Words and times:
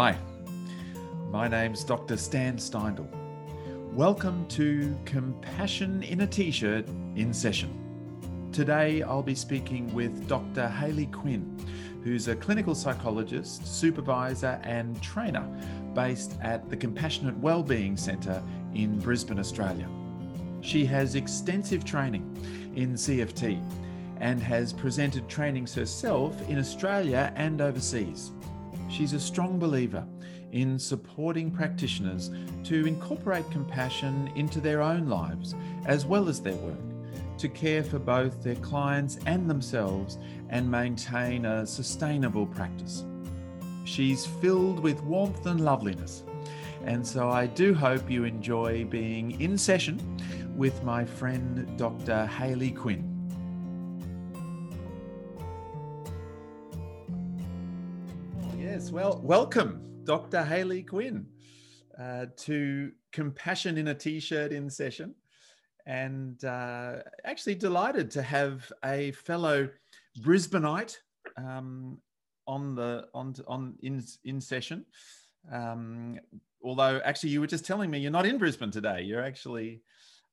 Hi, 0.00 0.16
my 1.32 1.48
name's 1.48 1.82
Dr. 1.82 2.16
Stan 2.16 2.56
Steindl. 2.56 3.08
Welcome 3.92 4.46
to 4.46 4.96
Compassion 5.04 6.04
in 6.04 6.20
a 6.20 6.26
T 6.28 6.52
shirt 6.52 6.86
in 7.16 7.34
session. 7.34 8.48
Today 8.52 9.02
I'll 9.02 9.24
be 9.24 9.34
speaking 9.34 9.92
with 9.92 10.28
Dr. 10.28 10.68
Hayley 10.68 11.06
Quinn, 11.06 11.58
who's 12.04 12.28
a 12.28 12.36
clinical 12.36 12.76
psychologist, 12.76 13.66
supervisor, 13.66 14.60
and 14.62 15.02
trainer 15.02 15.42
based 15.94 16.36
at 16.42 16.70
the 16.70 16.76
Compassionate 16.76 17.36
Wellbeing 17.38 17.96
Centre 17.96 18.40
in 18.74 19.00
Brisbane, 19.00 19.40
Australia. 19.40 19.88
She 20.60 20.86
has 20.86 21.16
extensive 21.16 21.84
training 21.84 22.22
in 22.76 22.94
CFT 22.94 23.60
and 24.20 24.40
has 24.40 24.72
presented 24.72 25.28
trainings 25.28 25.74
herself 25.74 26.40
in 26.48 26.60
Australia 26.60 27.32
and 27.34 27.60
overseas. 27.60 28.30
She's 28.88 29.12
a 29.12 29.20
strong 29.20 29.58
believer 29.58 30.06
in 30.52 30.78
supporting 30.78 31.50
practitioners 31.50 32.30
to 32.64 32.86
incorporate 32.86 33.50
compassion 33.50 34.30
into 34.34 34.60
their 34.60 34.82
own 34.82 35.06
lives 35.06 35.54
as 35.84 36.06
well 36.06 36.28
as 36.28 36.40
their 36.40 36.56
work, 36.56 36.78
to 37.38 37.48
care 37.48 37.84
for 37.84 37.98
both 37.98 38.42
their 38.42 38.56
clients 38.56 39.18
and 39.26 39.48
themselves 39.48 40.18
and 40.48 40.70
maintain 40.70 41.44
a 41.44 41.66
sustainable 41.66 42.46
practice. 42.46 43.04
She's 43.84 44.26
filled 44.26 44.80
with 44.80 45.02
warmth 45.02 45.46
and 45.46 45.60
loveliness. 45.60 46.24
And 46.84 47.06
so 47.06 47.28
I 47.30 47.46
do 47.46 47.74
hope 47.74 48.10
you 48.10 48.24
enjoy 48.24 48.84
being 48.84 49.40
in 49.40 49.58
session 49.58 49.98
with 50.56 50.82
my 50.82 51.04
friend 51.04 51.76
Dr. 51.76 52.26
Hayley 52.26 52.70
Quinn. 52.70 53.07
Yes, 58.88 58.94
well, 58.94 59.20
welcome, 59.22 59.82
Dr. 60.04 60.42
Hayley 60.42 60.82
Quinn, 60.82 61.26
uh, 62.00 62.24
to 62.38 62.90
Compassion 63.12 63.76
in 63.76 63.88
a 63.88 63.94
T-shirt 63.94 64.50
in 64.50 64.70
session, 64.70 65.14
and 65.84 66.42
uh, 66.42 67.00
actually 67.22 67.56
delighted 67.56 68.10
to 68.12 68.22
have 68.22 68.72
a 68.82 69.12
fellow 69.12 69.68
Brisbaneite 70.22 70.96
um, 71.36 71.98
on 72.46 72.74
the 72.74 73.08
on 73.12 73.34
on 73.46 73.74
in 73.82 74.02
in 74.24 74.40
session. 74.40 74.86
Um, 75.52 76.18
although, 76.64 77.02
actually, 77.04 77.28
you 77.28 77.42
were 77.42 77.46
just 77.46 77.66
telling 77.66 77.90
me 77.90 77.98
you're 77.98 78.10
not 78.10 78.24
in 78.24 78.38
Brisbane 78.38 78.70
today. 78.70 79.02
You're 79.02 79.22
actually 79.22 79.82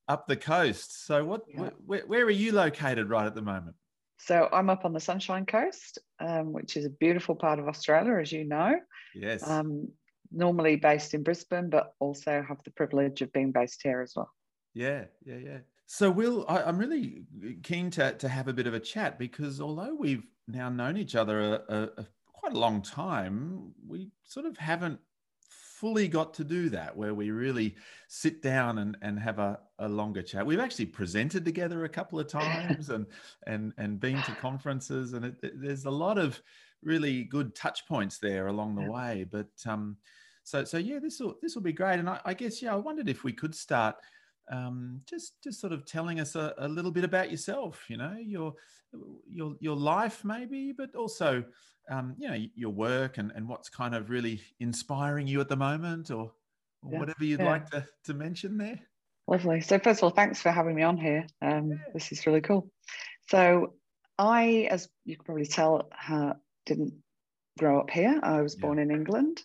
up 0.08 0.28
the 0.28 0.38
coast. 0.38 1.06
So, 1.06 1.26
what? 1.26 1.42
Yeah. 1.50 1.72
Where, 1.86 2.06
where 2.08 2.24
are 2.24 2.30
you 2.30 2.54
located 2.54 3.10
right 3.10 3.26
at 3.26 3.36
the 3.36 3.42
moment? 3.42 3.76
So 4.18 4.50
I'm 4.52 4.70
up 4.70 4.86
on 4.86 4.94
the 4.94 5.00
Sunshine 5.00 5.46
Coast, 5.46 6.00
um, 6.20 6.54
which 6.54 6.78
is 6.78 6.86
a 6.86 6.90
beautiful 6.90 7.36
part 7.36 7.60
of 7.60 7.68
Australia, 7.68 8.18
as 8.20 8.32
you 8.32 8.46
know. 8.46 8.80
Yes. 9.14 9.48
Um, 9.48 9.90
normally 10.32 10.76
based 10.76 11.14
in 11.14 11.24
Brisbane, 11.24 11.70
but 11.70 11.94
also 12.00 12.44
have 12.48 12.58
the 12.64 12.72
privilege 12.72 13.22
of 13.22 13.32
being 13.34 13.52
based 13.52 13.82
here 13.84 14.02
as 14.02 14.14
well. 14.16 14.32
Yeah, 14.74 15.06
yeah, 15.26 15.38
yeah. 15.38 15.58
So, 15.86 16.10
Will, 16.10 16.46
I, 16.48 16.68
am 16.68 16.78
really 16.78 17.24
keen 17.62 17.92
to, 17.92 18.14
to 18.14 18.28
have 18.28 18.48
a 18.48 18.54
bit 18.54 18.68
of 18.68 18.74
a 18.74 18.80
chat 18.80 19.20
because 19.20 19.62
although 19.62 19.94
we've 19.94 20.26
now 20.48 20.70
known 20.70 20.98
each 20.98 21.16
other 21.16 21.42
a, 21.42 21.62
a, 21.70 21.84
a 21.98 22.08
quite 22.34 22.54
a 22.54 22.60
long 22.60 22.82
time, 22.82 23.72
we 23.88 24.10
sort 24.24 24.46
of 24.46 24.58
haven't 24.58 25.00
fully 25.86 26.08
got 26.08 26.34
to 26.34 26.44
do 26.44 26.68
that 26.68 26.98
where 26.98 27.14
we 27.14 27.30
really 27.30 27.76
sit 28.08 28.42
down 28.42 28.80
and, 28.80 28.98
and 29.04 29.20
have 29.20 29.38
a, 29.38 29.60
a 29.78 29.88
longer 29.88 30.24
chat. 30.24 30.44
We've 30.44 30.60
actually 30.60 30.88
presented 30.88 31.46
together 31.46 31.86
a 31.86 31.90
couple 31.90 32.20
of 32.20 32.28
times 32.28 32.90
and 32.90 33.06
and 33.46 33.72
and 33.78 34.00
been 34.00 34.20
to 34.24 34.32
conferences 34.42 35.14
and 35.14 35.26
it, 35.26 35.62
there's 35.62 35.86
a 35.86 35.92
lot 35.92 36.18
of 36.18 36.42
really 36.82 37.26
good 37.26 37.54
touch 37.54 37.88
points 37.88 38.18
there 38.18 38.48
along 38.48 38.74
the 38.74 38.92
way. 38.92 39.28
But 39.32 39.52
um, 39.68 39.98
so 40.44 40.64
so 40.64 40.80
yeah, 40.80 40.98
this 40.98 41.20
will 41.20 41.36
this 41.44 41.54
will 41.54 41.62
be 41.62 41.72
great. 41.72 42.00
And 42.00 42.10
I, 42.10 42.20
I, 42.26 42.34
guess 42.34 42.64
yeah, 42.64 42.74
I 42.74 42.78
wondered 42.78 43.08
if 43.08 43.24
we 43.24 43.32
could 43.32 43.54
start 43.54 43.96
um, 44.52 45.02
just 45.08 45.40
just 45.44 45.62
sort 45.62 45.72
of 45.72 45.86
telling 45.86 46.20
us 46.20 46.34
a, 46.34 46.56
a 46.58 46.68
little 46.68 46.92
bit 46.92 47.04
about 47.04 47.30
yourself. 47.30 47.86
You 47.90 47.98
know 47.98 48.18
your 48.20 48.56
your 49.30 49.56
your 49.60 49.76
life 49.76 50.26
maybe, 50.26 50.72
but 50.72 50.96
also 50.96 51.44
um, 51.90 52.16
you 52.18 52.28
know 52.28 52.38
your 52.56 52.72
work 52.72 53.18
and, 53.18 53.32
and 53.36 53.48
what's 53.48 53.70
kind 53.70 53.96
of 53.96 54.10
really 54.10 54.42
inspiring 54.60 55.28
you 55.28 55.42
at 55.42 55.50
the 55.50 55.56
moment 55.56 56.12
or, 56.12 56.32
or 56.82 56.92
yeah, 56.92 57.00
whatever 57.00 57.24
you'd 57.24 57.40
yeah. 57.40 57.50
like 57.50 57.70
to, 57.72 57.86
to 58.06 58.14
mention 58.14 58.58
there? 58.58 58.80
Lovely. 59.28 59.62
So 59.62 59.80
first 59.80 60.00
of 60.00 60.06
all 60.06 60.10
thanks 60.12 60.42
for 60.42 60.52
having 60.52 60.76
me 60.76 60.84
on 60.84 60.98
here. 60.98 61.26
Um, 61.42 61.72
yeah. 61.72 61.78
this 61.94 62.12
is 62.12 62.26
really 62.26 62.42
cool. 62.42 62.70
So 63.30 63.74
i 64.18 64.68
as 64.72 64.88
you 65.04 65.18
can 65.18 65.26
probably 65.26 65.46
tell 65.46 65.90
uh, 66.10 66.34
didn't 66.66 66.94
grow 67.58 67.80
up 67.80 67.90
here. 67.90 68.20
I 68.24 68.42
was 68.42 68.56
born 68.56 68.80
in 68.80 68.92
england 68.92 69.42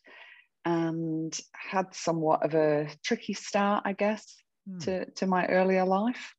and 0.64 1.38
had 1.52 1.94
somewhat 1.94 2.44
of 2.44 2.52
a 2.54 2.86
tricky 3.02 3.32
start 3.32 3.82
i 3.86 3.94
guess 3.94 4.36
hmm. 4.68 4.78
to, 4.78 5.10
to 5.12 5.26
my 5.26 5.46
earlier 5.46 5.84
life. 5.84 6.34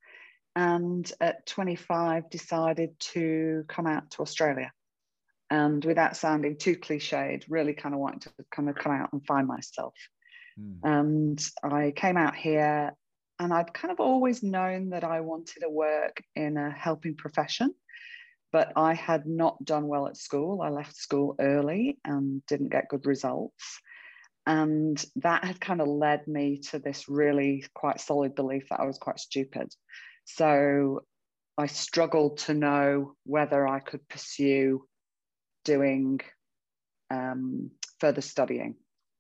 And 0.55 1.09
at 1.21 1.45
25 1.47 2.29
decided 2.29 2.99
to 2.99 3.63
come 3.69 3.87
out 3.87 4.11
to 4.11 4.21
australia 4.21 4.71
and 5.51 5.83
without 5.83 6.15
sounding 6.15 6.55
too 6.55 6.77
cliched, 6.77 7.43
really 7.49 7.73
kind 7.73 7.93
of 7.93 7.99
wanted 7.99 8.31
to 8.37 8.45
kind 8.51 8.69
of 8.69 8.75
come 8.75 8.93
out 8.93 9.11
and 9.11 9.23
find 9.27 9.45
myself. 9.47 9.93
Mm. 10.57 10.79
And 10.83 11.45
I 11.61 11.91
came 11.91 12.15
out 12.15 12.35
here 12.35 12.93
and 13.37 13.53
I'd 13.53 13.73
kind 13.73 13.91
of 13.91 13.99
always 13.99 14.41
known 14.41 14.91
that 14.91 15.03
I 15.03 15.19
wanted 15.19 15.59
to 15.59 15.69
work 15.69 16.23
in 16.37 16.55
a 16.55 16.71
helping 16.71 17.15
profession, 17.15 17.73
but 18.53 18.71
I 18.77 18.93
had 18.93 19.25
not 19.25 19.63
done 19.65 19.87
well 19.87 20.07
at 20.07 20.15
school. 20.15 20.61
I 20.61 20.69
left 20.69 20.95
school 20.95 21.35
early 21.37 21.99
and 22.05 22.45
didn't 22.45 22.71
get 22.71 22.87
good 22.87 23.05
results. 23.05 23.81
And 24.47 25.03
that 25.17 25.43
had 25.43 25.59
kind 25.59 25.81
of 25.81 25.87
led 25.89 26.27
me 26.27 26.59
to 26.69 26.79
this 26.79 27.09
really 27.09 27.65
quite 27.75 27.99
solid 27.99 28.35
belief 28.35 28.69
that 28.69 28.79
I 28.79 28.85
was 28.85 28.97
quite 28.97 29.19
stupid. 29.19 29.67
So 30.23 31.01
I 31.57 31.65
struggled 31.65 32.37
to 32.39 32.53
know 32.53 33.15
whether 33.25 33.67
I 33.67 33.81
could 33.81 34.07
pursue 34.07 34.87
doing 35.63 36.19
um, 37.09 37.71
further 37.99 38.21
studying. 38.21 38.75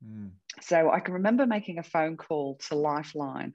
Mm. 0.05 0.31
So 0.61 0.89
I 0.91 0.99
can 0.99 1.15
remember 1.15 1.45
making 1.45 1.79
a 1.79 1.83
phone 1.83 2.17
call 2.17 2.59
to 2.67 2.75
Lifeline 2.75 3.53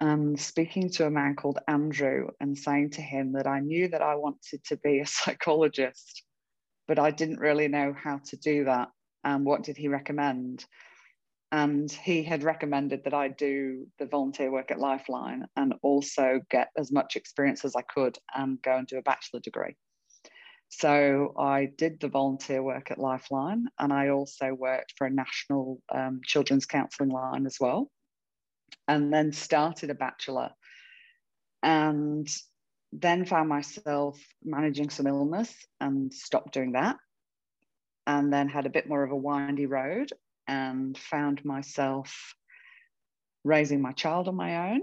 and 0.00 0.38
speaking 0.38 0.90
to 0.90 1.06
a 1.06 1.10
man 1.10 1.36
called 1.36 1.58
Andrew 1.68 2.28
and 2.40 2.56
saying 2.56 2.90
to 2.90 3.02
him 3.02 3.32
that 3.32 3.46
I 3.46 3.60
knew 3.60 3.88
that 3.88 4.02
I 4.02 4.16
wanted 4.16 4.64
to 4.66 4.76
be 4.76 5.00
a 5.00 5.06
psychologist, 5.18 6.22
but 6.86 6.98
I 6.98 7.10
didn't 7.10 7.40
really 7.40 7.68
know 7.68 7.94
how 7.96 8.20
to 8.26 8.36
do 8.36 8.64
that. 8.64 8.88
And 9.24 9.44
what 9.44 9.62
did 9.62 9.76
he 9.76 9.88
recommend? 9.88 10.64
And 11.50 11.90
he 11.90 12.24
had 12.24 12.42
recommended 12.42 13.04
that 13.04 13.14
I 13.14 13.28
do 13.28 13.86
the 13.98 14.06
volunteer 14.06 14.50
work 14.50 14.70
at 14.70 14.80
Lifeline 14.80 15.46
and 15.56 15.74
also 15.82 16.40
get 16.50 16.70
as 16.76 16.90
much 16.90 17.14
experience 17.14 17.64
as 17.64 17.76
I 17.76 17.82
could 17.82 18.18
and 18.34 18.60
go 18.60 18.76
and 18.76 18.86
do 18.86 18.98
a 18.98 19.02
bachelor 19.02 19.40
degree. 19.40 19.76
So 20.78 21.34
I 21.38 21.66
did 21.66 22.00
the 22.00 22.08
volunteer 22.08 22.60
work 22.62 22.90
at 22.90 22.98
Lifeline, 22.98 23.68
and 23.78 23.92
I 23.92 24.08
also 24.08 24.52
worked 24.52 24.94
for 24.96 25.06
a 25.06 25.10
national 25.10 25.80
um, 25.88 26.20
children's 26.24 26.66
counselling 26.66 27.10
line 27.10 27.46
as 27.46 27.58
well, 27.60 27.90
and 28.88 29.12
then 29.12 29.32
started 29.32 29.90
a 29.90 29.94
bachelor, 29.94 30.50
and 31.62 32.28
then 32.92 33.24
found 33.24 33.48
myself 33.48 34.20
managing 34.42 34.90
some 34.90 35.06
illness 35.06 35.54
and 35.80 36.12
stopped 36.12 36.52
doing 36.52 36.72
that, 36.72 36.96
and 38.06 38.32
then 38.32 38.48
had 38.48 38.66
a 38.66 38.70
bit 38.70 38.88
more 38.88 39.04
of 39.04 39.12
a 39.12 39.16
windy 39.16 39.66
road 39.66 40.10
and 40.48 40.98
found 40.98 41.44
myself 41.44 42.34
raising 43.44 43.80
my 43.80 43.92
child 43.92 44.26
on 44.26 44.34
my 44.34 44.72
own 44.72 44.80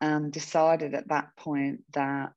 and 0.00 0.32
decided 0.32 0.92
at 0.94 1.08
that 1.08 1.36
point 1.36 1.84
that 1.92 2.34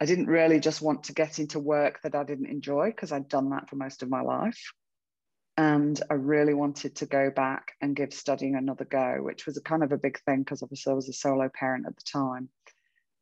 I 0.00 0.06
didn't 0.06 0.26
really 0.26 0.58
just 0.58 0.82
want 0.82 1.04
to 1.04 1.12
get 1.12 1.38
into 1.38 1.58
work 1.58 2.00
that 2.02 2.14
I 2.14 2.24
didn't 2.24 2.46
enjoy 2.46 2.90
because 2.90 3.12
I'd 3.12 3.28
done 3.28 3.50
that 3.50 3.68
for 3.68 3.76
most 3.76 4.02
of 4.02 4.10
my 4.10 4.22
life. 4.22 4.72
And 5.56 6.00
I 6.10 6.14
really 6.14 6.54
wanted 6.54 6.96
to 6.96 7.06
go 7.06 7.30
back 7.30 7.72
and 7.80 7.94
give 7.94 8.14
studying 8.14 8.56
another 8.56 8.86
go, 8.86 9.18
which 9.20 9.44
was 9.46 9.58
a 9.58 9.62
kind 9.62 9.82
of 9.82 9.92
a 9.92 9.98
big 9.98 10.18
thing 10.24 10.40
because 10.40 10.62
obviously 10.62 10.92
I 10.92 10.96
was 10.96 11.08
a 11.08 11.12
solo 11.12 11.50
parent 11.52 11.86
at 11.86 11.94
the 11.94 12.02
time. 12.02 12.48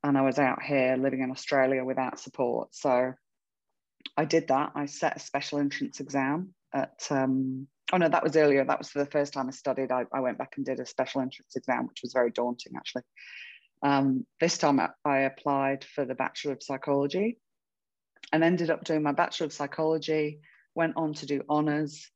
And 0.02 0.16
I 0.16 0.22
was 0.22 0.38
out 0.38 0.62
here 0.62 0.96
living 0.96 1.20
in 1.20 1.30
Australia 1.30 1.84
without 1.84 2.20
support. 2.20 2.74
So 2.74 3.12
I 4.16 4.24
did 4.24 4.48
that. 4.48 4.72
I 4.74 4.86
set 4.86 5.16
a 5.16 5.20
special 5.20 5.58
entrance 5.58 6.00
exam 6.00 6.54
at, 6.72 7.06
um, 7.10 7.66
oh 7.92 7.96
no, 7.96 8.08
that 8.08 8.22
was 8.22 8.36
earlier. 8.36 8.64
That 8.64 8.78
was 8.78 8.88
for 8.88 9.00
the 9.00 9.10
first 9.10 9.32
time 9.32 9.48
I 9.48 9.50
studied. 9.50 9.90
I, 9.90 10.04
I 10.12 10.20
went 10.20 10.38
back 10.38 10.54
and 10.56 10.64
did 10.64 10.80
a 10.80 10.86
special 10.86 11.20
entrance 11.20 11.56
exam, 11.56 11.88
which 11.88 12.00
was 12.02 12.12
very 12.12 12.30
daunting 12.30 12.74
actually. 12.76 13.02
Um, 13.82 14.26
this 14.40 14.58
time 14.58 14.80
I 15.04 15.18
applied 15.20 15.84
for 15.84 16.04
the 16.04 16.14
Bachelor 16.14 16.52
of 16.52 16.62
Psychology 16.62 17.38
and 18.32 18.44
ended 18.44 18.70
up 18.70 18.84
doing 18.84 19.02
my 19.02 19.12
Bachelor 19.12 19.46
of 19.46 19.52
Psychology, 19.52 20.40
went 20.74 20.96
on 20.96 21.14
to 21.14 21.26
do 21.26 21.42
honours, 21.48 22.10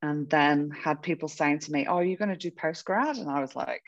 and 0.00 0.28
then 0.28 0.70
had 0.70 1.02
people 1.02 1.28
saying 1.28 1.60
to 1.60 1.72
me, 1.72 1.86
Oh, 1.86 1.96
are 1.96 2.04
you 2.04 2.16
going 2.16 2.30
to 2.30 2.36
do 2.36 2.50
postgrad? 2.50 3.18
And 3.18 3.30
I 3.30 3.40
was 3.40 3.54
like, 3.54 3.82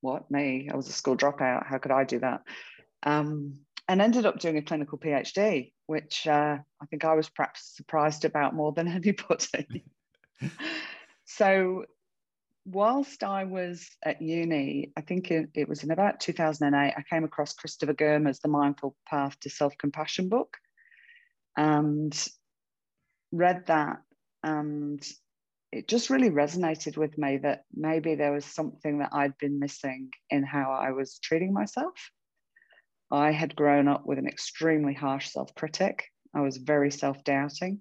What, 0.00 0.30
me? 0.30 0.70
I 0.72 0.76
was 0.76 0.88
a 0.88 0.92
school 0.92 1.16
dropout. 1.16 1.66
How 1.66 1.78
could 1.78 1.92
I 1.92 2.04
do 2.04 2.20
that? 2.20 2.42
Um, 3.02 3.58
and 3.88 4.00
ended 4.00 4.26
up 4.26 4.40
doing 4.40 4.56
a 4.56 4.62
clinical 4.62 4.98
PhD, 4.98 5.72
which 5.86 6.26
uh, 6.26 6.58
I 6.80 6.86
think 6.86 7.04
I 7.04 7.14
was 7.14 7.28
perhaps 7.28 7.76
surprised 7.76 8.24
about 8.24 8.54
more 8.54 8.72
than 8.72 8.88
anybody. 8.88 9.84
so 11.24 11.84
whilst 12.66 13.22
I 13.22 13.44
was 13.44 13.88
at 14.04 14.20
uni, 14.20 14.92
I 14.96 15.00
think 15.00 15.30
it, 15.30 15.50
it, 15.54 15.68
was 15.68 15.84
in 15.84 15.92
about 15.92 16.20
2008, 16.20 16.94
I 16.96 17.04
came 17.08 17.24
across 17.24 17.54
Christopher 17.54 17.94
Germer's 17.94 18.40
The 18.40 18.48
Mindful 18.48 18.96
Path 19.08 19.38
to 19.40 19.50
Self 19.50 19.78
Compassion 19.78 20.28
book 20.28 20.56
and 21.56 22.28
read 23.32 23.66
that. 23.66 23.98
And 24.42 25.00
it 25.72 25.88
just 25.88 26.10
really 26.10 26.30
resonated 26.30 26.96
with 26.96 27.16
me 27.16 27.38
that 27.38 27.64
maybe 27.72 28.14
there 28.14 28.32
was 28.32 28.44
something 28.44 28.98
that 28.98 29.10
I'd 29.12 29.38
been 29.38 29.58
missing 29.58 30.10
in 30.30 30.42
how 30.42 30.72
I 30.72 30.90
was 30.90 31.18
treating 31.18 31.52
myself. 31.52 31.94
I 33.10 33.30
had 33.30 33.54
grown 33.54 33.86
up 33.86 34.04
with 34.06 34.18
an 34.18 34.26
extremely 34.26 34.94
harsh 34.94 35.28
self 35.28 35.54
critic, 35.54 36.04
I 36.34 36.40
was 36.40 36.58
very 36.58 36.90
self 36.90 37.22
doubting. 37.24 37.80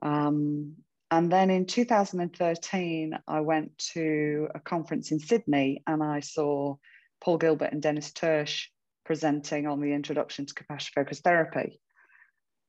Um, 0.00 0.76
and 1.10 1.32
then 1.32 1.50
in 1.50 1.64
2013, 1.66 3.18
I 3.26 3.40
went 3.40 3.76
to 3.94 4.48
a 4.54 4.60
conference 4.60 5.10
in 5.10 5.18
Sydney 5.18 5.82
and 5.86 6.02
I 6.02 6.20
saw 6.20 6.76
Paul 7.20 7.38
Gilbert 7.38 7.72
and 7.72 7.80
Dennis 7.80 8.12
Tirch 8.12 8.70
presenting 9.06 9.66
on 9.66 9.80
the 9.80 9.92
introduction 9.92 10.44
to 10.44 10.54
compassion 10.54 10.92
focused 10.94 11.24
therapy. 11.24 11.80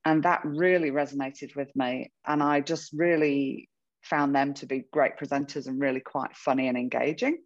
And 0.06 0.24
that 0.24 0.46
really 0.46 0.90
resonated 0.90 1.56
with 1.56 1.76
me. 1.76 2.12
And 2.26 2.42
I 2.42 2.62
just 2.62 2.94
really 2.94 3.68
found 4.04 4.34
them 4.34 4.54
to 4.56 4.66
be 4.66 4.86
great 4.92 5.18
presenters 5.18 5.68
and 5.68 5.82
really 5.82 6.00
quite 6.00 6.36
funny 6.36 6.70
and 6.70 6.78
engaging. 6.78 7.40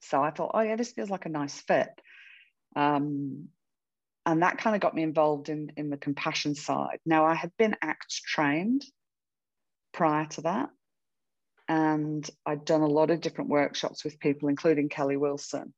So 0.00 0.22
I 0.22 0.30
thought, 0.30 0.52
oh, 0.54 0.60
yeah, 0.60 0.76
this 0.76 0.92
feels 0.92 1.10
like 1.10 1.26
a 1.26 1.30
nice 1.30 1.60
fit. 1.60 1.90
Um, 2.74 3.48
and 4.24 4.42
that 4.42 4.56
kind 4.56 4.74
of 4.74 4.80
got 4.80 4.94
me 4.94 5.02
involved 5.02 5.50
in, 5.50 5.72
in 5.76 5.90
the 5.90 5.98
compassion 5.98 6.54
side. 6.54 6.98
Now, 7.04 7.26
I 7.26 7.34
had 7.34 7.50
been 7.58 7.76
ACT 7.82 8.22
trained 8.24 8.82
prior 9.92 10.26
to 10.26 10.42
that. 10.42 10.70
And 11.68 12.28
I'd 12.44 12.64
done 12.64 12.80
a 12.80 12.86
lot 12.86 13.10
of 13.10 13.20
different 13.20 13.50
workshops 13.50 14.04
with 14.04 14.18
people, 14.18 14.48
including 14.48 14.88
Kelly 14.88 15.16
Wilson. 15.16 15.72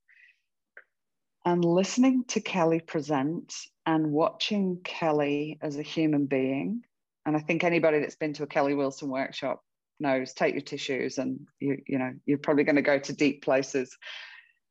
And 1.45 1.65
listening 1.65 2.25
to 2.29 2.41
Kelly 2.41 2.81
present 2.81 3.53
and 3.85 4.13
watching 4.13 4.81
Kelly 4.85 5.59
as 5.61 5.77
a 5.77 5.83
human 5.83 6.27
being, 6.27 6.83
and 7.27 7.37
I 7.37 7.41
think 7.41 7.65
anybody 7.65 8.01
that's 8.01 8.17
been 8.17 8.33
to 8.35 8.45
a 8.45 8.47
Kelly 8.47 8.75
Wilson 8.75 9.09
workshop 9.09 9.63
knows 10.01 10.33
take 10.33 10.55
your 10.55 10.63
tissues 10.63 11.19
and 11.19 11.47
you, 11.61 11.79
you 11.87 11.99
know, 11.99 12.13
you're 12.27 12.39
probably 12.39 12.65
going 12.65 12.77
to 12.77 12.83
go 12.83 12.99
to 12.99 13.13
deep 13.13 13.43
places. 13.43 13.97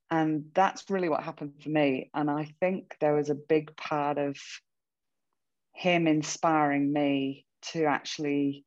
And 0.09 0.45
that's 0.53 0.89
really 0.89 1.07
what 1.07 1.23
happened 1.23 1.53
for 1.63 1.69
me. 1.69 2.09
And 2.13 2.29
I 2.29 2.53
think 2.59 2.95
there 2.99 3.15
was 3.15 3.29
a 3.29 3.35
big 3.35 3.75
part 3.77 4.17
of 4.17 4.37
him 5.73 6.07
inspiring 6.07 6.91
me 6.91 7.45
to 7.71 7.85
actually 7.85 8.65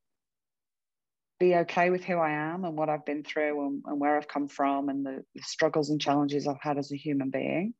be 1.39 1.55
okay 1.57 1.91
with 1.91 2.05
who 2.05 2.19
I 2.19 2.31
am 2.31 2.65
and 2.65 2.77
what 2.77 2.89
I've 2.89 3.05
been 3.05 3.25
through 3.25 3.67
and, 3.67 3.83
and 3.87 4.01
where 4.01 4.17
I've 4.17 4.29
come 4.29 4.49
from 4.49 4.89
and 4.89 5.05
the, 5.05 5.25
the 5.35 5.43
struggles 5.43 5.91
and 5.91 6.01
challenges 6.01 6.47
I've 6.47 6.61
had 6.61 6.79
as 6.79 6.93
a 6.93 6.97
human 6.97 7.31
being. 7.31 7.75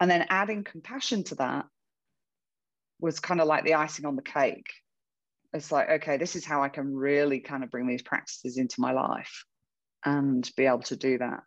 And 0.00 0.10
then 0.10 0.26
adding 0.28 0.64
compassion 0.64 1.24
to 1.24 1.36
that 1.36 1.66
was 3.00 3.20
kind 3.20 3.40
of 3.40 3.46
like 3.46 3.64
the 3.64 3.74
icing 3.74 4.06
on 4.06 4.16
the 4.16 4.22
cake. 4.22 4.70
It's 5.52 5.72
like, 5.72 5.88
okay, 5.88 6.18
this 6.18 6.36
is 6.36 6.44
how 6.44 6.62
I 6.62 6.68
can 6.68 6.94
really 6.94 7.40
kind 7.40 7.64
of 7.64 7.70
bring 7.70 7.86
these 7.86 8.02
practices 8.02 8.58
into 8.58 8.80
my 8.80 8.92
life 8.92 9.44
and 10.04 10.48
be 10.56 10.66
able 10.66 10.82
to 10.82 10.96
do 10.96 11.18
that. 11.18 11.40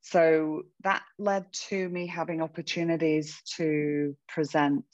So 0.00 0.62
that 0.82 1.02
led 1.18 1.50
to 1.68 1.88
me 1.88 2.06
having 2.06 2.42
opportunities 2.42 3.40
to 3.56 4.14
present 4.28 4.84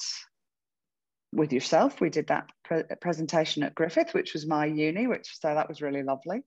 with 1.32 1.52
yourself. 1.52 2.00
We 2.00 2.10
did 2.10 2.28
that 2.28 2.50
pre- 2.64 2.84
presentation 3.00 3.62
at 3.62 3.74
Griffith, 3.74 4.14
which 4.14 4.32
was 4.34 4.46
my 4.46 4.66
uni, 4.66 5.06
which 5.06 5.38
so 5.40 5.54
that 5.54 5.68
was 5.68 5.82
really 5.82 6.02
lovely. 6.02 6.42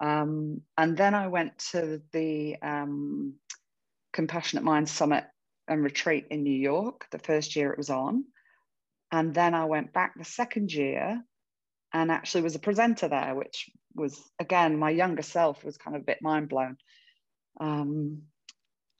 Um, 0.00 0.62
and 0.76 0.96
then 0.96 1.14
I 1.14 1.28
went 1.28 1.58
to 1.70 2.02
the 2.12 2.56
um, 2.60 3.34
Compassionate 4.12 4.64
Minds 4.64 4.90
Summit 4.90 5.24
and 5.68 5.82
retreat 5.82 6.26
in 6.30 6.42
New 6.42 6.54
York, 6.54 7.06
the 7.10 7.18
first 7.18 7.56
year 7.56 7.72
it 7.72 7.78
was 7.78 7.90
on. 7.90 8.24
And 9.10 9.34
then 9.34 9.54
I 9.54 9.64
went 9.66 9.92
back 9.92 10.14
the 10.16 10.24
second 10.24 10.72
year 10.72 11.22
and 11.92 12.10
actually 12.10 12.42
was 12.42 12.56
a 12.56 12.60
presenter 12.60 13.08
there, 13.08 13.34
which 13.34 13.70
was, 13.94 14.20
again, 14.38 14.78
my 14.78 14.90
younger 14.90 15.22
self 15.22 15.64
was 15.64 15.78
kind 15.78 15.96
of 15.96 16.02
a 16.02 16.04
bit 16.04 16.18
mind 16.20 16.48
blown. 16.48 16.76
Um, 17.60 18.22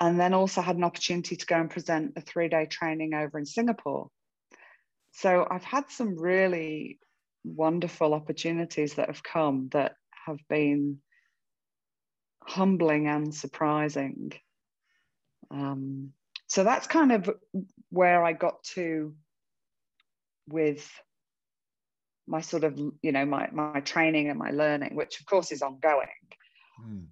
and 0.01 0.19
then 0.21 0.35
also 0.35 0.61
had 0.61 0.77
an 0.77 0.85
opportunity 0.85 1.37
to 1.37 1.47
go 1.47 1.57
and 1.57 1.71
present 1.71 2.13
a 2.17 2.21
three 2.21 2.49
day 2.49 2.67
training 2.67 3.15
over 3.15 3.39
in 3.39 3.47
Singapore. 3.47 4.11
So 5.17 5.47
I've 5.51 5.65
had 5.65 5.91
some 5.91 6.19
really 6.19 6.99
wonderful 7.43 8.13
opportunities 8.13 8.95
that 8.95 9.09
have 9.09 9.23
come 9.23 9.71
that 9.73 9.95
have 10.27 10.39
been 10.47 10.99
humbling 12.43 13.09
and 13.09 13.35
surprising. 13.35 14.33
Um, 15.51 16.13
so 16.49 16.65
that's 16.65 16.87
kind 16.87 17.13
of 17.13 17.31
where 17.89 18.23
I 18.23 18.35
got 18.35 18.63
to 18.75 19.15
with 20.49 20.87
my 22.27 22.43
sort 22.43 22.65
of, 22.65 22.79
you 23.01 23.13
know, 23.13 23.25
my, 23.25 23.49
my 23.53 23.81
training 23.81 24.29
and 24.29 24.39
my 24.39 24.51
learning, 24.51 24.97
which 24.97 25.19
of 25.21 25.25
course 25.25 25.51
is 25.51 25.63
ongoing. 25.63 26.09
Mm. 26.87 27.07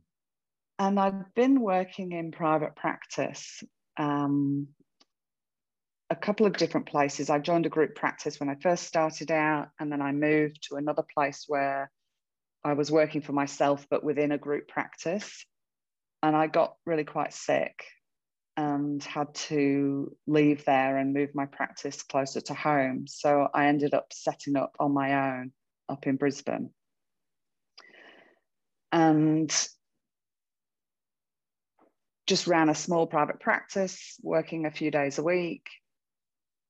And 0.79 1.01
I've 1.01 1.35
been 1.35 1.59
working 1.59 2.13
in 2.13 2.33
private 2.33 2.77
practice 2.77 3.63
um, 3.97 4.69
a 6.15 6.17
couple 6.17 6.47
of 6.47 6.57
different 6.57 6.87
places. 6.87 7.29
I 7.29 7.41
joined 7.41 7.67
a 7.67 7.71
group 7.71 7.97
practice 7.97 8.39
when 8.39 8.49
I 8.49 8.55
first 8.55 8.85
started 8.85 9.33
out, 9.33 9.71
and 9.81 9.91
then 9.91 10.01
I 10.01 10.13
moved 10.13 10.69
to 10.69 10.77
another 10.77 11.03
place 11.03 11.45
where 11.49 11.91
I 12.63 12.75
was 12.75 12.91
working 12.91 13.21
for 13.21 13.33
myself, 13.33 13.85
but 13.91 14.05
within 14.05 14.31
a 14.31 14.39
group 14.39 14.69
practice. 14.69 15.45
And 16.23 16.37
I 16.37 16.47
got 16.47 16.77
really 16.87 17.05
quite 17.05 17.35
sick 17.35 17.85
and 18.57 19.03
had 19.03 19.35
to 19.35 20.17
leave 20.29 20.65
there 20.65 20.97
and 20.97 21.13
move 21.13 21.35
my 21.35 21.47
practice 21.47 22.05
closer 22.05 22.41
to 22.43 22.55
home. 22.55 23.07
So 23.09 23.49
I 23.53 23.67
ended 23.67 23.93
up 23.93 24.13
setting 24.13 24.57
up 24.57 24.77
on 24.79 24.95
my 24.95 25.33
own 25.33 25.53
up 25.89 26.07
in 26.07 26.17
Brisbane. 26.17 26.71
And 28.93 29.53
just 32.29 32.47
ran 32.47 32.69
a 32.69 32.75
small 32.75 33.09
private 33.09 33.41
practice, 33.41 34.17
working 34.23 34.65
a 34.65 34.71
few 34.71 34.93
days 34.93 35.19
a 35.19 35.25
week 35.25 35.67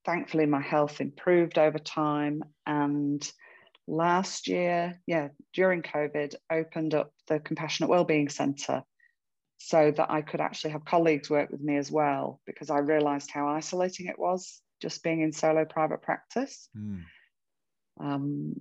thankfully 0.04 0.46
my 0.46 0.60
health 0.60 1.00
improved 1.00 1.58
over 1.58 1.78
time. 1.78 2.42
And 2.66 3.26
last 3.86 4.48
year 4.48 4.98
yeah 5.06 5.28
during 5.52 5.82
covid 5.82 6.34
opened 6.50 6.94
up 6.94 7.12
the 7.28 7.38
compassionate 7.38 7.90
wellbeing 7.90 8.28
centre 8.28 8.82
so 9.58 9.90
that 9.90 10.10
i 10.10 10.22
could 10.22 10.40
actually 10.40 10.70
have 10.70 10.84
colleagues 10.84 11.28
work 11.28 11.50
with 11.50 11.60
me 11.60 11.76
as 11.76 11.90
well 11.90 12.40
because 12.46 12.70
i 12.70 12.78
realized 12.78 13.30
how 13.30 13.46
isolating 13.48 14.06
it 14.06 14.18
was 14.18 14.60
just 14.80 15.02
being 15.02 15.20
in 15.20 15.32
solo 15.32 15.64
private 15.64 16.02
practice. 16.02 16.68
Mm. 16.76 17.04
um, 18.00 18.60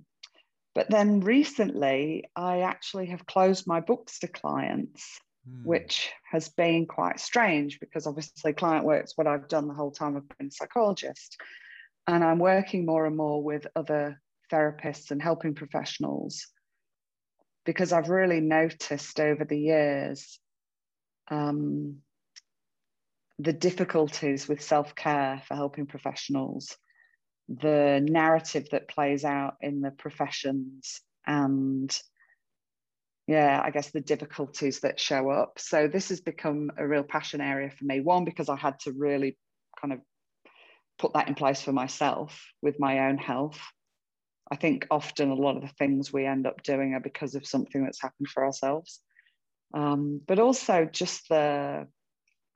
but 0.74 0.90
then 0.90 1.20
recently 1.20 2.24
i 2.36 2.60
actually 2.60 3.06
have 3.06 3.24
closed 3.24 3.66
my 3.66 3.80
books 3.80 4.18
to 4.18 4.28
clients 4.28 5.20
mm. 5.48 5.64
which 5.64 6.10
has 6.30 6.48
been 6.48 6.86
quite 6.86 7.20
strange 7.20 7.80
because 7.80 8.06
obviously 8.06 8.52
client 8.52 8.84
work 8.84 9.04
is 9.04 9.12
what 9.16 9.26
I've 9.26 9.48
done 9.48 9.68
the 9.68 9.74
whole 9.74 9.90
time 9.90 10.16
I've 10.16 10.38
been 10.38 10.48
a 10.48 10.50
psychologist. 10.50 11.36
And 12.06 12.22
I'm 12.22 12.38
working 12.38 12.84
more 12.84 13.06
and 13.06 13.16
more 13.16 13.42
with 13.42 13.66
other 13.74 14.20
therapists 14.52 15.10
and 15.10 15.22
helping 15.22 15.54
professionals 15.54 16.46
because 17.64 17.92
I've 17.92 18.10
really 18.10 18.40
noticed 18.40 19.20
over 19.20 19.44
the 19.44 19.58
years 19.58 20.38
um, 21.30 21.98
the 23.38 23.52
difficulties 23.52 24.46
with 24.46 24.62
self 24.62 24.94
care 24.94 25.42
for 25.46 25.54
helping 25.54 25.86
professionals, 25.86 26.76
the 27.48 28.04
narrative 28.06 28.68
that 28.70 28.88
plays 28.88 29.24
out 29.24 29.54
in 29.60 29.80
the 29.80 29.90
professions, 29.90 31.00
and 31.26 31.96
yeah, 33.26 33.60
I 33.64 33.70
guess 33.70 33.90
the 33.90 34.00
difficulties 34.00 34.80
that 34.80 35.00
show 35.00 35.30
up. 35.30 35.58
So 35.58 35.88
this 35.88 36.10
has 36.10 36.20
become 36.20 36.70
a 36.76 36.86
real 36.86 37.02
passion 37.02 37.40
area 37.40 37.70
for 37.70 37.84
me. 37.84 38.00
One, 38.00 38.24
because 38.24 38.48
I 38.48 38.56
had 38.56 38.78
to 38.80 38.92
really 38.92 39.38
kind 39.80 39.94
of 39.94 40.00
put 40.98 41.14
that 41.14 41.28
in 41.28 41.34
place 41.34 41.62
for 41.62 41.72
myself 41.72 42.44
with 42.60 42.78
my 42.78 43.08
own 43.08 43.16
health. 43.16 43.58
I 44.52 44.56
think 44.56 44.86
often 44.90 45.30
a 45.30 45.34
lot 45.34 45.56
of 45.56 45.62
the 45.62 45.74
things 45.78 46.12
we 46.12 46.26
end 46.26 46.46
up 46.46 46.62
doing 46.62 46.92
are 46.92 47.00
because 47.00 47.34
of 47.34 47.46
something 47.46 47.82
that's 47.82 48.02
happened 48.02 48.28
for 48.28 48.44
ourselves. 48.44 49.00
Um, 49.72 50.20
but 50.26 50.38
also 50.38 50.84
just 50.84 51.28
the 51.28 51.88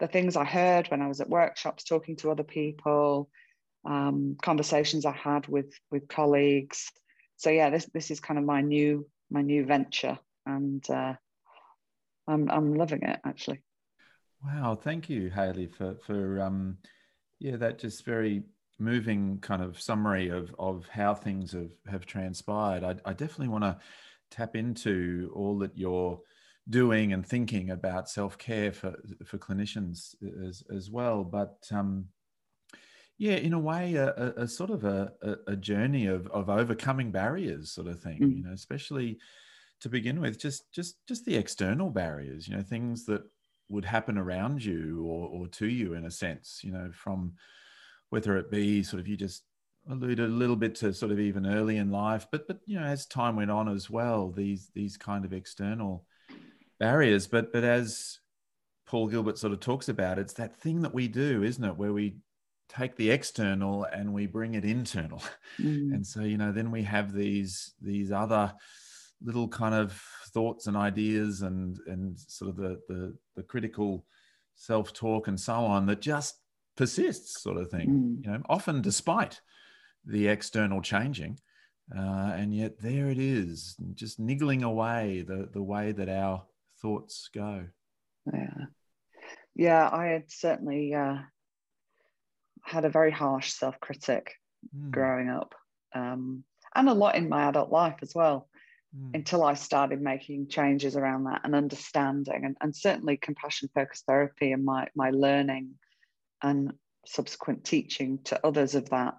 the 0.00 0.06
things 0.06 0.36
I 0.36 0.44
heard 0.44 0.86
when 0.88 1.02
I 1.02 1.08
was 1.08 1.20
at 1.20 1.28
workshops, 1.28 1.82
talking 1.82 2.14
to 2.16 2.30
other 2.30 2.44
people, 2.44 3.28
um, 3.84 4.36
conversations 4.40 5.06
I 5.06 5.12
had 5.12 5.48
with 5.48 5.72
with 5.90 6.08
colleagues. 6.08 6.90
So 7.36 7.48
yeah, 7.48 7.70
this 7.70 7.86
this 7.94 8.10
is 8.10 8.20
kind 8.20 8.38
of 8.38 8.44
my 8.44 8.60
new 8.60 9.08
my 9.30 9.42
new 9.42 9.64
venture 9.64 10.18
and 10.48 10.90
uh, 10.90 11.14
I'm 12.26 12.50
I'm 12.50 12.74
loving 12.74 13.02
it 13.02 13.20
actually. 13.24 13.62
Wow, 14.44 14.74
thank 14.74 15.08
you, 15.08 15.30
Hayley, 15.30 15.66
for 15.66 15.96
for 16.06 16.40
um, 16.40 16.78
yeah, 17.38 17.56
that 17.56 17.78
just 17.78 18.04
very 18.04 18.42
moving 18.80 19.38
kind 19.40 19.62
of 19.62 19.80
summary 19.80 20.28
of 20.28 20.54
of 20.58 20.88
how 20.88 21.14
things 21.14 21.52
have 21.52 21.72
have 21.88 22.06
transpired, 22.06 22.82
I, 22.82 22.96
I 23.04 23.12
definitely 23.12 23.48
want 23.48 23.64
to 23.64 23.78
tap 24.30 24.56
into 24.56 25.32
all 25.34 25.58
that 25.58 25.76
you're 25.76 26.20
doing 26.70 27.12
and 27.12 27.26
thinking 27.26 27.70
about 27.70 28.08
self 28.08 28.38
care 28.38 28.72
for 28.72 28.94
for 29.24 29.38
clinicians 29.38 30.14
as 30.46 30.62
as 30.74 30.90
well. 30.90 31.24
But 31.24 31.56
um, 31.72 32.06
yeah, 33.18 33.34
in 33.34 33.52
a 33.52 33.58
way, 33.58 33.94
a, 33.96 34.08
a, 34.10 34.42
a 34.42 34.48
sort 34.48 34.70
of 34.70 34.84
a, 34.84 35.12
a, 35.48 35.56
journey 35.56 36.06
of 36.06 36.28
of 36.28 36.48
overcoming 36.48 37.10
barriers, 37.10 37.72
sort 37.72 37.88
of 37.88 38.00
thing. 38.00 38.20
Mm. 38.20 38.36
You 38.36 38.42
know, 38.44 38.52
especially 38.52 39.18
to 39.80 39.88
begin 39.88 40.20
with, 40.20 40.38
just 40.38 40.72
just 40.72 40.96
just 41.06 41.24
the 41.24 41.36
external 41.36 41.90
barriers. 41.90 42.48
You 42.48 42.56
know, 42.56 42.62
things 42.62 43.04
that 43.06 43.22
would 43.70 43.84
happen 43.84 44.18
around 44.18 44.64
you 44.64 45.04
or 45.04 45.28
or 45.28 45.48
to 45.48 45.66
you 45.66 45.94
in 45.94 46.04
a 46.04 46.10
sense. 46.10 46.60
You 46.62 46.72
know, 46.72 46.90
from 46.92 47.34
whether 48.10 48.36
it 48.36 48.50
be 48.50 48.82
sort 48.82 49.00
of 49.00 49.08
you 49.08 49.16
just 49.16 49.42
alluded 49.90 50.20
a 50.20 50.32
little 50.32 50.56
bit 50.56 50.74
to 50.76 50.92
sort 50.92 51.12
of 51.12 51.18
even 51.18 51.46
early 51.46 51.76
in 51.76 51.90
life, 51.90 52.26
but 52.30 52.46
but 52.46 52.60
you 52.66 52.78
know 52.78 52.86
as 52.86 53.06
time 53.06 53.36
went 53.36 53.50
on 53.50 53.68
as 53.68 53.88
well, 53.88 54.30
these 54.30 54.70
these 54.74 54.96
kind 54.96 55.24
of 55.24 55.32
external 55.32 56.04
barriers. 56.78 57.26
But 57.26 57.52
but 57.52 57.64
as 57.64 58.18
Paul 58.86 59.08
Gilbert 59.08 59.38
sort 59.38 59.52
of 59.52 59.60
talks 59.60 59.88
about, 59.88 60.18
it's 60.18 60.34
that 60.34 60.56
thing 60.56 60.82
that 60.82 60.94
we 60.94 61.08
do, 61.08 61.42
isn't 61.42 61.64
it, 61.64 61.76
where 61.76 61.92
we 61.92 62.16
take 62.68 62.96
the 62.96 63.10
external 63.10 63.84
and 63.84 64.12
we 64.12 64.26
bring 64.26 64.54
it 64.54 64.64
internal, 64.64 65.22
mm. 65.58 65.92
and 65.92 66.06
so 66.06 66.20
you 66.20 66.38
know 66.38 66.52
then 66.52 66.70
we 66.70 66.82
have 66.82 67.12
these 67.12 67.74
these 67.80 68.12
other 68.12 68.52
little 69.22 69.48
kind 69.48 69.74
of 69.74 70.00
thoughts 70.28 70.66
and 70.66 70.76
ideas 70.76 71.42
and 71.42 71.78
and 71.86 72.18
sort 72.18 72.50
of 72.50 72.56
the 72.56 72.80
the, 72.88 73.14
the 73.36 73.42
critical 73.42 74.04
self 74.54 74.92
talk 74.92 75.28
and 75.28 75.38
so 75.38 75.54
on 75.54 75.86
that 75.86 76.00
just 76.00 76.40
persists 76.76 77.42
sort 77.42 77.56
of 77.56 77.70
thing 77.70 77.88
mm. 77.88 78.24
you 78.24 78.30
know 78.30 78.42
often 78.48 78.82
despite 78.82 79.40
the 80.04 80.28
external 80.28 80.80
changing 80.80 81.38
uh, 81.96 82.32
and 82.36 82.54
yet 82.54 82.78
there 82.80 83.08
it 83.08 83.18
is 83.18 83.76
just 83.94 84.20
niggling 84.20 84.62
away 84.62 85.24
the 85.26 85.48
the 85.52 85.62
way 85.62 85.92
that 85.92 86.08
our 86.08 86.42
thoughts 86.80 87.28
go 87.34 87.64
yeah 88.32 88.64
yeah 89.54 89.88
i 89.92 90.06
had 90.06 90.24
certainly 90.28 90.94
uh, 90.94 91.16
had 92.62 92.84
a 92.84 92.90
very 92.90 93.10
harsh 93.10 93.50
self-critic 93.50 94.34
mm. 94.76 94.90
growing 94.90 95.28
up 95.28 95.54
um, 95.94 96.44
and 96.74 96.88
a 96.88 96.94
lot 96.94 97.16
in 97.16 97.28
my 97.28 97.44
adult 97.48 97.70
life 97.70 97.98
as 98.02 98.14
well 98.14 98.48
mm. 98.96 99.14
until 99.14 99.42
i 99.42 99.54
started 99.54 100.00
making 100.00 100.48
changes 100.48 100.96
around 100.96 101.24
that 101.24 101.40
and 101.44 101.54
understanding 101.54 102.44
and, 102.44 102.56
and 102.60 102.74
certainly 102.74 103.16
compassion 103.16 103.68
focused 103.74 104.06
therapy 104.06 104.52
and 104.52 104.64
my 104.64 104.86
my 104.94 105.10
learning 105.10 105.74
and 106.42 106.72
subsequent 107.06 107.64
teaching 107.64 108.18
to 108.24 108.46
others 108.46 108.74
of 108.74 108.90
that 108.90 109.14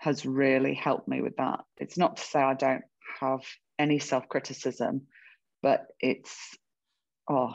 has 0.00 0.24
really 0.24 0.74
helped 0.74 1.08
me 1.08 1.20
with 1.20 1.36
that. 1.36 1.60
It's 1.76 1.98
not 1.98 2.16
to 2.16 2.22
say 2.22 2.40
I 2.40 2.54
don't 2.54 2.84
have 3.20 3.40
any 3.78 3.98
self 3.98 4.28
criticism, 4.28 5.02
but 5.62 5.86
it's 6.00 6.36
oh, 7.28 7.54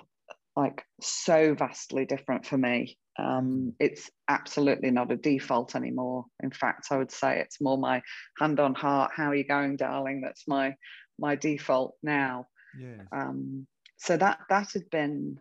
like 0.55 0.83
so 1.01 1.55
vastly 1.55 2.05
different 2.05 2.45
for 2.45 2.57
me. 2.57 2.97
Um, 3.17 3.73
it's 3.79 4.11
absolutely 4.27 4.91
not 4.91 5.11
a 5.11 5.15
default 5.15 5.75
anymore. 5.75 6.25
In 6.43 6.51
fact, 6.51 6.87
I 6.91 6.97
would 6.97 7.11
say 7.11 7.39
it's 7.39 7.61
more 7.61 7.77
my 7.77 8.01
hand 8.39 8.59
on 8.59 8.75
heart. 8.75 9.11
How 9.15 9.29
are 9.29 9.35
you 9.35 9.45
going, 9.45 9.77
darling? 9.77 10.21
That's 10.21 10.47
my 10.47 10.75
my 11.19 11.35
default 11.35 11.95
now. 12.03 12.47
Yeah. 12.79 13.03
Um, 13.11 13.67
so 13.97 14.17
that 14.17 14.39
that 14.49 14.71
has 14.73 14.83
been 14.83 15.39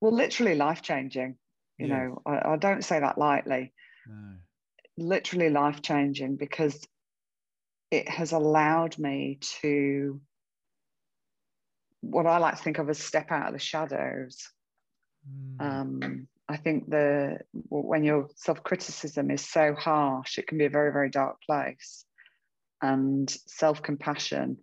well, 0.00 0.12
literally 0.12 0.54
life 0.54 0.82
changing. 0.82 1.36
You 1.78 1.86
yeah. 1.86 1.96
know, 1.96 2.22
I, 2.26 2.52
I, 2.52 2.56
don't 2.56 2.84
say 2.84 3.00
that 3.00 3.18
lightly. 3.18 3.72
No. 4.06 4.34
Literally 4.96 5.50
life 5.50 5.82
changing 5.82 6.36
because 6.36 6.78
it 7.90 8.08
has 8.08 8.32
allowed 8.32 8.98
me 8.98 9.38
to 9.62 10.20
what 12.00 12.26
I 12.26 12.38
like 12.38 12.56
to 12.56 12.62
think 12.62 12.78
of 12.78 12.90
as 12.90 12.98
step 12.98 13.32
out 13.32 13.48
of 13.48 13.54
the 13.54 13.58
shadows. 13.58 14.48
Mm. 15.28 15.60
Um, 15.60 16.28
I 16.48 16.58
think 16.58 16.90
the 16.90 17.38
when 17.70 18.04
your 18.04 18.28
self 18.36 18.62
criticism 18.62 19.30
is 19.30 19.40
so 19.40 19.74
harsh, 19.74 20.38
it 20.38 20.46
can 20.46 20.58
be 20.58 20.66
a 20.66 20.70
very 20.70 20.92
very 20.92 21.08
dark 21.08 21.38
place, 21.42 22.04
and 22.82 23.30
self 23.46 23.82
compassion 23.82 24.58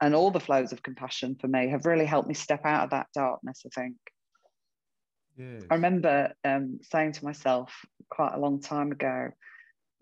and 0.00 0.14
all 0.14 0.30
the 0.30 0.40
flows 0.40 0.72
of 0.72 0.82
compassion 0.82 1.36
for 1.40 1.48
me 1.48 1.68
have 1.68 1.86
really 1.86 2.06
helped 2.06 2.28
me 2.28 2.34
step 2.34 2.64
out 2.64 2.84
of 2.84 2.90
that 2.90 3.08
darkness. 3.14 3.62
I 3.66 3.80
think. 3.80 3.96
Yes. 5.36 5.62
I 5.70 5.74
remember 5.74 6.32
um, 6.44 6.80
saying 6.82 7.12
to 7.12 7.24
myself 7.24 7.72
quite 8.10 8.34
a 8.34 8.40
long 8.40 8.60
time 8.60 8.92
ago 8.92 9.30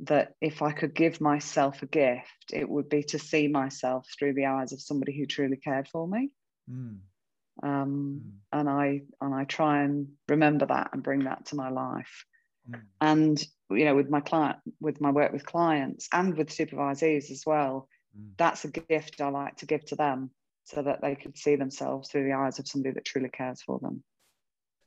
that 0.00 0.34
if 0.40 0.62
I 0.62 0.72
could 0.72 0.94
give 0.94 1.20
myself 1.20 1.82
a 1.82 1.86
gift, 1.86 2.52
it 2.52 2.68
would 2.68 2.88
be 2.88 3.02
to 3.04 3.18
see 3.18 3.48
myself 3.48 4.06
through 4.18 4.34
the 4.34 4.46
eyes 4.46 4.72
of 4.72 4.80
somebody 4.80 5.16
who 5.16 5.26
truly 5.26 5.56
cared 5.56 5.88
for 5.88 6.06
me. 6.06 6.30
Mm. 6.70 6.98
Um, 7.62 8.22
mm. 8.24 8.30
And 8.52 8.68
I 8.68 9.02
and 9.20 9.34
I 9.34 9.44
try 9.44 9.82
and 9.82 10.08
remember 10.28 10.66
that 10.66 10.90
and 10.92 11.02
bring 11.02 11.24
that 11.24 11.46
to 11.46 11.56
my 11.56 11.70
life. 11.70 12.24
Mm. 12.70 12.80
And 13.00 13.44
you 13.70 13.84
know, 13.84 13.96
with 13.96 14.08
my 14.08 14.20
client, 14.20 14.58
with 14.80 15.00
my 15.00 15.10
work 15.10 15.32
with 15.32 15.44
clients 15.44 16.08
and 16.12 16.36
with 16.36 16.48
supervisees 16.48 17.30
as 17.30 17.42
well, 17.44 17.88
mm. 18.16 18.30
that's 18.36 18.64
a 18.64 18.68
gift 18.68 19.20
I 19.20 19.28
like 19.28 19.56
to 19.58 19.66
give 19.66 19.84
to 19.86 19.96
them 19.96 20.30
so 20.64 20.82
that 20.82 21.00
they 21.00 21.14
could 21.14 21.36
see 21.36 21.56
themselves 21.56 22.10
through 22.10 22.24
the 22.24 22.34
eyes 22.34 22.58
of 22.58 22.68
somebody 22.68 22.92
that 22.94 23.04
truly 23.04 23.30
cares 23.30 23.62
for 23.62 23.78
them. 23.78 24.02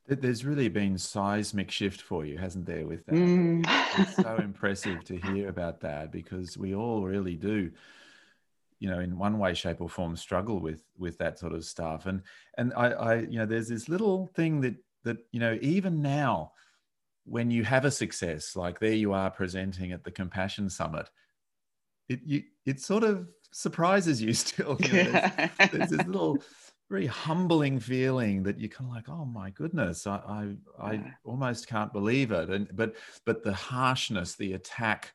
There's 0.06 0.44
really 0.44 0.68
been 0.68 0.98
seismic 0.98 1.70
shift 1.70 2.02
for 2.02 2.24
you, 2.24 2.36
hasn't 2.38 2.66
there? 2.66 2.86
With 2.86 3.06
that, 3.06 3.14
mm. 3.14 3.64
it's 3.98 4.16
so 4.16 4.36
impressive 4.42 5.04
to 5.04 5.16
hear 5.16 5.48
about 5.48 5.80
that 5.80 6.10
because 6.10 6.58
we 6.58 6.74
all 6.74 7.02
really 7.02 7.36
do, 7.36 7.70
you 8.80 8.90
know, 8.90 8.98
in 8.98 9.16
one 9.16 9.38
way, 9.38 9.54
shape, 9.54 9.80
or 9.80 9.88
form, 9.88 10.16
struggle 10.16 10.60
with 10.60 10.82
with 10.98 11.18
that 11.18 11.38
sort 11.38 11.52
of 11.52 11.64
stuff. 11.64 12.06
And 12.06 12.22
and 12.58 12.72
I, 12.76 12.88
I 12.88 13.14
you 13.20 13.38
know, 13.38 13.46
there's 13.46 13.68
this 13.68 13.88
little 13.88 14.26
thing 14.34 14.60
that 14.62 14.74
that 15.04 15.18
you 15.30 15.38
know, 15.38 15.56
even 15.62 16.02
now, 16.02 16.52
when 17.24 17.52
you 17.52 17.62
have 17.62 17.84
a 17.84 17.90
success, 17.90 18.56
like 18.56 18.80
there 18.80 18.94
you 18.94 19.12
are 19.12 19.30
presenting 19.30 19.92
at 19.92 20.02
the 20.02 20.10
Compassion 20.10 20.68
Summit, 20.68 21.08
it 22.08 22.20
you 22.24 22.42
it 22.66 22.80
sort 22.80 23.04
of 23.04 23.28
surprises 23.52 24.20
you 24.20 24.32
still. 24.34 24.76
You 24.80 25.04
know, 25.04 25.12
there's, 25.12 25.70
there's 25.72 25.90
this 25.90 26.06
little 26.06 26.38
very 26.90 27.06
humbling 27.06 27.80
feeling 27.80 28.42
that 28.42 28.58
you're 28.58 28.68
kind 28.68 28.90
of 28.90 28.94
like, 28.94 29.08
oh 29.08 29.24
my 29.24 29.50
goodness, 29.50 30.06
I 30.06 30.54
I, 30.78 30.88
I 30.88 31.14
almost 31.24 31.66
can't 31.66 31.92
believe 31.92 32.32
it. 32.32 32.50
And 32.50 32.68
but 32.74 32.94
but 33.24 33.42
the 33.42 33.54
harshness, 33.54 34.34
the 34.34 34.54
attack, 34.54 35.12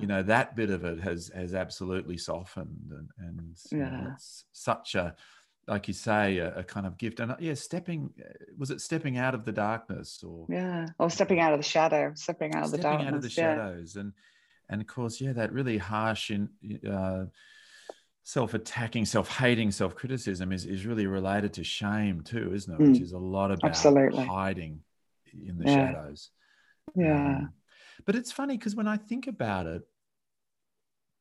you 0.00 0.06
know, 0.06 0.22
that 0.22 0.56
bit 0.56 0.70
of 0.70 0.84
it 0.84 1.00
has 1.00 1.30
has 1.34 1.54
absolutely 1.54 2.18
softened, 2.18 2.90
and 2.90 3.10
and 3.18 3.56
yeah. 3.70 3.90
know, 3.90 4.12
it's 4.14 4.44
such 4.52 4.94
a 4.94 5.14
like 5.66 5.88
you 5.88 5.94
say, 5.94 6.38
a, 6.38 6.58
a, 6.58 6.62
kind 6.64 6.86
of 6.86 6.98
gift. 6.98 7.20
And 7.20 7.32
uh, 7.32 7.36
yeah, 7.38 7.54
stepping 7.54 8.10
was 8.58 8.70
it 8.70 8.80
stepping 8.80 9.16
out 9.16 9.34
of 9.34 9.44
the 9.44 9.52
darkness 9.52 10.22
or 10.22 10.46
yeah, 10.48 10.86
or 10.98 11.10
stepping 11.10 11.40
out 11.40 11.52
of 11.52 11.58
the 11.58 11.64
shadow, 11.64 12.12
stepping 12.14 12.54
out 12.54 12.64
of 12.64 12.70
the 12.70 12.78
darkness, 12.78 13.08
out 13.08 13.14
of 13.14 13.22
the 13.22 13.30
shadows, 13.30 13.94
yeah. 13.94 14.02
and 14.02 14.12
and 14.68 14.80
of 14.80 14.86
course, 14.86 15.20
yeah, 15.20 15.32
that 15.32 15.52
really 15.52 15.78
harsh 15.78 16.30
in. 16.30 16.48
Uh, 16.90 17.26
self-attacking, 18.26 19.04
self-hating, 19.04 19.70
self-criticism 19.70 20.50
is, 20.50 20.64
is 20.64 20.86
really 20.86 21.06
related 21.06 21.52
to 21.52 21.62
shame 21.62 22.22
too, 22.22 22.54
isn't 22.54 22.72
it? 22.72 22.80
Mm. 22.80 22.92
Which 22.92 23.02
is 23.02 23.12
a 23.12 23.18
lot 23.18 23.50
about 23.50 23.68
Absolutely. 23.68 24.24
hiding 24.24 24.80
in 25.46 25.58
the 25.58 25.66
yeah. 25.66 25.92
shadows. 25.92 26.30
Yeah. 26.96 27.36
Um, 27.36 27.52
but 28.06 28.14
it's 28.14 28.32
funny 28.32 28.56
because 28.56 28.74
when 28.74 28.88
I 28.88 28.96
think 28.96 29.26
about 29.26 29.66
it, 29.66 29.82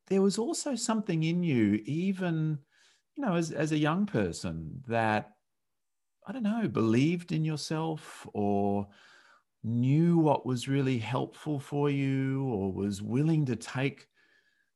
there 0.07 0.21
was 0.21 0.37
also 0.37 0.75
something 0.75 1.23
in 1.23 1.43
you, 1.43 1.81
even, 1.83 2.59
you 3.17 3.25
know, 3.25 3.35
as, 3.35 3.51
as 3.51 3.73
a 3.73 3.77
young 3.77 4.05
person 4.05 4.81
that, 4.87 5.31
I 6.25 6.31
don't 6.31 6.43
know, 6.43 6.69
believed 6.69 7.33
in 7.33 7.43
yourself 7.43 8.25
or 8.33 8.87
knew 9.63 10.17
what 10.17 10.45
was 10.45 10.67
really 10.67 10.97
helpful 10.97 11.59
for 11.59 11.89
you 11.89 12.43
or 12.45 12.71
was 12.71 13.01
willing 13.01 13.45
to 13.45 13.55
take 13.55 14.07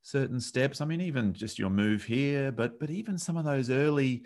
certain 0.01 0.39
steps. 0.39 0.79
I 0.79 0.85
mean, 0.85 1.01
even 1.01 1.33
just 1.33 1.59
your 1.59 1.69
move 1.69 2.03
here, 2.03 2.51
but 2.51 2.79
but 2.79 2.89
even 2.89 3.17
some 3.17 3.37
of 3.37 3.45
those 3.45 3.69
early 3.69 4.25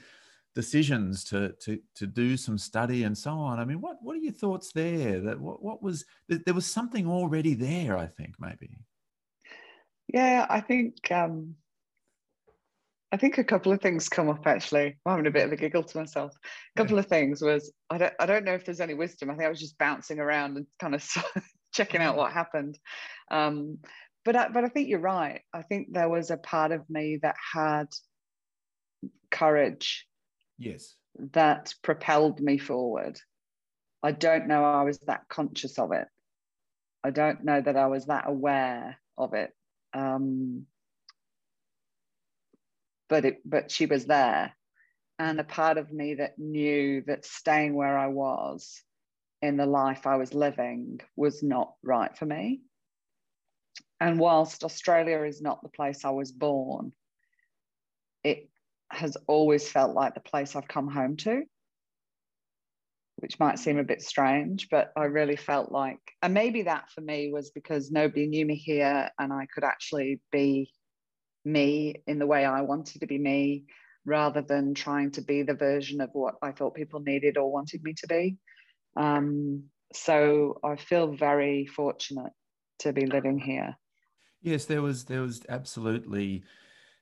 decisions 0.53 1.23
to 1.25 1.53
to 1.61 1.79
to 1.95 2.05
do 2.05 2.37
some 2.37 2.57
study 2.57 3.03
and 3.03 3.17
so 3.17 3.31
on. 3.31 3.59
I 3.59 3.65
mean, 3.65 3.81
what 3.81 3.97
what 4.01 4.15
are 4.15 4.19
your 4.19 4.33
thoughts 4.33 4.71
there? 4.73 5.19
That 5.21 5.39
what 5.39 5.63
what 5.63 5.81
was 5.81 6.05
there 6.27 6.53
was 6.53 6.65
something 6.65 7.07
already 7.07 7.55
there? 7.55 7.97
I 7.97 8.05
think 8.05 8.35
maybe. 8.39 8.77
Yeah, 10.07 10.45
I 10.49 10.59
think 10.59 11.09
um, 11.11 11.55
I 13.13 13.17
think 13.17 13.37
a 13.37 13.43
couple 13.43 13.73
of 13.73 13.81
things 13.81 14.07
come 14.07 14.29
up 14.29 14.47
actually. 14.47 14.97
I'm 15.05 15.11
having 15.11 15.27
a 15.27 15.31
bit 15.31 15.45
of 15.45 15.51
a 15.51 15.57
giggle 15.57 15.83
to 15.83 15.97
myself. 15.97 16.33
A 16.75 16.79
couple 16.79 16.95
yeah. 16.95 17.01
of 17.01 17.07
things 17.07 17.41
was 17.41 17.71
I 17.89 17.97
don't 17.97 18.13
I 18.19 18.25
don't 18.25 18.45
know 18.45 18.53
if 18.53 18.65
there's 18.65 18.79
any 18.79 18.93
wisdom. 18.93 19.29
I 19.29 19.33
think 19.33 19.45
I 19.45 19.49
was 19.49 19.59
just 19.59 19.77
bouncing 19.77 20.19
around 20.19 20.57
and 20.57 20.65
kind 20.79 20.95
of 20.95 21.05
checking 21.73 22.01
out 22.01 22.15
what 22.15 22.31
happened. 22.31 22.79
Um, 23.29 23.79
but 24.23 24.35
I, 24.35 24.49
but 24.49 24.63
I 24.63 24.69
think 24.69 24.87
you're 24.87 24.99
right. 24.99 25.41
I 25.53 25.63
think 25.63 25.89
there 25.91 26.09
was 26.09 26.29
a 26.31 26.37
part 26.37 26.71
of 26.71 26.89
me 26.89 27.19
that 27.21 27.35
had 27.53 27.87
courage. 29.29 30.07
Yes. 30.57 30.95
That 31.33 31.73
propelled 31.81 32.39
me 32.39 32.57
forward. 32.57 33.19
I 34.03 34.11
don't 34.11 34.47
know 34.47 34.63
I 34.63 34.83
was 34.83 34.99
that 34.99 35.27
conscious 35.29 35.77
of 35.77 35.91
it. 35.91 36.07
I 37.03 37.09
don't 37.09 37.43
know 37.43 37.59
that 37.59 37.75
I 37.75 37.87
was 37.87 38.05
that 38.05 38.27
aware 38.27 38.97
of 39.17 39.33
it. 39.33 39.51
Um, 39.93 40.65
but 43.11 43.25
it, 43.25 43.41
but 43.43 43.69
she 43.69 43.85
was 43.87 44.05
there, 44.05 44.55
and 45.19 45.37
a 45.37 45.43
part 45.43 45.77
of 45.77 45.91
me 45.91 46.15
that 46.15 46.39
knew 46.39 47.03
that 47.07 47.25
staying 47.25 47.73
where 47.73 47.97
I 47.97 48.07
was 48.07 48.81
in 49.41 49.57
the 49.57 49.65
life 49.65 50.07
I 50.07 50.15
was 50.15 50.33
living 50.33 51.01
was 51.17 51.43
not 51.43 51.73
right 51.83 52.17
for 52.17 52.25
me. 52.25 52.61
And 53.99 54.17
whilst 54.17 54.63
Australia 54.63 55.23
is 55.23 55.41
not 55.41 55.61
the 55.61 55.67
place 55.67 56.05
I 56.05 56.11
was 56.11 56.31
born, 56.31 56.93
it 58.23 58.49
has 58.89 59.17
always 59.27 59.69
felt 59.69 59.93
like 59.93 60.13
the 60.13 60.21
place 60.21 60.55
I've 60.55 60.69
come 60.69 60.87
home 60.87 61.17
to, 61.17 61.43
which 63.17 63.41
might 63.41 63.59
seem 63.59 63.77
a 63.77 63.83
bit 63.83 64.01
strange, 64.01 64.69
but 64.69 64.93
I 64.95 65.03
really 65.03 65.35
felt 65.35 65.69
like, 65.69 65.99
and 66.21 66.33
maybe 66.33 66.61
that 66.61 66.89
for 66.91 67.01
me 67.01 67.29
was 67.33 67.51
because 67.51 67.91
nobody 67.91 68.27
knew 68.27 68.45
me 68.45 68.55
here 68.55 69.09
and 69.19 69.33
I 69.33 69.47
could 69.53 69.65
actually 69.65 70.21
be 70.31 70.71
me 71.43 72.03
in 72.07 72.19
the 72.19 72.27
way 72.27 72.45
I 72.45 72.61
wanted 72.61 73.01
to 73.01 73.07
be 73.07 73.17
me 73.17 73.65
rather 74.05 74.41
than 74.41 74.73
trying 74.73 75.11
to 75.11 75.21
be 75.21 75.43
the 75.43 75.53
version 75.53 76.01
of 76.01 76.09
what 76.13 76.35
I 76.41 76.51
thought 76.51 76.75
people 76.75 76.99
needed 76.99 77.37
or 77.37 77.51
wanted 77.51 77.83
me 77.83 77.93
to 77.93 78.07
be. 78.07 78.37
Um, 78.95 79.65
so 79.93 80.59
I 80.63 80.75
feel 80.75 81.13
very 81.13 81.65
fortunate 81.65 82.31
to 82.79 82.93
be 82.93 83.05
living 83.05 83.39
here. 83.39 83.75
Yes, 84.41 84.65
there 84.65 84.81
was 84.81 85.05
there 85.05 85.21
was 85.21 85.41
absolutely 85.49 86.43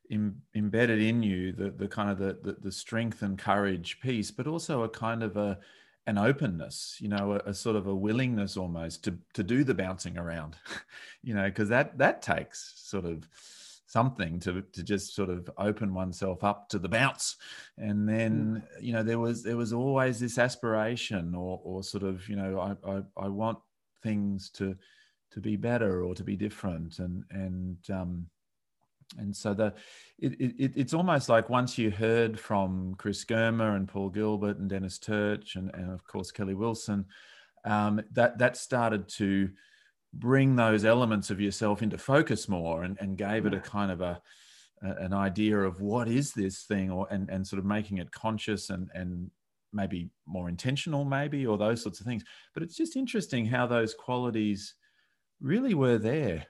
Im, 0.10 0.42
embedded 0.56 1.02
in 1.02 1.24
you 1.24 1.54
the 1.54 1.70
the 1.70 1.88
kind 1.88 2.10
of 2.10 2.18
the, 2.18 2.38
the, 2.42 2.58
the 2.60 2.72
strength 2.72 3.22
and 3.22 3.38
courage 3.38 4.00
piece, 4.02 4.32
but 4.32 4.48
also 4.48 4.84
a 4.84 4.90
kind 4.90 5.24
of 5.24 5.38
a 5.38 5.60
an 6.08 6.18
openness, 6.18 6.98
you 7.00 7.08
know, 7.08 7.34
a, 7.34 7.50
a 7.50 7.54
sort 7.54 7.76
of 7.76 7.86
a 7.86 7.96
willingness 7.96 8.58
almost 8.58 9.04
to 9.06 9.18
to 9.34 9.44
do 9.44 9.64
the 9.64 9.74
bouncing 9.74 10.18
around, 10.18 10.58
you 11.24 11.34
know, 11.34 11.46
because 11.46 11.70
that 11.70 11.98
that 11.98 12.22
takes 12.22 12.74
sort 12.76 13.06
of 13.06 13.30
something 13.90 14.40
to 14.40 14.62
to 14.72 14.84
just 14.84 15.16
sort 15.16 15.32
of 15.32 15.50
open 15.58 15.96
oneself 15.96 16.44
up 16.44 16.70
to 16.70 16.78
the 16.78 16.88
bounce 16.88 17.38
and 17.80 18.08
then 18.08 18.64
mm. 18.64 18.84
you 18.84 18.94
know 18.94 19.02
there 19.02 19.18
was 19.18 19.42
there 19.42 19.58
was 19.58 19.74
always 19.74 20.20
this 20.20 20.38
aspiration 20.38 21.34
or 21.34 21.60
or 21.64 21.82
sort 21.82 22.04
of 22.04 22.30
you 22.30 22.36
know 22.36 22.60
I, 22.60 22.92
I 22.92 23.02
I, 23.18 23.28
want 23.30 23.58
things 24.04 24.52
to 24.52 24.76
to 25.32 25.40
be 25.42 25.56
better 25.56 26.04
or 26.04 26.14
to 26.14 26.24
be 26.24 26.36
different 26.36 27.00
and 27.00 27.24
and 27.32 27.78
um 27.90 28.28
and 29.18 29.36
so 29.36 29.56
the 29.56 29.74
it, 30.20 30.34
it, 30.40 30.74
it's 30.76 30.94
almost 30.94 31.28
like 31.28 31.50
once 31.50 31.80
you 31.80 31.90
heard 31.90 32.40
from 32.40 32.94
Chris 33.00 33.26
Germer 33.26 33.76
and 33.76 33.88
Paul 33.88 34.10
Gilbert 34.10 34.60
and 34.60 34.70
Dennis 34.70 35.00
Tirch 35.00 35.56
and, 35.56 35.72
and 35.74 35.92
of 35.92 36.06
course 36.06 36.30
Kelly 36.30 36.54
Wilson, 36.54 37.06
um, 37.66 38.02
that 38.12 38.38
that 38.38 38.56
started 38.56 39.08
to 39.18 39.50
bring 40.14 40.56
those 40.56 40.86
elements 40.86 41.30
of 41.30 41.40
yourself 41.40 41.82
into 41.82 41.98
focus 41.98 42.50
more 42.50 42.84
and, 42.84 42.98
and 43.00 43.18
gave 43.18 43.46
it 43.46 43.54
a 43.54 43.60
kind 43.60 43.92
of 43.92 44.02
a, 44.02 44.22
a, 44.84 44.90
an 45.04 45.14
idea 45.14 45.58
of 45.60 45.82
what 45.82 46.08
is 46.08 46.34
this 46.34 46.64
thing 46.64 46.90
or 46.90 47.08
and, 47.12 47.30
and 47.30 47.46
sort 47.46 47.60
of 47.60 47.66
making 47.66 47.98
it 47.98 48.12
conscious 48.12 48.70
and 48.70 48.90
and 48.94 49.30
maybe 49.72 50.10
more 50.26 50.50
intentional 50.50 51.06
maybe 51.06 51.46
or 51.46 51.58
those 51.58 51.82
sorts 51.82 52.00
of 52.00 52.06
things. 52.06 52.24
But 52.54 52.64
it's 52.64 52.76
just 52.76 52.96
interesting 52.96 53.46
how 53.46 53.68
those 53.68 53.94
qualities 53.94 54.74
really 55.42 55.74
were 55.76 56.00
there 56.00 56.46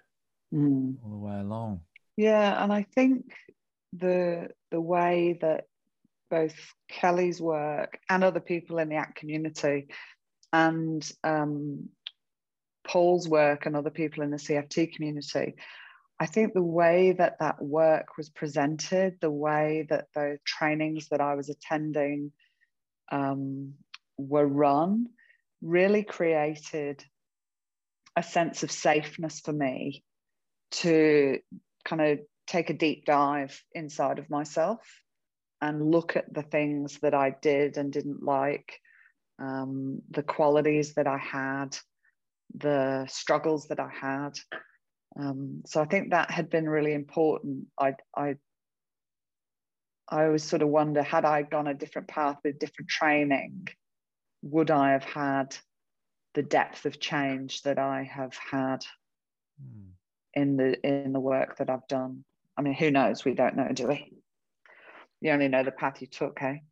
mm. 0.53 0.95
all 1.03 1.11
the 1.11 1.17
way 1.17 1.39
along. 1.39 1.81
Yeah, 2.15 2.63
and 2.63 2.71
I 2.71 2.83
think 2.95 3.33
the 3.93 4.49
the 4.71 4.81
way 4.81 5.37
that 5.41 5.65
both 6.29 6.55
Kelly's 6.87 7.41
work 7.41 7.99
and 8.09 8.23
other 8.23 8.39
people 8.39 8.77
in 8.77 8.89
the 8.89 8.95
ACT 8.95 9.15
community 9.15 9.87
and 10.53 11.09
um, 11.23 11.89
Paul's 12.89 13.29
work 13.29 13.67
and 13.67 13.75
other 13.75 13.91
people 13.91 14.23
in 14.23 14.31
the 14.31 14.37
CFT 14.37 14.93
community, 14.93 15.55
I 16.19 16.25
think 16.25 16.53
the 16.53 16.63
way 16.63 17.13
that 17.13 17.37
that 17.39 17.61
work 17.61 18.17
was 18.17 18.29
presented, 18.29 19.17
the 19.21 19.31
way 19.31 19.85
that 19.89 20.07
the 20.15 20.39
trainings 20.43 21.07
that 21.09 21.21
I 21.21 21.35
was 21.35 21.49
attending 21.49 22.31
um, 23.11 23.75
were 24.17 24.47
run, 24.47 25.07
really 25.61 26.03
created 26.03 27.03
a 28.15 28.23
sense 28.23 28.63
of 28.63 28.71
safeness 28.71 29.39
for 29.39 29.53
me 29.53 30.03
to 30.71 31.39
kind 31.85 32.01
of 32.01 32.19
take 32.47 32.69
a 32.69 32.73
deep 32.73 33.05
dive 33.05 33.63
inside 33.73 34.17
of 34.17 34.29
myself 34.29 34.79
and 35.61 35.91
look 35.91 36.15
at 36.15 36.33
the 36.33 36.41
things 36.41 36.97
that 37.01 37.13
I 37.13 37.35
did 37.41 37.77
and 37.77 37.93
didn't 37.93 38.23
like, 38.23 38.79
um, 39.39 40.01
the 40.09 40.23
qualities 40.23 40.95
that 40.95 41.07
I 41.07 41.17
had, 41.17 41.77
the 42.55 43.05
struggles 43.07 43.67
that 43.67 43.79
I 43.79 43.89
had. 43.89 44.37
Um, 45.19 45.63
so 45.65 45.81
I 45.81 45.85
think 45.85 46.11
that 46.11 46.31
had 46.31 46.49
been 46.49 46.69
really 46.69 46.93
important. 46.93 47.67
I, 47.79 47.95
I, 48.15 48.35
I 50.07 50.25
always 50.25 50.43
sort 50.43 50.61
of 50.61 50.69
wonder 50.69 51.01
had 51.01 51.25
I 51.25 51.41
gone 51.43 51.67
a 51.67 51.73
different 51.73 52.07
path 52.07 52.37
with 52.43 52.59
different 52.59 52.89
training, 52.89 53.67
would 54.41 54.71
I 54.71 54.91
have 54.91 55.03
had 55.03 55.55
the 56.33 56.43
depth 56.43 56.85
of 56.85 56.99
change 56.99 57.63
that 57.63 57.79
I 57.79 58.03
have 58.03 58.35
had? 58.51 58.85
Mm 59.61 59.89
in 60.33 60.57
the 60.57 60.79
in 60.87 61.13
the 61.13 61.19
work 61.19 61.57
that 61.57 61.69
I've 61.69 61.87
done. 61.87 62.23
I 62.57 62.61
mean, 62.61 62.73
who 62.73 62.91
knows? 62.91 63.23
We 63.23 63.33
don't 63.33 63.55
know, 63.55 63.69
do 63.73 63.87
we? 63.87 64.13
You 65.21 65.31
only 65.31 65.47
know 65.47 65.63
the 65.63 65.71
path 65.71 66.01
you 66.01 66.07
took, 66.07 66.39
hey? 66.39 66.63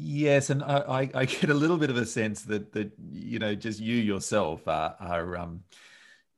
Yes, 0.00 0.50
and 0.50 0.62
I, 0.62 1.10
I 1.12 1.24
get 1.24 1.50
a 1.50 1.54
little 1.54 1.76
bit 1.76 1.90
of 1.90 1.96
a 1.96 2.06
sense 2.06 2.42
that 2.42 2.72
that 2.72 2.92
you 3.10 3.40
know 3.40 3.56
just 3.56 3.80
you 3.80 3.96
yourself 3.96 4.68
are, 4.68 4.94
are 5.00 5.36
um, 5.36 5.64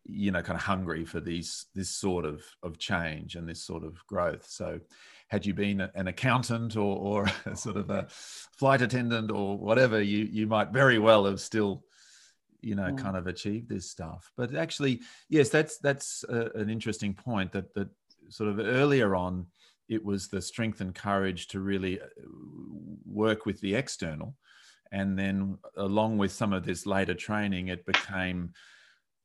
you 0.06 0.30
know 0.30 0.40
kind 0.40 0.56
of 0.56 0.62
hungry 0.62 1.04
for 1.04 1.20
these 1.20 1.66
this 1.74 1.90
sort 1.90 2.24
of 2.24 2.42
of 2.62 2.78
change 2.78 3.36
and 3.36 3.46
this 3.46 3.62
sort 3.62 3.84
of 3.84 4.04
growth. 4.06 4.46
So, 4.48 4.80
had 5.28 5.44
you 5.44 5.52
been 5.52 5.82
an 5.94 6.08
accountant 6.08 6.74
or 6.74 7.26
or 7.26 7.26
sort 7.54 7.76
of 7.76 7.90
a 7.90 8.06
flight 8.08 8.80
attendant 8.80 9.30
or 9.30 9.58
whatever, 9.58 10.00
you 10.00 10.24
you 10.24 10.46
might 10.46 10.70
very 10.70 10.98
well 10.98 11.26
have 11.26 11.38
still 11.38 11.84
you 12.62 12.74
know, 12.74 12.92
kind 12.94 13.16
of 13.16 13.26
achieved 13.26 13.68
this 13.68 13.88
stuff. 13.90 14.30
But 14.36 14.54
actually, 14.54 15.00
yes, 15.28 15.48
that's 15.50 15.78
that's 15.78 16.24
a, 16.28 16.50
an 16.54 16.70
interesting 16.70 17.14
point. 17.14 17.52
That 17.52 17.74
that 17.74 17.88
sort 18.30 18.48
of 18.48 18.58
earlier 18.58 19.14
on, 19.14 19.46
it 19.90 20.04
was 20.04 20.28
the 20.28 20.40
strength 20.40 20.80
and 20.80 20.94
courage 20.94 21.48
to 21.48 21.60
really 21.60 22.00
uh, 22.00 22.04
work 23.04 23.44
with 23.44 23.60
the 23.60 23.74
external, 23.74 24.36
and 24.92 25.18
then 25.18 25.58
along 25.76 26.16
with 26.16 26.32
some 26.32 26.52
of 26.52 26.64
this 26.64 26.86
later 26.86 27.14
training, 27.14 27.68
it 27.68 27.84
became 27.84 28.52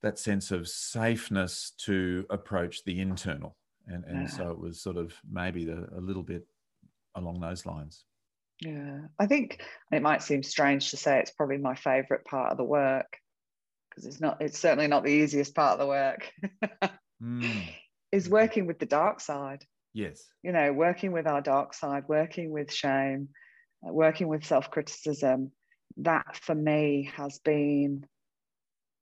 that 0.02 0.20
sense 0.20 0.52
of 0.52 0.68
safeness 0.68 1.72
to 1.78 2.26
approach 2.32 2.84
the 2.84 3.00
internal, 3.00 3.56
and 3.88 4.04
and 4.06 4.24
yeah. 4.24 4.28
so 4.28 4.50
it 4.50 4.60
was 4.60 4.82
sort 4.82 4.98
of 4.98 5.14
maybe 5.32 5.66
the, 5.66 5.88
a 5.96 6.02
little 6.02 6.24
bit 6.24 6.46
along 7.14 7.40
those 7.40 7.66
lines. 7.66 8.04
Yeah, 8.62 9.02
I 9.20 9.28
think 9.28 9.62
it 9.92 10.02
might 10.02 10.24
seem 10.24 10.42
strange 10.42 10.90
to 10.92 10.98
say 10.98 11.20
it's 11.20 11.32
probably 11.32 11.58
my 11.58 11.76
favorite 11.76 12.26
part 12.26 12.52
of 12.52 12.58
the 12.58 12.64
work 12.64 13.18
because 13.90 14.08
it's 14.08 14.20
not 14.20 14.42
it's 14.42 14.60
certainly 14.60 14.88
not 14.88 15.04
the 15.04 15.12
easiest 15.12 15.54
part 15.54 15.74
of 15.74 15.80
the 15.80 15.88
work 15.88 16.32
mm. 17.22 17.68
is 18.12 18.30
working 18.30 18.66
with 18.66 18.80
the 18.80 18.86
dark 18.86 19.20
side 19.20 19.64
yes 19.96 20.30
you 20.44 20.52
know 20.52 20.72
working 20.72 21.12
with 21.12 21.26
our 21.26 21.42
dark 21.42 21.74
side 21.74 22.04
working 22.08 22.52
with 22.52 22.72
shame 22.72 23.30
uh, 23.88 23.92
working 23.92 24.28
with 24.28 24.46
self-criticism 24.46 25.52
that 25.98 26.36
for 26.36 26.54
me 26.54 27.10
has 27.16 27.40
been 27.40 28.06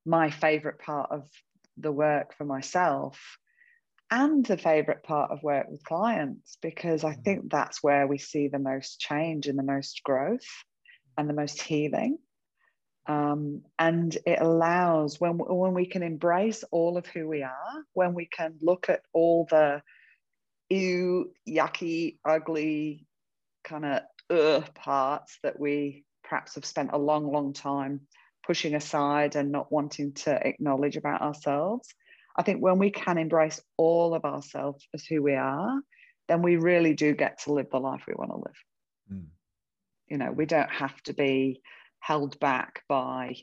my 0.06 0.29
favorite 0.29 0.79
part 0.79 1.12
of 1.12 1.27
the 1.77 1.91
work 1.91 2.36
for 2.38 2.45
myself 2.45 3.19
and 4.12 4.45
the 4.45 4.58
favorite 4.58 5.03
part 5.03 5.32
of 5.32 5.41
work 5.41 5.65
with 5.69 5.84
clients 5.84 6.58
because 6.62 7.03
I 7.03 7.15
mm. 7.15 7.23
think 7.23 7.51
that's 7.51 7.82
where 7.82 8.06
we 8.06 8.19
see 8.19 8.47
the 8.47 8.60
most 8.60 8.99
change 8.99 9.47
and 9.47 9.58
the 9.58 9.63
most 9.63 10.01
growth 10.03 10.45
and 11.17 11.27
the 11.27 11.34
most 11.34 11.62
healing 11.62 12.19
um, 13.06 13.63
and 13.77 14.15
it 14.25 14.39
allows 14.39 15.19
when 15.19 15.34
when 15.34 15.73
we 15.73 15.86
can 15.86 16.03
embrace 16.03 16.63
all 16.71 16.97
of 16.97 17.06
who 17.08 17.27
we 17.27 17.43
are, 17.43 17.84
when 17.93 18.13
we 18.13 18.27
can 18.27 18.56
look 18.62 18.89
at 18.89 19.01
all 19.12 19.45
the 19.49 19.82
ew, 20.74 21.32
yucky, 21.48 22.18
ugly 22.26 23.06
kind 23.64 23.86
of 23.86 24.02
uh 24.30 24.62
parts 24.76 25.38
that 25.44 25.60
we 25.60 26.04
perhaps 26.24 26.56
have 26.56 26.66
spent 26.66 26.92
a 26.94 26.98
long, 26.98 27.32
long 27.32 27.54
time 27.54 28.02
pushing 28.46 28.76
aside 28.76 29.36
and 29.36 29.52
not 29.52 29.72
wanting 29.72 30.14
to 30.14 30.48
acknowledge 30.48 30.98
about 30.98 31.22
ourselves. 31.22 31.88
I 32.36 32.44
think 32.44 32.62
when 32.62 32.80
we 32.80 32.90
can 32.90 33.18
embrace 33.18 33.62
all 33.78 34.14
of 34.14 34.26
ourselves 34.26 34.88
as 34.94 35.06
who 35.06 35.22
we 35.22 35.36
are, 35.36 35.82
then 36.28 36.42
we 36.42 36.56
really 36.58 36.94
do 36.94 37.14
get 37.14 37.42
to 37.44 37.54
live 37.54 37.70
the 37.72 37.80
life 37.80 38.04
we 38.08 38.16
want 38.16 38.32
to 38.32 38.38
live. 38.38 38.56
Mm. 39.12 39.26
You 40.08 40.18
know, 40.18 40.32
we 40.32 40.46
don't 40.46 40.70
have 40.70 41.02
to 41.04 41.14
be 41.14 41.62
held 42.00 42.40
back 42.40 42.82
by 42.90 43.36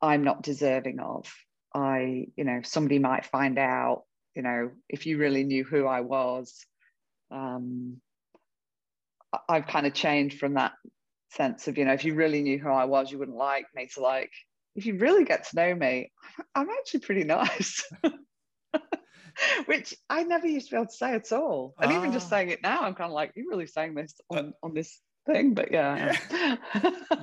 I'm 0.00 0.24
not 0.24 0.42
deserving 0.42 1.00
of. 1.00 1.32
I, 1.74 2.26
you 2.36 2.44
know, 2.44 2.60
somebody 2.62 2.98
might 2.98 3.24
find 3.26 3.58
out, 3.58 4.04
you 4.34 4.42
know, 4.42 4.70
if 4.88 5.06
you 5.06 5.18
really 5.18 5.44
knew 5.44 5.64
who 5.64 5.86
I 5.86 6.00
was. 6.00 6.64
Um, 7.30 8.00
I've 9.48 9.66
kind 9.66 9.86
of 9.86 9.94
changed 9.94 10.38
from 10.38 10.54
that 10.54 10.72
sense 11.30 11.66
of, 11.66 11.76
you 11.76 11.84
know, 11.84 11.92
if 11.92 12.04
you 12.04 12.14
really 12.14 12.42
knew 12.42 12.58
who 12.58 12.68
I 12.70 12.84
was, 12.84 13.10
you 13.10 13.18
wouldn't 13.18 13.36
like 13.36 13.66
me 13.74 13.88
to 13.94 14.00
like 14.00 14.30
if 14.74 14.86
you 14.86 14.96
really 14.96 15.24
get 15.24 15.48
to 15.48 15.56
know 15.56 15.74
me, 15.74 16.12
I'm 16.54 16.68
actually 16.70 17.00
pretty 17.00 17.24
nice. 17.24 17.82
Which 19.66 19.94
I 20.08 20.22
never 20.22 20.46
used 20.46 20.68
to 20.68 20.72
be 20.72 20.76
able 20.76 20.86
to 20.86 20.96
say 20.96 21.12
at 21.14 21.32
all. 21.32 21.74
And 21.80 21.90
ah. 21.90 21.96
even 21.96 22.12
just 22.12 22.26
ah. 22.26 22.30
saying 22.30 22.50
it 22.50 22.62
now, 22.62 22.82
I'm 22.82 22.94
kind 22.94 23.10
of 23.10 23.14
like, 23.14 23.32
you're 23.34 23.48
really 23.48 23.66
saying 23.66 23.94
this 23.94 24.14
uh, 24.32 24.38
on, 24.38 24.54
on 24.62 24.74
this 24.74 25.00
thing. 25.26 25.54
But 25.54 25.72
yeah. 25.72 26.16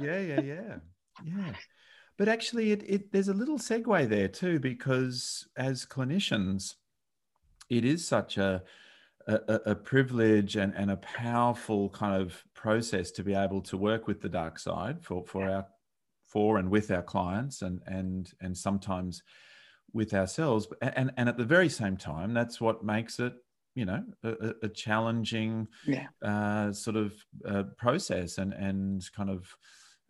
yeah, 0.01 0.19
yeah, 0.19 0.41
yeah. 0.41 0.75
Yeah. 1.23 1.53
But 2.17 2.27
actually, 2.27 2.71
it, 2.71 2.83
it 2.85 3.11
there's 3.11 3.29
a 3.29 3.33
little 3.33 3.57
segue 3.57 4.09
there 4.09 4.27
too, 4.27 4.59
because 4.59 5.47
as 5.55 5.85
clinicians, 5.85 6.75
it 7.71 7.85
is 7.85 8.07
such 8.07 8.37
a 8.37 8.61
a, 9.27 9.61
a, 9.67 9.75
privilege 9.75 10.55
and, 10.55 10.73
and 10.75 10.89
a 10.89 10.97
powerful 10.97 11.89
kind 11.89 12.19
of 12.19 12.43
process 12.55 13.11
to 13.11 13.23
be 13.23 13.35
able 13.35 13.61
to 13.61 13.77
work 13.77 14.07
with 14.07 14.19
the 14.19 14.27
dark 14.27 14.57
side 14.57 15.03
for, 15.03 15.23
for 15.25 15.47
our 15.47 15.65
for 16.23 16.57
and 16.57 16.69
with 16.69 16.89
our 16.91 17.03
clients 17.03 17.61
and 17.61 17.81
and 17.85 18.31
and 18.41 18.57
sometimes 18.57 19.21
with 19.93 20.13
ourselves. 20.13 20.67
And 20.81 21.11
and 21.17 21.29
at 21.29 21.37
the 21.37 21.45
very 21.45 21.69
same 21.69 21.97
time 21.97 22.33
that's 22.33 22.59
what 22.59 22.83
makes 22.83 23.19
it 23.19 23.33
you 23.75 23.85
know 23.85 24.03
a, 24.23 24.53
a 24.63 24.69
challenging 24.69 25.67
yeah. 25.85 26.07
uh, 26.23 26.73
sort 26.73 26.95
of 26.95 27.13
uh, 27.47 27.63
process 27.77 28.37
and 28.37 28.53
and 28.53 29.07
kind 29.15 29.29
of 29.29 29.55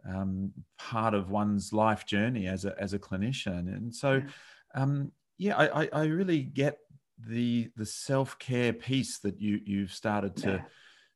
um, 0.07 0.51
part 0.79 1.13
of 1.13 1.29
one's 1.29 1.73
life 1.73 2.05
journey 2.05 2.47
as 2.47 2.65
a 2.65 2.75
as 2.79 2.93
a 2.93 2.99
clinician. 2.99 3.75
And 3.75 3.93
so 3.93 4.13
yeah, 4.13 4.81
um, 4.81 5.11
yeah 5.37 5.57
I, 5.57 5.89
I 5.91 6.03
really 6.05 6.43
get 6.43 6.77
the 7.27 7.69
the 7.75 7.85
self 7.85 8.37
care 8.39 8.73
piece 8.73 9.19
that 9.19 9.39
you 9.39 9.59
you've 9.65 9.93
started 9.93 10.35
to 10.37 10.51
yeah. 10.51 10.61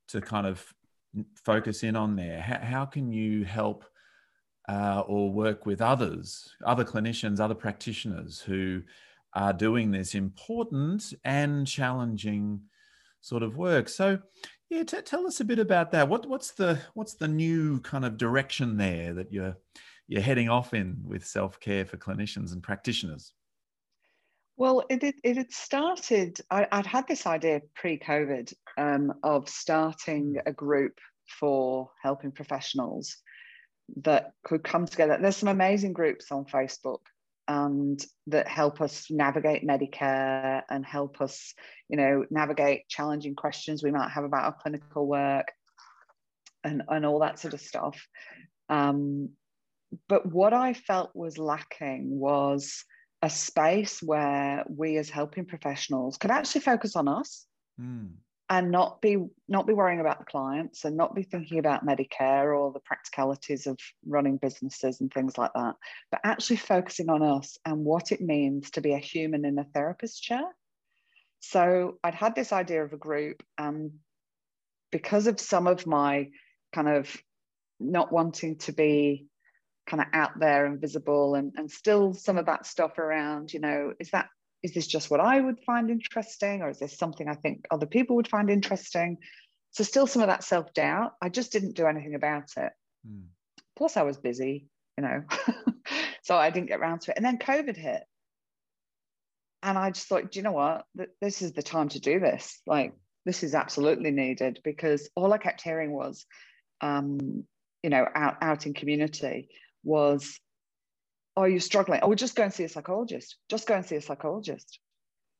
to 0.10 0.22
kind 0.22 0.48
of 0.48 0.74
focus 1.44 1.84
in 1.84 1.96
on 1.96 2.16
there. 2.16 2.42
How, 2.42 2.60
how 2.60 2.86
can 2.86 3.12
you 3.12 3.46
help 3.46 3.86
uh, 4.68 5.04
or 5.08 5.32
work 5.32 5.66
with 5.66 5.82
others, 5.82 6.50
other 6.66 6.84
clinicians, 6.84 7.40
other 7.40 7.56
practitioners 7.56 8.40
who 8.42 8.82
are 9.34 9.54
doing 9.54 9.92
this 9.92 10.16
important 10.16 11.14
and 11.24 11.68
challenging 11.68 12.62
sort 13.22 13.44
of 13.44 13.58
work? 13.58 13.90
So, 13.90 14.20
yeah, 14.70 14.84
t- 14.84 15.02
tell 15.02 15.28
us 15.28 15.40
a 15.40 15.46
bit 15.46 15.60
about 15.60 15.92
that. 15.92 16.10
What 16.10 16.28
what's 16.28 16.52
the 16.52 16.80
what's 16.94 17.16
the 17.16 17.28
new 17.28 17.80
kind 17.82 18.06
of 18.06 18.18
direction 18.18 18.78
there 18.78 19.14
that 19.14 19.32
you're 19.32 19.58
you're 20.08 20.22
heading 20.22 20.50
off 20.50 20.74
in 20.74 20.98
with 21.04 21.26
self 21.26 21.60
care 21.60 21.86
for 21.86 21.98
clinicians 21.98 22.52
and 22.54 22.62
practitioners? 22.62 23.34
Well, 24.58 24.84
it, 24.90 25.04
it, 25.04 25.16
it 25.24 25.38
had 25.38 25.52
started, 25.52 26.40
I, 26.50 26.68
would 26.74 26.86
had 26.86 27.08
this 27.08 27.28
idea 27.28 27.62
pre 27.76 28.00
COVID 28.00 28.54
um, 28.78 29.14
of 29.24 29.50
starting 29.50 30.38
a 30.46 30.54
group 30.54 31.00
for 31.40 31.92
helping 32.02 32.32
professionals 32.32 33.18
that 34.04 34.32
could 34.44 34.64
come 34.64 34.86
together. 34.86 35.18
There's 35.22 35.38
some 35.38 35.50
amazing 35.50 35.94
groups 35.94 36.32
on 36.32 36.46
Facebook 36.46 37.00
and 37.48 38.04
that 38.28 38.48
help 38.48 38.82
us 38.82 39.06
navigate 39.10 39.68
Medicare 39.68 40.64
and 40.70 40.86
help 40.86 41.22
us, 41.22 41.54
you 41.90 41.98
know, 41.98 42.26
navigate 42.32 42.88
challenging 42.88 43.36
questions 43.36 43.84
we 43.84 43.92
might 43.92 44.10
have 44.10 44.24
about 44.24 44.46
our 44.46 44.56
clinical 44.60 45.06
work 45.06 45.52
and, 46.64 46.82
and 46.88 47.06
all 47.06 47.20
that 47.20 47.40
sort 47.40 47.54
of 47.54 47.62
stuff. 47.62 48.08
Um, 48.70 49.30
but 50.08 50.26
what 50.26 50.54
I 50.54 50.74
felt 50.74 51.12
was 51.14 51.38
lacking 51.38 52.18
was 52.18 52.84
a 53.26 53.30
space 53.30 54.04
where 54.04 54.64
we 54.70 54.98
as 54.98 55.10
helping 55.10 55.46
professionals 55.46 56.16
could 56.16 56.30
actually 56.30 56.62
focus 56.62 56.96
on 56.96 57.08
us 57.08 57.48
mm. 57.82 58.08
and 58.52 58.70
not 58.70 59.02
be 59.02 59.18
not 59.48 59.66
be 59.66 59.74
worrying 59.74 60.00
about 60.00 60.20
the 60.20 60.26
clients 60.26 60.86
and 60.86 60.96
not 60.96 61.16
be 61.16 61.24
thinking 61.24 61.58
about 61.58 61.84
medicare 61.84 62.56
or 62.56 62.72
the 62.72 62.80
practicalities 62.82 63.66
of 63.66 63.80
running 64.06 64.38
businesses 64.38 65.02
and 65.02 65.12
things 65.12 65.40
like 65.40 65.50
that 65.56 65.74
but 66.12 66.22
actually 66.24 66.56
focusing 66.56 67.10
on 67.10 67.24
us 67.24 67.58
and 67.66 67.84
what 67.84 68.12
it 68.12 68.22
means 68.22 68.70
to 68.70 68.80
be 68.80 68.94
a 68.94 69.00
human 69.00 69.44
in 69.44 69.58
a 69.58 69.66
therapist 69.74 70.22
chair 70.22 70.46
so 71.40 71.98
i'd 72.04 72.14
had 72.14 72.36
this 72.36 72.54
idea 72.54 72.84
of 72.86 72.94
a 72.94 72.98
group 72.98 73.42
and 73.58 73.92
because 74.92 75.26
of 75.26 75.40
some 75.40 75.66
of 75.66 75.88
my 75.88 76.30
kind 76.74 76.88
of 76.88 77.18
not 77.80 78.12
wanting 78.12 78.56
to 78.56 78.72
be 78.72 79.26
kind 79.86 80.02
of 80.02 80.08
out 80.14 80.40
there 80.40 80.66
and 80.66 80.82
visible 80.82 81.36
and, 81.36 81.54
and 81.58 81.70
still 81.70 82.14
some 82.14 82.38
of 82.38 82.48
that 82.48 82.66
stuff 82.66 82.98
around 82.98 83.54
you 83.54 83.60
know 83.60 83.94
is 84.00 84.10
that 84.12 84.28
is 84.64 84.74
this 84.74 84.88
just 84.88 85.12
what 85.12 85.20
i 85.20 85.40
would 85.40 85.60
find 85.66 85.90
interesting 85.90 86.62
or 86.62 86.70
is 86.70 86.80
this 86.80 86.98
something 86.98 87.28
i 87.28 87.36
think 87.36 87.66
other 87.72 87.86
people 87.86 88.16
would 88.16 88.28
find 88.28 88.50
interesting? 88.50 89.18
So 89.72 89.84
still 89.84 90.08
some 90.08 90.22
of 90.22 90.30
that 90.30 90.46
self-doubt. 90.46 91.16
I 91.22 91.28
just 91.28 91.52
didn't 91.52 91.76
do 91.76 91.86
anything 91.86 92.16
about 92.16 92.50
it. 92.58 92.72
Mm. 93.08 93.26
plus 93.76 93.98
i 93.98 94.04
was 94.04 94.18
busy 94.18 94.68
you 94.98 95.04
know. 95.04 95.24
So 96.26 96.36
i 96.36 96.50
didn't 96.50 96.70
get 96.70 96.80
around 96.80 97.02
to 97.02 97.12
it. 97.12 97.18
And 97.18 97.26
then 97.26 97.38
covid 97.38 97.78
hit. 97.78 98.02
And 99.62 99.78
i 99.78 99.92
just 99.92 100.08
thought 100.08 100.32
do 100.32 100.40
you 100.40 100.44
know 100.44 100.54
what? 100.54 100.86
This 101.22 101.44
is 101.44 101.54
the 101.54 101.62
time 101.62 101.90
to 101.90 102.00
do 102.00 102.20
this. 102.20 102.60
Like 102.66 102.94
this 103.26 103.44
is 103.44 103.54
absolutely 103.54 104.10
needed. 104.10 104.60
Because 104.64 105.08
all 105.16 105.34
i 105.34 105.38
kept 105.38 105.62
hearing 105.62 105.92
was 105.92 106.26
um, 106.82 107.46
you 107.84 107.92
know 107.92 108.08
out, 108.16 108.38
out 108.42 108.66
in 108.66 108.74
community 108.74 109.50
was, 109.86 110.40
Are 111.38 111.48
you 111.48 111.60
struggling? 111.60 112.02
Oh, 112.04 112.14
just 112.16 112.36
go 112.36 112.44
and 112.44 112.54
see 112.54 112.64
a 112.64 112.70
psychologist. 112.70 113.38
Just 113.50 113.68
go 113.68 113.76
and 113.76 113.86
see 113.86 113.96
a 113.96 114.02
psychologist. 114.02 114.80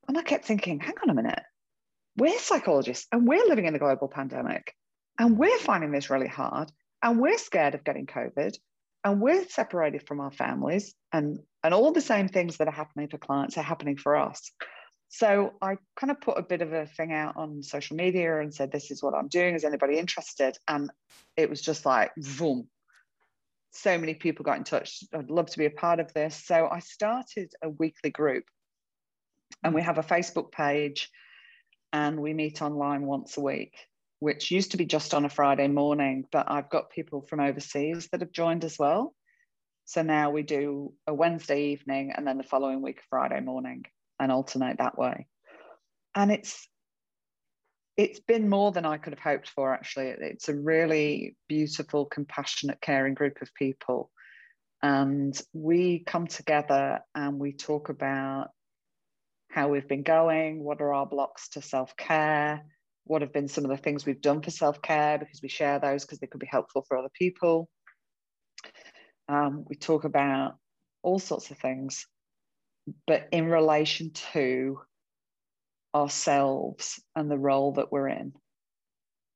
And 0.08 0.16
I 0.16 0.22
kept 0.22 0.44
thinking, 0.44 0.80
Hang 0.80 0.94
on 1.02 1.10
a 1.10 1.14
minute. 1.14 1.42
We're 2.16 2.38
psychologists 2.38 3.06
and 3.12 3.28
we're 3.28 3.46
living 3.46 3.66
in 3.66 3.74
a 3.74 3.78
global 3.78 4.08
pandemic 4.08 4.72
and 5.18 5.36
we're 5.36 5.58
finding 5.58 5.92
this 5.92 6.08
really 6.08 6.28
hard 6.28 6.72
and 7.02 7.20
we're 7.20 7.36
scared 7.36 7.74
of 7.74 7.84
getting 7.84 8.06
COVID 8.06 8.56
and 9.04 9.20
we're 9.20 9.44
separated 9.48 10.06
from 10.06 10.20
our 10.20 10.30
families 10.30 10.94
and, 11.12 11.38
and 11.62 11.74
all 11.74 11.92
the 11.92 12.00
same 12.00 12.28
things 12.28 12.56
that 12.56 12.68
are 12.68 12.74
happening 12.74 13.08
for 13.08 13.18
clients 13.18 13.58
are 13.58 13.62
happening 13.62 13.98
for 13.98 14.16
us. 14.16 14.50
So 15.08 15.52
I 15.62 15.76
kind 15.98 16.10
of 16.10 16.20
put 16.20 16.38
a 16.38 16.42
bit 16.42 16.62
of 16.62 16.72
a 16.72 16.86
thing 16.86 17.12
out 17.12 17.36
on 17.36 17.62
social 17.62 17.96
media 17.96 18.40
and 18.40 18.52
said, 18.52 18.72
This 18.72 18.90
is 18.90 19.02
what 19.02 19.14
I'm 19.14 19.28
doing. 19.28 19.54
Is 19.54 19.64
anybody 19.64 19.98
interested? 19.98 20.56
And 20.66 20.90
it 21.36 21.48
was 21.48 21.62
just 21.62 21.86
like, 21.86 22.10
boom, 22.38 22.68
so 23.76 23.98
many 23.98 24.14
people 24.14 24.44
got 24.44 24.58
in 24.58 24.64
touch. 24.64 25.04
I'd 25.12 25.30
love 25.30 25.50
to 25.50 25.58
be 25.58 25.66
a 25.66 25.70
part 25.70 26.00
of 26.00 26.12
this. 26.12 26.42
So 26.44 26.68
I 26.70 26.80
started 26.80 27.52
a 27.62 27.68
weekly 27.68 28.10
group 28.10 28.44
and 29.62 29.74
we 29.74 29.80
mm. 29.80 29.84
have 29.84 29.98
a 29.98 30.02
Facebook 30.02 30.52
page 30.52 31.10
and 31.92 32.20
we 32.20 32.34
meet 32.34 32.62
online 32.62 33.06
once 33.06 33.36
a 33.36 33.40
week, 33.40 33.74
which 34.18 34.50
used 34.50 34.72
to 34.72 34.76
be 34.76 34.86
just 34.86 35.14
on 35.14 35.24
a 35.24 35.30
Friday 35.30 35.68
morning, 35.68 36.24
but 36.32 36.50
I've 36.50 36.70
got 36.70 36.90
people 36.90 37.22
from 37.22 37.40
overseas 37.40 38.08
that 38.12 38.20
have 38.20 38.32
joined 38.32 38.64
as 38.64 38.78
well. 38.78 39.14
So 39.84 40.02
now 40.02 40.30
we 40.30 40.42
do 40.42 40.92
a 41.06 41.14
Wednesday 41.14 41.66
evening 41.66 42.12
and 42.16 42.26
then 42.26 42.38
the 42.38 42.44
following 42.44 42.82
week, 42.82 43.00
Friday 43.08 43.40
morning, 43.40 43.84
and 44.18 44.32
alternate 44.32 44.78
that 44.78 44.98
way. 44.98 45.28
And 46.14 46.32
it's 46.32 46.68
it's 47.96 48.20
been 48.20 48.48
more 48.48 48.72
than 48.72 48.84
I 48.84 48.98
could 48.98 49.14
have 49.14 49.20
hoped 49.20 49.48
for, 49.48 49.72
actually. 49.72 50.08
It's 50.08 50.48
a 50.48 50.54
really 50.54 51.36
beautiful, 51.48 52.04
compassionate, 52.04 52.80
caring 52.80 53.14
group 53.14 53.40
of 53.40 53.54
people. 53.54 54.10
And 54.82 55.38
we 55.54 56.04
come 56.04 56.26
together 56.26 57.00
and 57.14 57.38
we 57.38 57.52
talk 57.52 57.88
about 57.88 58.48
how 59.50 59.68
we've 59.68 59.88
been 59.88 60.02
going, 60.02 60.62
what 60.62 60.82
are 60.82 60.92
our 60.92 61.06
blocks 61.06 61.48
to 61.50 61.62
self 61.62 61.96
care, 61.96 62.62
what 63.04 63.22
have 63.22 63.32
been 63.32 63.48
some 63.48 63.64
of 63.64 63.70
the 63.70 63.76
things 63.78 64.04
we've 64.04 64.20
done 64.20 64.42
for 64.42 64.50
self 64.50 64.82
care, 64.82 65.18
because 65.18 65.40
we 65.42 65.48
share 65.48 65.78
those 65.78 66.04
because 66.04 66.18
they 66.18 66.26
could 66.26 66.40
be 66.40 66.48
helpful 66.50 66.84
for 66.86 66.98
other 66.98 67.10
people. 67.18 67.68
Um, 69.28 69.64
we 69.66 69.76
talk 69.76 70.04
about 70.04 70.56
all 71.02 71.18
sorts 71.18 71.50
of 71.50 71.58
things, 71.58 72.06
but 73.06 73.28
in 73.32 73.46
relation 73.46 74.10
to 74.32 74.80
ourselves 75.96 77.02
and 77.16 77.30
the 77.30 77.38
role 77.38 77.72
that 77.72 77.90
we're 77.90 78.08
in 78.08 78.34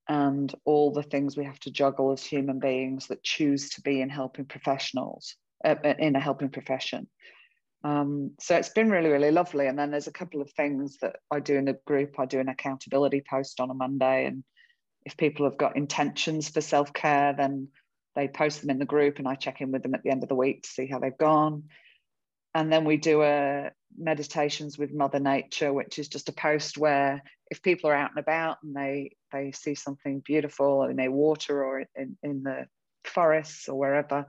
and 0.09 0.55
all 0.67 0.93
the 0.93 1.03
things 1.03 1.37
we 1.37 1.45
have 1.45 1.59
to 1.61 1.71
juggle 1.71 2.13
as 2.13 2.23
human 2.23 2.59
beings 2.59 3.07
that 3.07 3.23
choose 3.23 3.71
to 3.71 3.81
be 3.81 4.03
in 4.03 4.11
helping 4.11 4.45
professionals 4.45 5.37
uh, 5.65 5.75
uh, 5.85 5.95
in 5.99 6.17
a 6.17 6.21
helping 6.21 6.51
profession. 6.51 7.09
Um, 7.83 8.33
so 8.41 8.57
it's 8.57 8.69
been 8.69 8.91
really 8.91 9.09
really 9.09 9.31
lovely. 9.31 9.69
And 9.69 9.79
then 9.79 9.91
there's 9.91 10.07
a 10.07 10.13
couple 10.13 10.43
of 10.43 10.51
things 10.53 10.99
that 11.01 11.17
i 11.31 11.41
do 11.41 11.57
in 11.57 11.65
the 11.65 11.79
group. 11.87 12.21
I 12.21 12.27
do 12.27 12.41
an 12.41 12.49
accountability 12.51 13.23
post 13.29 13.59
on 13.59 13.71
a 13.71 13.75
monday 13.75 14.27
and 14.27 14.45
if 15.07 15.17
people 15.17 15.47
have 15.47 15.57
got 15.57 15.77
intentions 15.77 16.51
for 16.51 16.61
self-care 16.61 17.35
then 17.39 17.69
they 18.15 18.29
post 18.29 18.61
them 18.61 18.69
in 18.69 18.79
the 18.79 18.85
group 18.85 19.19
and 19.19 19.27
i 19.27 19.35
check 19.35 19.63
in 19.63 19.73
with 19.73 19.83
them 19.83 19.95
at 19.95 20.03
the 20.03 20.11
end 20.11 20.23
of 20.23 20.29
the 20.29 20.35
week 20.35 20.65
to 20.65 20.69
see 20.69 20.87
how 20.87 20.99
they've 20.99 21.17
gone. 21.17 21.65
And 22.55 22.71
then 22.71 22.85
we 22.85 22.97
do 22.97 23.23
a 23.23 23.71
meditations 23.97 24.79
with 24.79 24.93
mother 24.93 25.19
nature 25.19 25.73
which 25.73 25.99
is 25.99 26.09
just 26.09 26.29
a 26.29 26.33
post 26.33 26.79
where 26.79 27.23
if 27.51 27.63
people 27.63 27.91
are 27.91 27.95
out 27.95 28.11
and 28.11 28.19
about 28.19 28.59
and 28.63 28.75
they 28.75 29.17
they 29.33 29.53
see 29.53 29.75
something 29.75 30.21
beautiful 30.25 30.85
in 30.85 30.97
their 30.97 31.11
water 31.11 31.65
or 31.65 31.85
in, 31.97 32.17
in 32.23 32.43
the 32.43 32.67
forests 33.05 33.69
or 33.69 33.79
wherever 33.79 34.27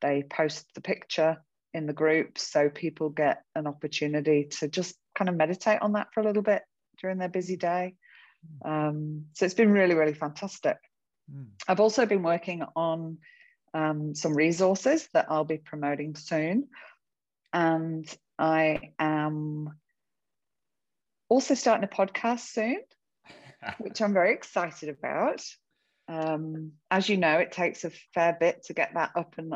they 0.00 0.22
post 0.22 0.66
the 0.74 0.80
picture 0.80 1.36
in 1.74 1.86
the 1.86 1.92
group 1.92 2.38
so 2.38 2.68
people 2.68 3.08
get 3.08 3.42
an 3.54 3.66
opportunity 3.66 4.48
to 4.50 4.68
just 4.68 4.94
kind 5.16 5.28
of 5.28 5.36
meditate 5.36 5.80
on 5.82 5.92
that 5.92 6.08
for 6.12 6.20
a 6.20 6.24
little 6.24 6.42
bit 6.42 6.62
during 7.00 7.18
their 7.18 7.28
busy 7.28 7.56
day 7.56 7.94
um, 8.64 9.26
so 9.34 9.44
it's 9.44 9.54
been 9.54 9.72
really 9.72 9.94
really 9.94 10.14
fantastic 10.14 10.76
mm. 11.32 11.46
i've 11.68 11.80
also 11.80 12.06
been 12.06 12.22
working 12.22 12.62
on 12.74 13.18
um, 13.74 14.14
some 14.14 14.34
resources 14.34 15.08
that 15.14 15.26
I'll 15.28 15.44
be 15.44 15.58
promoting 15.58 16.14
soon. 16.14 16.68
And 17.52 18.06
I 18.42 18.90
am 18.98 19.72
also 21.28 21.54
starting 21.54 21.84
a 21.84 21.86
podcast 21.86 22.40
soon, 22.40 22.80
which 23.78 24.02
I'm 24.02 24.12
very 24.12 24.34
excited 24.34 24.88
about. 24.88 25.40
Um, 26.08 26.72
as 26.90 27.08
you 27.08 27.18
know, 27.18 27.38
it 27.38 27.52
takes 27.52 27.84
a 27.84 27.92
fair 28.12 28.36
bit 28.38 28.64
to 28.64 28.74
get 28.74 28.94
that 28.94 29.12
up 29.14 29.36
and 29.38 29.54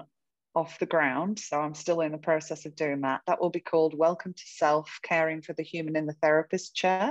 off 0.54 0.78
the 0.78 0.86
ground. 0.86 1.40
So 1.40 1.60
I'm 1.60 1.74
still 1.74 2.00
in 2.00 2.12
the 2.12 2.18
process 2.18 2.64
of 2.64 2.76
doing 2.76 3.00
that. 3.00 3.22
That 3.26 3.40
will 3.40 3.50
be 3.50 3.58
called 3.58 3.92
Welcome 3.92 4.34
to 4.34 4.44
Self 4.46 5.00
Caring 5.02 5.42
for 5.42 5.52
the 5.52 5.64
Human 5.64 5.96
in 5.96 6.06
the 6.06 6.16
Therapist 6.22 6.76
Chair. 6.76 7.10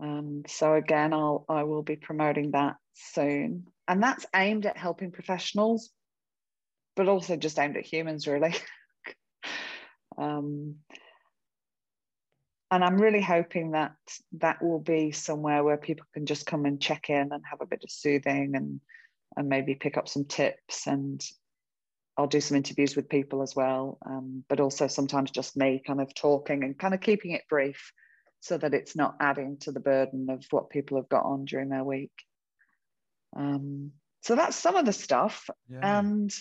Um, 0.00 0.44
so 0.48 0.72
again, 0.72 1.12
I'll 1.12 1.44
I 1.46 1.64
will 1.64 1.82
be 1.82 1.96
promoting 1.96 2.52
that 2.52 2.76
soon, 2.94 3.66
and 3.86 4.02
that's 4.02 4.24
aimed 4.34 4.64
at 4.64 4.78
helping 4.78 5.12
professionals, 5.12 5.90
but 6.96 7.06
also 7.06 7.36
just 7.36 7.58
aimed 7.58 7.76
at 7.76 7.84
humans, 7.84 8.26
really. 8.26 8.54
um, 10.18 10.76
and 12.70 12.84
I'm 12.84 13.00
really 13.00 13.22
hoping 13.22 13.72
that 13.72 13.94
that 14.38 14.62
will 14.62 14.80
be 14.80 15.12
somewhere 15.12 15.62
where 15.62 15.76
people 15.76 16.06
can 16.12 16.26
just 16.26 16.46
come 16.46 16.64
and 16.64 16.80
check 16.80 17.10
in 17.10 17.32
and 17.32 17.42
have 17.48 17.60
a 17.60 17.66
bit 17.66 17.84
of 17.84 17.90
soothing 17.90 18.54
and 18.56 18.80
and 19.36 19.48
maybe 19.48 19.74
pick 19.74 19.96
up 19.96 20.08
some 20.08 20.24
tips 20.24 20.86
and 20.86 21.22
I'll 22.16 22.26
do 22.26 22.40
some 22.40 22.56
interviews 22.56 22.96
with 22.96 23.08
people 23.08 23.42
as 23.42 23.54
well, 23.54 23.98
um, 24.06 24.42
but 24.48 24.60
also 24.60 24.86
sometimes 24.86 25.30
just 25.30 25.56
me 25.56 25.82
kind 25.86 26.00
of 26.00 26.14
talking 26.14 26.64
and 26.64 26.78
kind 26.78 26.94
of 26.94 27.00
keeping 27.00 27.32
it 27.32 27.42
brief 27.48 27.92
so 28.40 28.56
that 28.56 28.72
it's 28.72 28.96
not 28.96 29.16
adding 29.20 29.58
to 29.58 29.72
the 29.72 29.80
burden 29.80 30.28
of 30.30 30.44
what 30.50 30.70
people 30.70 30.96
have 30.96 31.08
got 31.08 31.24
on 31.24 31.44
during 31.44 31.68
their 31.68 31.84
week. 31.84 32.12
Um, 33.36 33.92
so 34.22 34.34
that's 34.34 34.56
some 34.56 34.76
of 34.76 34.86
the 34.86 34.92
stuff. 34.92 35.50
Yeah. 35.68 35.98
And 35.98 36.32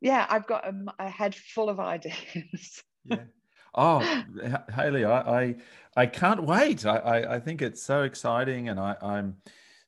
yeah, 0.00 0.24
I've 0.28 0.46
got 0.46 0.66
a, 0.66 0.74
a 1.00 1.10
head 1.10 1.34
full 1.34 1.68
of 1.68 1.80
ideas. 1.80 2.82
Yeah. 3.04 3.18
Oh, 3.74 4.00
Hayley, 4.74 5.04
I, 5.04 5.20
I, 5.20 5.56
I 5.96 6.06
can't 6.06 6.42
wait. 6.42 6.84
I, 6.84 6.96
I, 6.96 7.34
I, 7.36 7.40
think 7.40 7.62
it's 7.62 7.80
so 7.80 8.02
exciting, 8.02 8.68
and 8.68 8.80
I, 8.80 8.96
I'm 9.00 9.36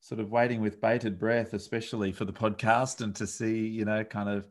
sort 0.00 0.20
of 0.20 0.30
waiting 0.30 0.60
with 0.60 0.80
bated 0.80 1.18
breath, 1.18 1.52
especially 1.52 2.12
for 2.12 2.24
the 2.24 2.32
podcast, 2.32 3.00
and 3.00 3.14
to 3.16 3.26
see, 3.26 3.66
you 3.66 3.84
know, 3.84 4.04
kind 4.04 4.28
of 4.28 4.48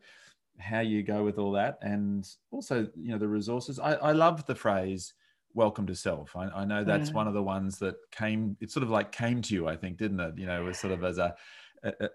how 0.60 0.82
you 0.82 1.02
go 1.02 1.24
with 1.24 1.38
all 1.38 1.54
that, 1.54 1.78
and 1.82 2.28
also, 2.52 2.88
you 2.96 3.14
know, 3.14 3.18
the 3.18 3.28
resources. 3.28 3.80
I, 3.80 3.94
I 3.94 4.12
love 4.12 4.46
the 4.46 4.56
phrase 4.56 5.14
welcome 5.54 5.86
to 5.86 5.96
self 5.96 6.36
I, 6.36 6.46
I, 6.48 6.66
know 6.66 6.86
that's 6.86 7.12
one 7.12 7.28
of 7.28 7.34
the 7.34 7.44
ones 7.44 7.78
that 7.80 7.96
came 8.10 8.56
it 8.62 8.72
sort 8.72 8.84
of 8.84 8.90
like 8.90 9.12
came 9.12 9.42
to 9.42 9.54
you 9.54 9.68
i 9.68 9.76
think 9.76 9.98
didn't 9.98 10.22
it 10.22 10.38
you 10.38 10.46
know 10.46 10.62
it 10.62 10.64
was 10.64 10.80
sort 10.80 10.94
of 10.94 11.04
as 11.04 11.18
a, 11.18 11.24
a 11.24 11.36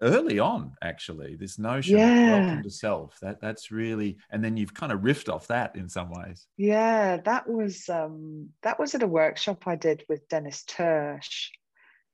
early 0.02 0.38
on 0.38 0.72
actually 0.82 1.34
this 1.36 1.58
notion 1.58 1.98
yeah. 1.98 2.36
of 2.36 2.44
welcome 2.44 2.62
to 2.62 2.70
self 2.70 3.18
that 3.20 3.40
that's 3.40 3.70
really 3.70 4.16
and 4.30 4.44
then 4.44 4.56
you've 4.56 4.74
kind 4.74 4.92
of 4.92 5.00
riffed 5.00 5.32
off 5.32 5.46
that 5.48 5.74
in 5.76 5.88
some 5.88 6.10
ways. 6.10 6.46
Yeah 6.56 7.18
that 7.18 7.48
was 7.48 7.88
um 7.88 8.50
that 8.62 8.78
was 8.78 8.94
at 8.94 9.02
a 9.02 9.08
workshop 9.08 9.66
i 9.66 9.74
did 9.74 10.04
with 10.08 10.28
dennis 10.28 10.64
tirch 10.66 11.52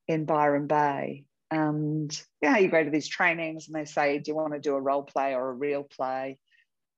in 0.08 0.24
byron 0.24 0.66
bay. 0.66 1.24
And 1.50 2.10
yeah 2.40 2.56
you 2.58 2.68
go 2.68 2.82
to 2.82 2.90
these 2.90 3.08
trainings 3.08 3.68
and 3.68 3.76
they 3.76 3.84
say 3.84 4.18
do 4.18 4.30
you 4.30 4.34
want 4.34 4.54
to 4.54 4.60
do 4.60 4.74
a 4.74 4.80
role 4.80 5.02
play 5.02 5.34
or 5.34 5.50
a 5.50 5.54
real 5.54 5.84
play? 5.84 6.38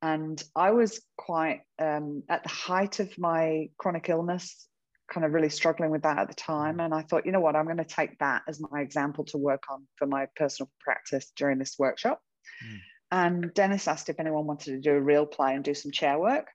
And 0.03 0.43
I 0.55 0.73
was 0.73 1.01
quite 1.17 1.63
um, 1.79 2.25
at 2.29 2.43
the 2.43 2.51
height 2.51 3.01
of 3.01 3.17
my 3.17 3.71
chronic 3.79 4.11
illness, 4.11 4.69
kind 5.13 5.25
of 5.25 5.33
really 5.33 5.51
struggling 5.51 5.91
with 5.91 6.03
that 6.03 6.19
at 6.19 6.29
the 6.29 6.35
time. 6.35 6.81
And 6.81 6.95
I 6.95 7.03
thought, 7.03 7.27
you 7.27 7.33
know 7.33 7.41
what, 7.41 7.57
I'm 7.57 7.67
going 7.67 7.77
to 7.77 7.85
take 7.85 8.19
that 8.19 8.43
as 8.49 8.61
my 8.61 8.81
example 8.81 9.25
to 9.27 9.39
work 9.39 9.65
on 9.71 9.87
for 9.97 10.07
my 10.07 10.27
personal 10.37 10.71
practice 10.81 11.33
during 11.37 11.59
this 11.59 11.77
workshop. 11.79 12.21
Mm. 12.65 12.79
And 13.11 13.55
Dennis 13.55 13.87
asked 13.87 14.09
if 14.09 14.19
anyone 14.19 14.47
wanted 14.47 14.73
to 14.73 14.81
do 14.81 14.93
a 14.93 15.01
real 15.01 15.27
play 15.27 15.55
and 15.55 15.63
do 15.63 15.75
some 15.75 15.93
chair 15.93 16.19
work, 16.19 16.49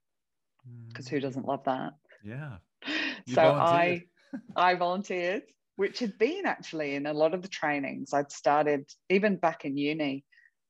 because 0.88 1.05
mm. 1.05 1.09
who 1.09 1.19
doesn't 1.19 1.45
love 1.45 1.63
that? 1.65 1.93
Yeah. 2.23 2.57
You 3.25 3.35
so 3.35 3.41
I, 3.41 4.05
I 4.55 4.75
volunteered, 4.75 5.43
which 5.75 5.99
had 5.99 6.17
been 6.17 6.45
actually 6.45 6.95
in 6.95 7.05
a 7.05 7.13
lot 7.13 7.33
of 7.33 7.41
the 7.41 7.49
trainings 7.49 8.13
I'd 8.13 8.31
started 8.31 8.89
even 9.09 9.35
back 9.35 9.65
in 9.65 9.77
uni. 9.77 10.23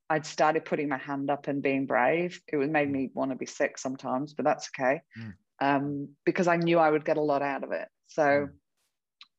I'd 0.09 0.25
started 0.25 0.65
putting 0.65 0.89
my 0.89 0.97
hand 0.97 1.29
up 1.29 1.47
and 1.47 1.61
being 1.61 1.85
brave. 1.85 2.41
It 2.51 2.57
would 2.57 2.71
made 2.71 2.91
me 2.91 3.11
want 3.13 3.29
to 3.31 3.37
be 3.37 3.45
sick 3.45 3.77
sometimes, 3.77 4.33
but 4.33 4.45
that's 4.45 4.69
okay. 4.75 5.01
Mm. 5.17 5.33
Um, 5.61 6.09
because 6.25 6.47
I 6.47 6.55
knew 6.55 6.79
I 6.79 6.89
would 6.89 7.05
get 7.05 7.17
a 7.17 7.21
lot 7.21 7.41
out 7.41 7.63
of 7.63 7.71
it. 7.71 7.87
So 8.07 8.23
mm. 8.23 8.49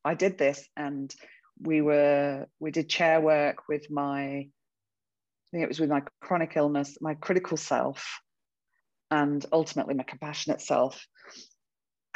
I 0.05 0.15
did 0.15 0.39
this 0.39 0.69
and 0.77 1.15
we 1.63 1.83
were 1.83 2.47
we 2.59 2.71
did 2.71 2.89
chair 2.89 3.21
work 3.21 3.69
with 3.69 3.91
my 3.91 4.49
I 5.51 5.51
think 5.51 5.65
it 5.65 5.69
was 5.69 5.81
with 5.81 5.91
my 5.91 6.03
chronic 6.21 6.53
illness, 6.57 6.97
my 7.01 7.15
critical 7.15 7.57
self, 7.57 8.21
and 9.11 9.45
ultimately 9.53 9.95
my 9.95 10.05
compassionate 10.05 10.61
self. 10.61 11.05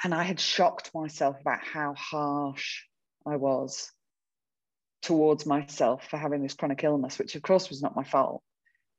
And 0.04 0.14
I 0.14 0.22
had 0.22 0.38
shocked 0.38 0.92
myself 0.94 1.40
about 1.40 1.64
how 1.64 1.94
harsh 1.96 2.82
I 3.26 3.36
was 3.36 3.90
towards 5.02 5.46
myself 5.46 6.06
for 6.08 6.16
having 6.16 6.42
this 6.42 6.54
chronic 6.54 6.84
illness, 6.84 7.18
which 7.18 7.34
of 7.34 7.42
course 7.42 7.68
was 7.68 7.82
not 7.82 7.96
my 7.96 8.04
fault. 8.04 8.42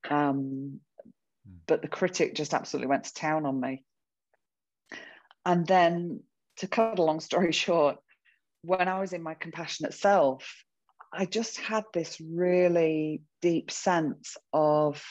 Um, 0.10 0.82
hmm. 1.48 1.56
but 1.66 1.82
the 1.82 1.88
critic 1.88 2.36
just 2.36 2.54
absolutely 2.54 2.88
went 2.88 3.06
to 3.06 3.14
town 3.14 3.46
on 3.46 3.60
me. 3.60 3.86
And 5.46 5.66
then, 5.68 6.22
to 6.58 6.68
cut 6.68 7.00
a 7.00 7.04
long 7.04 7.20
story 7.20 7.52
short, 7.66 7.98
when 8.62 8.88
I 8.88 9.00
was 9.00 9.14
in 9.14 9.22
my 9.22 9.36
compassionate 9.36 9.94
self, 9.94 10.64
I 11.14 11.26
just 11.26 11.60
had 11.60 11.84
this 11.94 12.20
really 12.20 13.22
deep 13.42 13.72
sense 13.72 14.38
of 14.52 15.04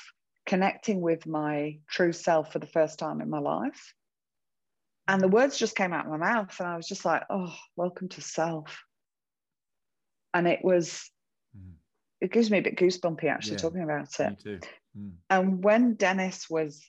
connecting 0.47 1.01
with 1.01 1.27
my 1.27 1.79
true 1.88 2.12
self 2.12 2.53
for 2.53 2.59
the 2.59 2.66
first 2.66 2.99
time 2.99 3.20
in 3.20 3.31
my 3.31 3.38
life. 3.38 3.94
And 5.07 5.20
the 5.20 5.29
words 5.29 5.59
just 5.59 5.77
came 5.77 5.92
out 5.92 6.07
of 6.07 6.11
my 6.11 6.18
mouth, 6.18 6.55
and 6.59 6.68
I 6.68 6.77
was 6.77 6.88
just 6.88 7.05
like, 7.05 7.23
oh, 7.31 7.55
welcome 7.77 8.09
to 8.11 8.20
self 8.20 8.85
and 10.35 10.49
it 10.49 10.62
was 10.62 11.11
mm. 11.57 11.73
it 12.20 12.33
gives 12.33 12.51
me 12.51 12.59
a 12.59 12.62
bit 12.62 12.77
goosebumpy 12.77 13.25
actually 13.25 13.53
yeah, 13.53 13.59
talking 13.59 13.83
about 13.83 14.20
it. 14.20 14.68
Mm. 14.99 15.12
And 15.31 15.64
when 15.64 15.94
Dennis 15.94 16.51
was 16.51 16.85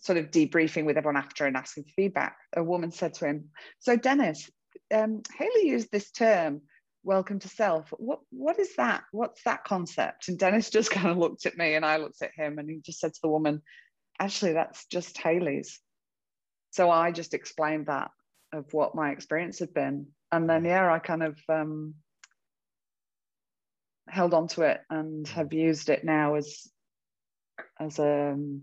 sort 0.00 0.18
of 0.18 0.30
debriefing 0.30 0.84
with 0.84 0.96
everyone 0.96 1.22
after 1.22 1.46
and 1.46 1.56
asking 1.56 1.84
for 1.84 1.90
feedback, 1.96 2.36
a 2.54 2.62
woman 2.62 2.90
said 2.90 3.14
to 3.14 3.26
him, 3.26 3.50
"So 3.80 3.96
Dennis, 3.96 4.50
um, 4.92 5.22
Hayley 5.36 5.68
used 5.68 5.90
this 5.90 6.10
term." 6.10 6.62
Welcome 7.02 7.38
to 7.38 7.48
self. 7.48 7.90
What 7.98 8.18
what 8.30 8.58
is 8.58 8.74
that? 8.76 9.04
What's 9.12 9.44
that 9.44 9.62
concept? 9.62 10.26
And 10.26 10.38
Dennis 10.38 10.70
just 10.78 10.90
kind 10.90 11.08
of 11.08 11.16
looked 11.16 11.46
at 11.46 11.56
me 11.56 11.74
and 11.74 11.84
I 11.84 11.98
looked 11.98 12.20
at 12.20 12.34
him 12.34 12.58
and 12.58 12.68
he 12.68 12.80
just 12.80 12.98
said 12.98 13.14
to 13.14 13.20
the 13.22 13.28
woman, 13.28 13.62
actually 14.18 14.54
that's 14.54 14.86
just 14.86 15.18
Hayley's. 15.18 15.80
So 16.70 16.90
I 16.90 17.12
just 17.12 17.34
explained 17.34 17.86
that 17.86 18.10
of 18.52 18.72
what 18.72 18.94
my 18.94 19.10
experience 19.10 19.58
had 19.58 19.72
been. 19.74 20.08
And 20.32 20.48
then 20.48 20.64
yeah, 20.64 20.92
I 20.92 20.98
kind 20.98 21.22
of 21.22 21.38
um, 21.48 21.94
held 24.08 24.34
on 24.34 24.48
to 24.48 24.62
it 24.62 24.80
and 24.90 25.26
have 25.28 25.52
used 25.52 25.88
it 25.88 26.04
now 26.04 26.34
as 26.34 26.66
as 27.80 27.98
a 27.98 28.32
um, 28.32 28.62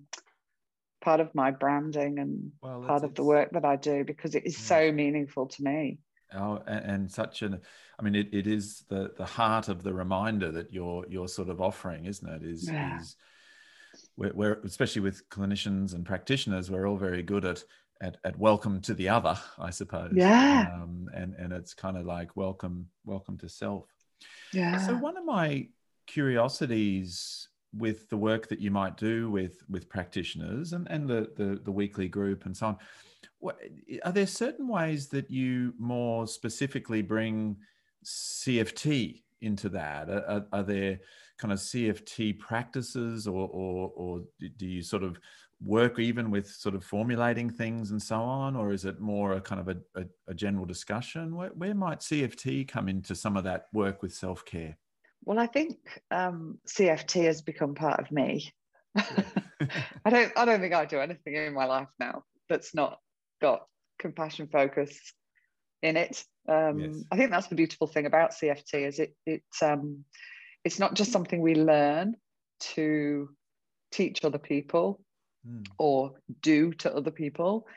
part 1.04 1.20
of 1.20 1.34
my 1.36 1.52
branding 1.52 2.20
and 2.20 2.52
well, 2.62 2.84
part 2.88 3.04
of 3.04 3.14
the 3.14 3.24
work 3.24 3.52
that 3.52 3.66
I 3.66 3.76
do 3.76 4.04
because 4.04 4.36
it 4.36 4.46
is 4.46 4.58
yeah. 4.58 4.66
so 4.66 4.92
meaningful 4.92 5.48
to 5.48 5.64
me. 5.64 6.00
Oh, 6.36 6.64
and, 6.66 6.86
and, 6.86 7.12
such 7.12 7.44
an, 7.44 7.60
I 8.00 8.04
mean, 8.04 8.16
it, 8.16 8.34
it 8.34 8.48
is 8.48 8.86
the 8.90 9.12
the 9.16 9.26
heart 9.26 9.68
of 9.68 9.84
the 9.84 9.94
reminder 9.94 10.52
that 10.52 10.74
you're 10.74 11.06
you're 11.08 11.28
sort 11.28 11.50
of 11.50 11.62
offering, 11.62 12.06
isn't 12.06 12.28
it? 12.28 12.44
Is 12.44 12.68
yeah. 12.68 13.00
is 13.00 13.16
we're, 14.18 14.34
we're 14.34 14.60
especially 14.64 15.02
with 15.02 15.30
clinicians 15.30 15.94
and 15.94 16.06
practitioners, 16.06 16.72
we're 16.72 16.88
all 16.88 16.98
very 16.98 17.22
good 17.22 17.46
at 17.46 17.64
at, 18.02 18.18
at 18.24 18.38
welcome 18.40 18.82
to 18.82 18.94
the 18.94 19.10
other, 19.10 19.38
I 19.60 19.70
suppose. 19.70 20.14
Yeah. 20.16 20.68
Um, 20.74 21.10
and 21.14 21.36
and 21.36 21.54
it's 21.54 21.74
kind 21.74 21.98
of 21.98 22.06
like 22.06 22.36
welcome 22.36 22.88
welcome 23.06 23.38
to 23.40 23.50
self. 23.50 23.86
Yeah. 24.54 24.78
So 24.80 24.96
one 24.96 25.18
of 25.18 25.26
my 25.26 25.68
curiosities 26.08 27.48
with 27.76 28.10
the 28.10 28.18
work 28.18 28.48
that 28.48 28.60
you 28.60 28.72
might 28.72 28.98
do 28.98 29.30
with 29.30 29.64
with 29.70 29.90
practitioners 29.90 30.74
and, 30.74 30.88
and 30.90 31.10
the, 31.10 31.32
the, 31.36 31.60
the 31.64 31.72
weekly 31.72 32.08
group 32.08 32.46
and 32.46 32.56
so 32.56 32.68
on, 32.68 32.78
what, 33.40 33.60
are 34.04 34.12
there 34.12 34.28
certain 34.28 34.68
ways 34.68 35.08
that 35.10 35.30
you 35.30 35.74
more 35.78 36.28
specifically 36.28 37.02
bring 37.02 37.58
CFT 38.06 39.24
into 39.42 39.70
that? 39.70 40.10
Are, 40.10 40.46
are, 40.54 40.64
there 40.64 41.00
kind 41.38 41.52
of 41.52 41.60
CFT 41.60 42.40
practices 42.40 43.28
or, 43.28 43.50
or, 43.52 43.92
or 43.96 44.22
do 44.58 44.66
you 44.66 44.82
sort 44.82 45.04
of 45.04 45.20
work 45.64 46.00
even 46.00 46.30
with 46.30 46.48
sort 46.48 46.76
of 46.76 46.84
formulating 46.84 47.50
things 47.50 47.92
and 47.92 48.02
so 48.02 48.18
on 48.18 48.56
or 48.56 48.74
is 48.74 48.86
it 48.86 49.00
more 49.00 49.34
a 49.34 49.42
kind 49.42 49.62
of 49.62 49.70
a, 49.70 49.78
a, 50.00 50.06
a 50.28 50.34
general 50.34 50.66
discussion 50.66 51.36
where, 51.36 51.50
where, 51.50 51.74
might 51.74 52.00
cft 52.00 52.68
come 52.68 52.90
into 52.90 53.16
some 53.16 53.38
of 53.38 53.46
that 53.46 53.68
work 53.72 54.02
with 54.02 54.14
self-care 54.14 54.78
well 55.26 55.40
i 55.40 55.48
think 55.48 55.78
um, 56.12 56.60
cft 56.68 57.24
has 57.24 57.42
become 57.42 57.76
part 57.76 58.00
of 58.00 58.12
me 58.12 58.52
i 58.98 60.10
don't 60.10 60.32
i 60.36 60.46
don't 60.46 60.62
think 60.62 60.74
i 60.74 60.86
do 60.86 61.00
anything 61.00 61.36
in 61.36 61.54
my 61.54 61.66
life 61.66 61.90
now 62.00 62.24
that's 62.50 62.74
not 62.76 63.00
got 63.42 63.66
compassion 64.00 64.48
focus 64.52 65.14
in 65.82 65.98
it 65.98 66.24
um, 66.48 66.80
yes. 66.80 67.04
i 67.12 67.18
think 67.18 67.32
that's 67.32 67.48
the 67.48 67.56
beautiful 67.56 67.88
thing 67.88 68.06
about 68.06 68.32
cft 68.32 68.74
is 68.88 69.00
it 69.00 69.16
it 69.26 69.44
um, 69.62 70.04
it's 70.64 70.80
not 70.80 70.94
just 70.94 71.12
something 71.12 71.42
we 71.42 71.56
learn 71.56 72.16
to 72.60 73.30
teach 73.92 74.24
other 74.24 74.38
people 74.38 75.00
Mm. 75.48 75.68
or 75.78 76.14
do 76.42 76.72
to 76.74 76.96
other 76.96 77.12
people. 77.12 77.68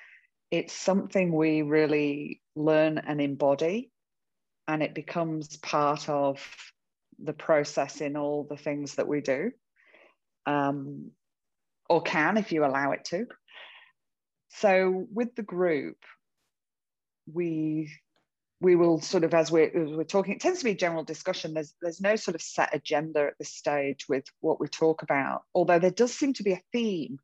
It's 0.50 0.72
something 0.72 1.32
we 1.32 1.62
really 1.62 2.40
learn 2.54 2.98
and 2.98 3.20
embody, 3.20 3.90
and 4.68 4.82
it 4.82 4.94
becomes 4.94 5.56
part 5.56 6.08
of 6.08 6.38
the 7.22 7.32
process 7.32 8.00
in 8.00 8.16
all 8.16 8.46
the 8.48 8.56
things 8.56 8.96
that 8.96 9.08
we 9.08 9.20
do, 9.20 9.50
um, 10.46 11.10
or 11.88 12.02
can 12.02 12.36
if 12.36 12.52
you 12.52 12.64
allow 12.64 12.92
it 12.92 13.04
to. 13.06 13.26
So, 14.50 15.06
with 15.12 15.34
the 15.34 15.42
group, 15.42 15.98
we 17.32 17.90
we 18.60 18.74
will 18.74 19.00
sort 19.00 19.24
of 19.24 19.34
as 19.34 19.50
we're, 19.50 19.66
as 19.66 19.90
we're 19.90 20.04
talking 20.04 20.34
it 20.34 20.40
tends 20.40 20.60
to 20.60 20.64
be 20.64 20.74
general 20.74 21.04
discussion 21.04 21.52
there's 21.52 21.74
there's 21.82 22.00
no 22.00 22.16
sort 22.16 22.34
of 22.34 22.40
set 22.40 22.74
agenda 22.74 23.26
at 23.26 23.34
this 23.38 23.52
stage 23.52 24.06
with 24.08 24.24
what 24.40 24.58
we 24.58 24.66
talk 24.66 25.02
about 25.02 25.42
although 25.54 25.78
there 25.78 25.90
does 25.90 26.12
seem 26.14 26.32
to 26.32 26.42
be 26.42 26.52
a 26.52 26.62
theme 26.72 27.18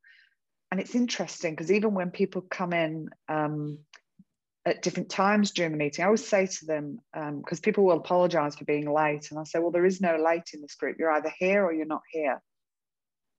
and 0.70 0.80
it's 0.80 0.94
interesting 0.94 1.54
because 1.54 1.72
even 1.72 1.94
when 1.94 2.10
people 2.10 2.42
come 2.42 2.72
in 2.72 3.08
um, 3.28 3.78
at 4.64 4.82
different 4.82 5.10
times 5.10 5.50
during 5.50 5.72
the 5.72 5.78
meeting 5.78 6.04
i 6.04 6.06
always 6.06 6.26
say 6.26 6.46
to 6.46 6.66
them 6.66 6.98
because 7.12 7.58
um, 7.58 7.62
people 7.62 7.84
will 7.84 7.96
apologize 7.96 8.54
for 8.54 8.64
being 8.64 8.92
late 8.92 9.30
and 9.30 9.40
i 9.40 9.44
say 9.44 9.58
well 9.58 9.70
there 9.70 9.86
is 9.86 10.00
no 10.00 10.16
late 10.16 10.50
in 10.54 10.60
this 10.60 10.76
group 10.76 10.96
you're 10.98 11.12
either 11.12 11.32
here 11.38 11.64
or 11.64 11.72
you're 11.72 11.84
not 11.84 12.02
here 12.10 12.40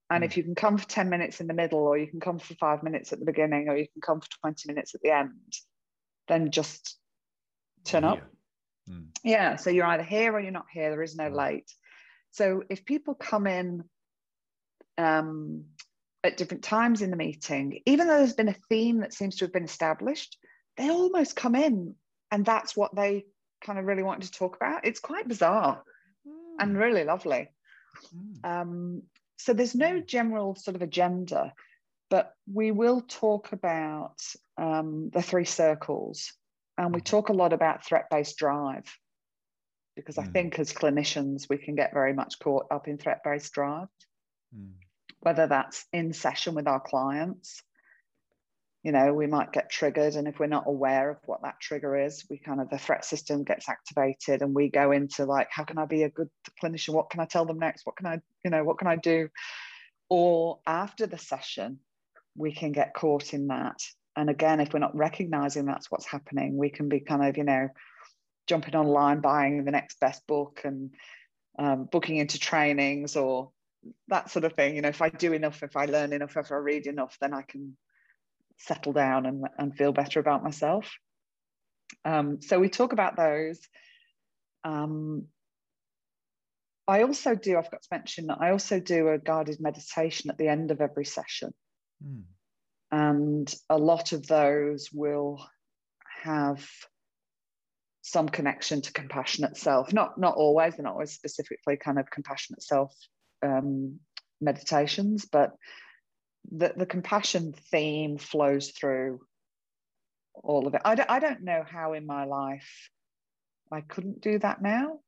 and 0.09 0.23
mm. 0.23 0.25
if 0.25 0.35
you 0.35 0.43
can 0.43 0.55
come 0.55 0.77
for 0.77 0.87
10 0.87 1.09
minutes 1.09 1.39
in 1.39 1.47
the 1.47 1.53
middle 1.53 1.79
or 1.79 1.97
you 1.97 2.07
can 2.07 2.19
come 2.19 2.39
for 2.39 2.55
five 2.55 2.83
minutes 2.83 3.13
at 3.13 3.19
the 3.19 3.25
beginning 3.25 3.69
or 3.69 3.77
you 3.77 3.87
can 3.93 4.01
come 4.01 4.19
for 4.19 4.27
20 4.41 4.67
minutes 4.67 4.93
at 4.95 5.01
the 5.01 5.11
end 5.11 5.31
then 6.27 6.51
just 6.51 6.97
turn 7.83 8.03
up. 8.03 8.21
Mm. 8.89 9.07
Yeah, 9.23 9.55
so 9.55 9.69
you're 9.69 9.85
either 9.85 10.03
here 10.03 10.33
or 10.33 10.39
you're 10.39 10.51
not 10.51 10.65
here. 10.71 10.89
There 10.89 11.03
is 11.03 11.15
no 11.15 11.29
mm. 11.29 11.35
late. 11.35 11.71
So 12.31 12.63
if 12.69 12.85
people 12.85 13.13
come 13.13 13.47
in 13.47 13.83
um, 14.97 15.65
at 16.23 16.37
different 16.37 16.63
times 16.63 17.01
in 17.01 17.11
the 17.11 17.17
meeting, 17.17 17.81
even 17.85 18.07
though 18.07 18.17
there's 18.17 18.33
been 18.33 18.49
a 18.49 18.55
theme 18.69 18.99
that 18.99 19.13
seems 19.13 19.37
to 19.37 19.45
have 19.45 19.53
been 19.53 19.63
established, 19.63 20.37
they 20.77 20.89
almost 20.89 21.35
come 21.35 21.55
in 21.55 21.95
and 22.31 22.45
that's 22.45 22.75
what 22.75 22.95
they 22.95 23.25
kind 23.61 23.79
of 23.79 23.85
really 23.85 24.03
wanted 24.03 24.31
to 24.31 24.37
talk 24.37 24.55
about. 24.55 24.85
It's 24.85 24.99
quite 24.99 25.27
bizarre 25.27 25.83
mm. 26.27 26.31
and 26.59 26.77
really 26.77 27.03
lovely. 27.03 27.49
Mm. 28.15 28.45
Um, 28.45 29.03
so 29.37 29.53
there's 29.53 29.75
no 29.75 30.01
mm. 30.01 30.05
general 30.05 30.55
sort 30.55 30.75
of 30.75 30.81
agenda, 30.81 31.53
but 32.09 32.33
we 32.51 32.71
will 32.71 33.01
talk 33.01 33.51
about 33.51 34.21
um, 34.57 35.09
the 35.13 35.21
three 35.21 35.45
circles 35.45 36.33
and 36.77 36.93
we 36.93 37.01
mm. 37.01 37.05
talk 37.05 37.29
a 37.29 37.33
lot 37.33 37.53
about 37.53 37.85
threat 37.85 38.05
based 38.09 38.37
drive 38.37 38.85
because 39.95 40.15
mm. 40.15 40.23
I 40.23 40.31
think 40.31 40.59
as 40.59 40.73
clinicians, 40.73 41.47
we 41.49 41.57
can 41.57 41.75
get 41.75 41.93
very 41.93 42.13
much 42.13 42.39
caught 42.39 42.65
up 42.71 42.87
in 42.87 42.97
threat 42.97 43.21
based 43.23 43.53
drive, 43.53 43.87
whether 45.19 45.47
that's 45.47 45.85
in 45.93 46.13
session 46.13 46.55
with 46.55 46.67
our 46.67 46.79
clients. 46.79 47.61
You 48.83 48.91
know, 48.91 49.13
we 49.13 49.27
might 49.27 49.53
get 49.53 49.69
triggered, 49.69 50.15
and 50.15 50.27
if 50.27 50.39
we're 50.39 50.47
not 50.47 50.67
aware 50.67 51.09
of 51.09 51.17
what 51.25 51.41
that 51.43 51.59
trigger 51.61 51.97
is, 51.97 52.25
we 52.29 52.37
kind 52.37 52.59
of 52.59 52.69
the 52.69 52.77
threat 52.77 53.05
system 53.05 53.43
gets 53.43 53.69
activated, 53.69 54.41
and 54.41 54.53
we 54.53 54.69
go 54.69 54.91
into 54.91 55.25
like, 55.25 55.47
how 55.49 55.63
can 55.63 55.77
I 55.77 55.85
be 55.85 56.03
a 56.03 56.09
good 56.09 56.29
clinician? 56.61 56.93
What 56.93 57.09
can 57.09 57.21
I 57.21 57.25
tell 57.25 57.45
them 57.45 57.59
next? 57.59 57.85
What 57.85 57.95
can 57.95 58.07
I, 58.07 58.19
you 58.43 58.51
know, 58.51 58.63
what 58.63 58.77
can 58.77 58.87
I 58.87 58.97
do? 58.97 59.29
Or 60.09 60.59
after 60.67 61.07
the 61.07 61.17
session, 61.17 61.79
we 62.35 62.53
can 62.53 62.71
get 62.71 62.93
caught 62.93 63.33
in 63.33 63.47
that 63.47 63.79
and 64.15 64.29
again 64.29 64.59
if 64.59 64.73
we're 64.73 64.79
not 64.79 64.95
recognizing 64.95 65.65
that's 65.65 65.89
what's 65.91 66.05
happening 66.05 66.57
we 66.57 66.69
can 66.69 66.89
be 66.89 66.99
kind 66.99 67.23
of 67.23 67.37
you 67.37 67.43
know 67.43 67.69
jumping 68.47 68.75
online 68.75 69.21
buying 69.21 69.63
the 69.63 69.71
next 69.71 69.99
best 69.99 70.25
book 70.27 70.61
and 70.63 70.91
um, 71.59 71.87
booking 71.91 72.17
into 72.17 72.39
trainings 72.39 73.15
or 73.15 73.51
that 74.07 74.29
sort 74.29 74.45
of 74.45 74.53
thing 74.53 74.75
you 74.75 74.81
know 74.81 74.89
if 74.89 75.01
i 75.01 75.09
do 75.09 75.33
enough 75.33 75.61
if 75.63 75.75
i 75.75 75.85
learn 75.85 76.13
enough 76.13 76.35
if 76.37 76.51
i 76.51 76.55
read 76.55 76.87
enough 76.87 77.17
then 77.21 77.33
i 77.33 77.41
can 77.41 77.75
settle 78.57 78.93
down 78.93 79.25
and, 79.25 79.45
and 79.57 79.75
feel 79.75 79.91
better 79.91 80.19
about 80.19 80.43
myself. 80.43 80.91
Um, 82.05 82.41
so 82.41 82.59
we 82.59 82.69
talk 82.69 82.93
about 82.93 83.15
those. 83.15 83.59
Um, 84.63 85.27
i 86.85 87.03
also 87.03 87.33
do 87.33 87.57
i've 87.57 87.71
got 87.71 87.81
to 87.81 87.87
mention 87.91 88.27
that 88.27 88.39
i 88.41 88.51
also 88.51 88.77
do 88.77 89.07
a 89.07 89.17
guided 89.17 89.57
meditation 89.61 90.29
at 90.29 90.37
the 90.37 90.49
end 90.49 90.69
of 90.69 90.81
every 90.81 91.05
session. 91.05 91.53
Mm 92.05 92.23
and 92.93 93.51
a 93.71 93.77
lot 93.77 94.11
of 94.11 94.27
those 94.27 94.89
will 94.93 95.43
have 96.21 96.63
some 98.03 98.29
connection 98.29 98.83
to 98.83 98.93
compassionate 98.93 99.57
self. 99.57 99.91
Not 99.91 100.19
not 100.19 100.35
always 100.35 100.75
they're 100.75 100.83
not 100.83 100.93
always 100.93 101.11
specifically 101.11 101.75
kind 101.75 101.97
of 101.97 102.11
compassionate 102.11 102.61
self 102.61 102.93
um, 103.43 103.99
meditations 104.39 105.25
but 105.25 105.53
the, 106.51 106.73
the 106.75 106.85
compassion 106.85 107.53
theme 107.71 108.17
flows 108.17 108.69
through 108.71 109.21
all 110.35 110.67
of 110.67 110.73
it 110.73 110.81
I 110.83 110.95
don't, 110.95 111.09
I 111.09 111.19
don't 111.19 111.43
know 111.43 111.63
how 111.67 111.93
in 111.93 112.05
my 112.05 112.25
life 112.25 112.89
i 113.71 113.81
couldn't 113.81 114.21
do 114.21 114.39
that 114.39 114.61
now 114.61 114.99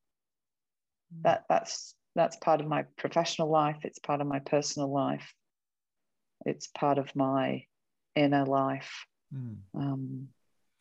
hmm. 1.14 1.22
that 1.24 1.46
that's 1.50 1.94
that's 2.16 2.38
part 2.38 2.62
of 2.62 2.68
my 2.68 2.86
professional 2.98 3.50
life 3.50 3.78
it's 3.84 4.00
part 4.00 4.22
of 4.22 4.28
my 4.28 4.40
personal 4.40 4.92
life 4.92 5.34
it's 6.46 6.68
part 6.68 6.98
of 6.98 7.16
my 7.16 7.64
inner 8.16 8.46
life. 8.46 9.06
Mm. 9.34 9.58
Um, 9.74 10.28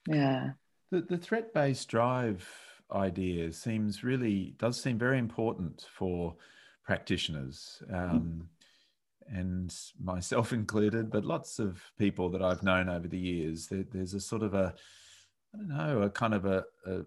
yeah. 0.08 0.50
The, 0.90 1.02
the 1.02 1.18
threat 1.18 1.52
based 1.52 1.88
drive 1.88 2.48
idea 2.92 3.52
seems 3.52 4.04
really, 4.04 4.54
does 4.58 4.80
seem 4.80 4.98
very 4.98 5.18
important 5.18 5.86
for 5.96 6.36
practitioners. 6.84 7.82
Um, 7.92 7.96
mm. 7.98 8.46
And 9.28 9.74
myself 10.02 10.52
included, 10.60 11.10
but 11.10 11.24
lots 11.24 11.58
of 11.58 11.82
people 11.98 12.30
that 12.30 12.42
I've 12.42 12.62
known 12.62 12.88
over 12.88 13.08
the 13.08 13.18
years, 13.18 13.66
there, 13.66 13.84
there's 13.90 14.14
a 14.14 14.20
sort 14.20 14.42
of 14.42 14.54
a, 14.54 14.74
I 15.54 15.58
don't 15.58 15.68
know, 15.68 16.02
a 16.02 16.10
kind 16.10 16.34
of 16.34 16.44
a, 16.44 16.64
a, 16.86 17.02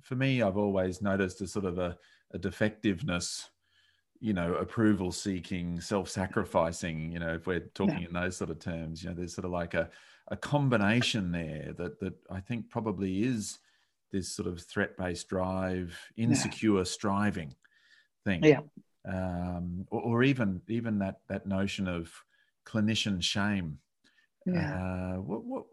for 0.00 0.16
me, 0.16 0.42
I've 0.42 0.56
always 0.56 1.02
noticed 1.02 1.40
a 1.40 1.46
sort 1.46 1.64
of 1.66 1.78
a, 1.78 1.96
a 2.32 2.38
defectiveness 2.38 3.50
you 4.20 4.34
know 4.34 4.54
approval 4.54 5.10
seeking 5.10 5.80
self-sacrificing 5.80 7.10
you 7.10 7.18
know 7.18 7.34
if 7.34 7.46
we're 7.46 7.60
talking 7.74 8.00
yeah. 8.00 8.06
in 8.08 8.12
those 8.12 8.36
sort 8.36 8.50
of 8.50 8.58
terms 8.58 9.02
you 9.02 9.08
know 9.08 9.14
there's 9.14 9.34
sort 9.34 9.46
of 9.46 9.50
like 9.50 9.74
a, 9.74 9.88
a 10.28 10.36
combination 10.36 11.32
there 11.32 11.72
that 11.76 11.98
that 11.98 12.12
i 12.30 12.38
think 12.38 12.68
probably 12.68 13.22
is 13.22 13.58
this 14.12 14.28
sort 14.28 14.46
of 14.46 14.60
threat-based 14.60 15.28
drive 15.28 15.98
insecure 16.16 16.78
yeah. 16.78 16.84
striving 16.84 17.54
thing 18.24 18.44
yeah 18.44 18.60
um, 19.06 19.86
or, 19.90 20.00
or, 20.00 20.22
even 20.22 20.60
even 20.68 20.98
that 20.98 21.20
that 21.28 21.46
notion 21.46 21.88
of 21.88 22.12
clinician 22.66 23.22
shame 23.22 23.78
yeah. 24.46 25.14
Uh, 25.14 25.20
what, 25.20 25.44
what 25.44 25.64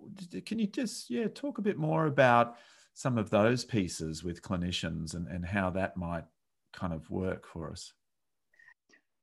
can 0.45 0.59
you 0.59 0.67
just 0.67 1.09
yeah 1.09 1.27
talk 1.27 1.57
a 1.57 1.61
bit 1.61 1.77
more 1.77 2.05
about 2.05 2.55
some 2.93 3.17
of 3.17 3.29
those 3.29 3.63
pieces 3.63 4.23
with 4.23 4.41
clinicians 4.41 5.13
and, 5.13 5.27
and 5.27 5.45
how 5.45 5.69
that 5.69 5.97
might 5.97 6.25
kind 6.73 6.93
of 6.93 7.09
work 7.09 7.47
for 7.47 7.71
us 7.71 7.93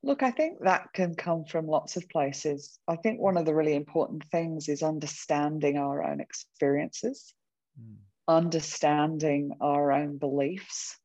Look, 0.04 0.22
I 0.22 0.32
think 0.32 0.60
that 0.60 0.92
can 0.92 1.14
come 1.14 1.46
from 1.46 1.66
lots 1.66 1.96
of 1.96 2.06
places. 2.10 2.78
I 2.86 2.96
think 2.96 3.18
one 3.18 3.38
of 3.38 3.46
the 3.46 3.54
really 3.54 3.74
important 3.74 4.22
things 4.30 4.68
is 4.68 4.82
understanding 4.82 5.78
our 5.78 6.04
own 6.04 6.20
experiences, 6.20 7.32
mm. 7.80 7.96
understanding 8.28 9.52
our 9.62 9.92
own 9.92 10.18
beliefs, 10.18 10.98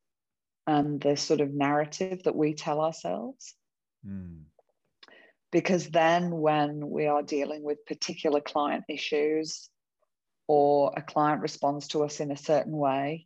and 0.69 1.01
the 1.01 1.17
sort 1.17 1.41
of 1.41 1.51
narrative 1.51 2.21
that 2.23 2.35
we 2.35 2.53
tell 2.53 2.79
ourselves. 2.79 3.55
Mm. 4.07 4.43
Because 5.51 5.89
then, 5.89 6.29
when 6.29 6.91
we 6.91 7.07
are 7.07 7.23
dealing 7.23 7.63
with 7.63 7.87
particular 7.87 8.39
client 8.39 8.83
issues 8.87 9.67
or 10.47 10.93
a 10.95 11.01
client 11.01 11.41
responds 11.41 11.87
to 11.87 12.03
us 12.03 12.19
in 12.19 12.29
a 12.31 12.37
certain 12.37 12.77
way, 12.77 13.25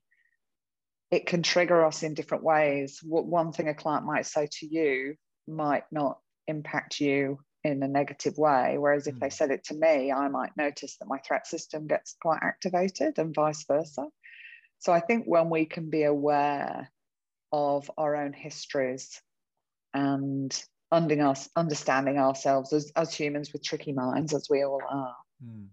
it 1.12 1.26
can 1.26 1.44
trigger 1.44 1.86
us 1.86 2.02
in 2.02 2.14
different 2.14 2.46
ways. 2.46 3.02
What 3.04 3.26
one 3.26 3.52
thing 3.52 3.68
a 3.68 3.74
client 3.74 4.06
might 4.06 4.26
say 4.26 4.48
to 4.60 4.66
you 4.66 5.16
might 5.46 5.84
not 5.91 6.20
impact 6.48 7.02
you 7.02 7.39
in 7.66 7.84
a 7.84 7.89
negative 7.89 8.38
way. 8.38 8.78
Whereas 8.78 9.06
if 9.08 9.16
mm. 9.16 9.20
they 9.20 9.28
hmm. 9.28 9.32
said 9.32 9.52
it 9.52 9.66
to 9.66 9.74
me, 9.74 10.14
I 10.14 10.30
might 10.30 10.56
notice 10.56 10.96
that 10.98 11.10
my 11.10 11.18
threat 11.18 11.46
system 11.46 11.88
gets 11.88 12.16
quite 12.22 12.39
activated 12.41 13.20
and 13.20 13.36
vice 13.36 13.66
versa. 13.66 14.08
So 14.80 14.94
I 14.94 15.02
think 15.02 15.26
when 15.26 15.50
we 15.50 15.66
can 15.66 15.89
be 15.89 16.04
aware 16.04 16.89
of 17.54 17.89
our 17.97 18.16
own 18.16 18.34
histories 18.34 19.22
and 19.93 20.62
understanding 20.91 22.18
ourselves 22.18 22.74
as, 22.74 22.91
as 22.95 23.14
humans 23.14 23.54
with 23.54 23.64
tricky 23.64 23.93
minds, 23.93 24.34
as 24.34 24.47
we 24.49 24.64
all 24.64 24.82
are, 24.89 25.16
mm. 25.43 25.68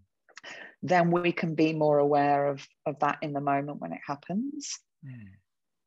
then 0.83 1.11
we 1.11 1.33
can 1.33 1.55
be 1.55 1.72
more 1.72 1.99
aware 1.99 2.47
of, 2.47 2.66
of 2.87 2.99
that 3.01 3.18
in 3.22 3.33
the 3.33 3.41
moment 3.41 3.81
when 3.81 3.93
it 3.93 4.01
happens. 4.07 4.78
Mm. 5.05 5.28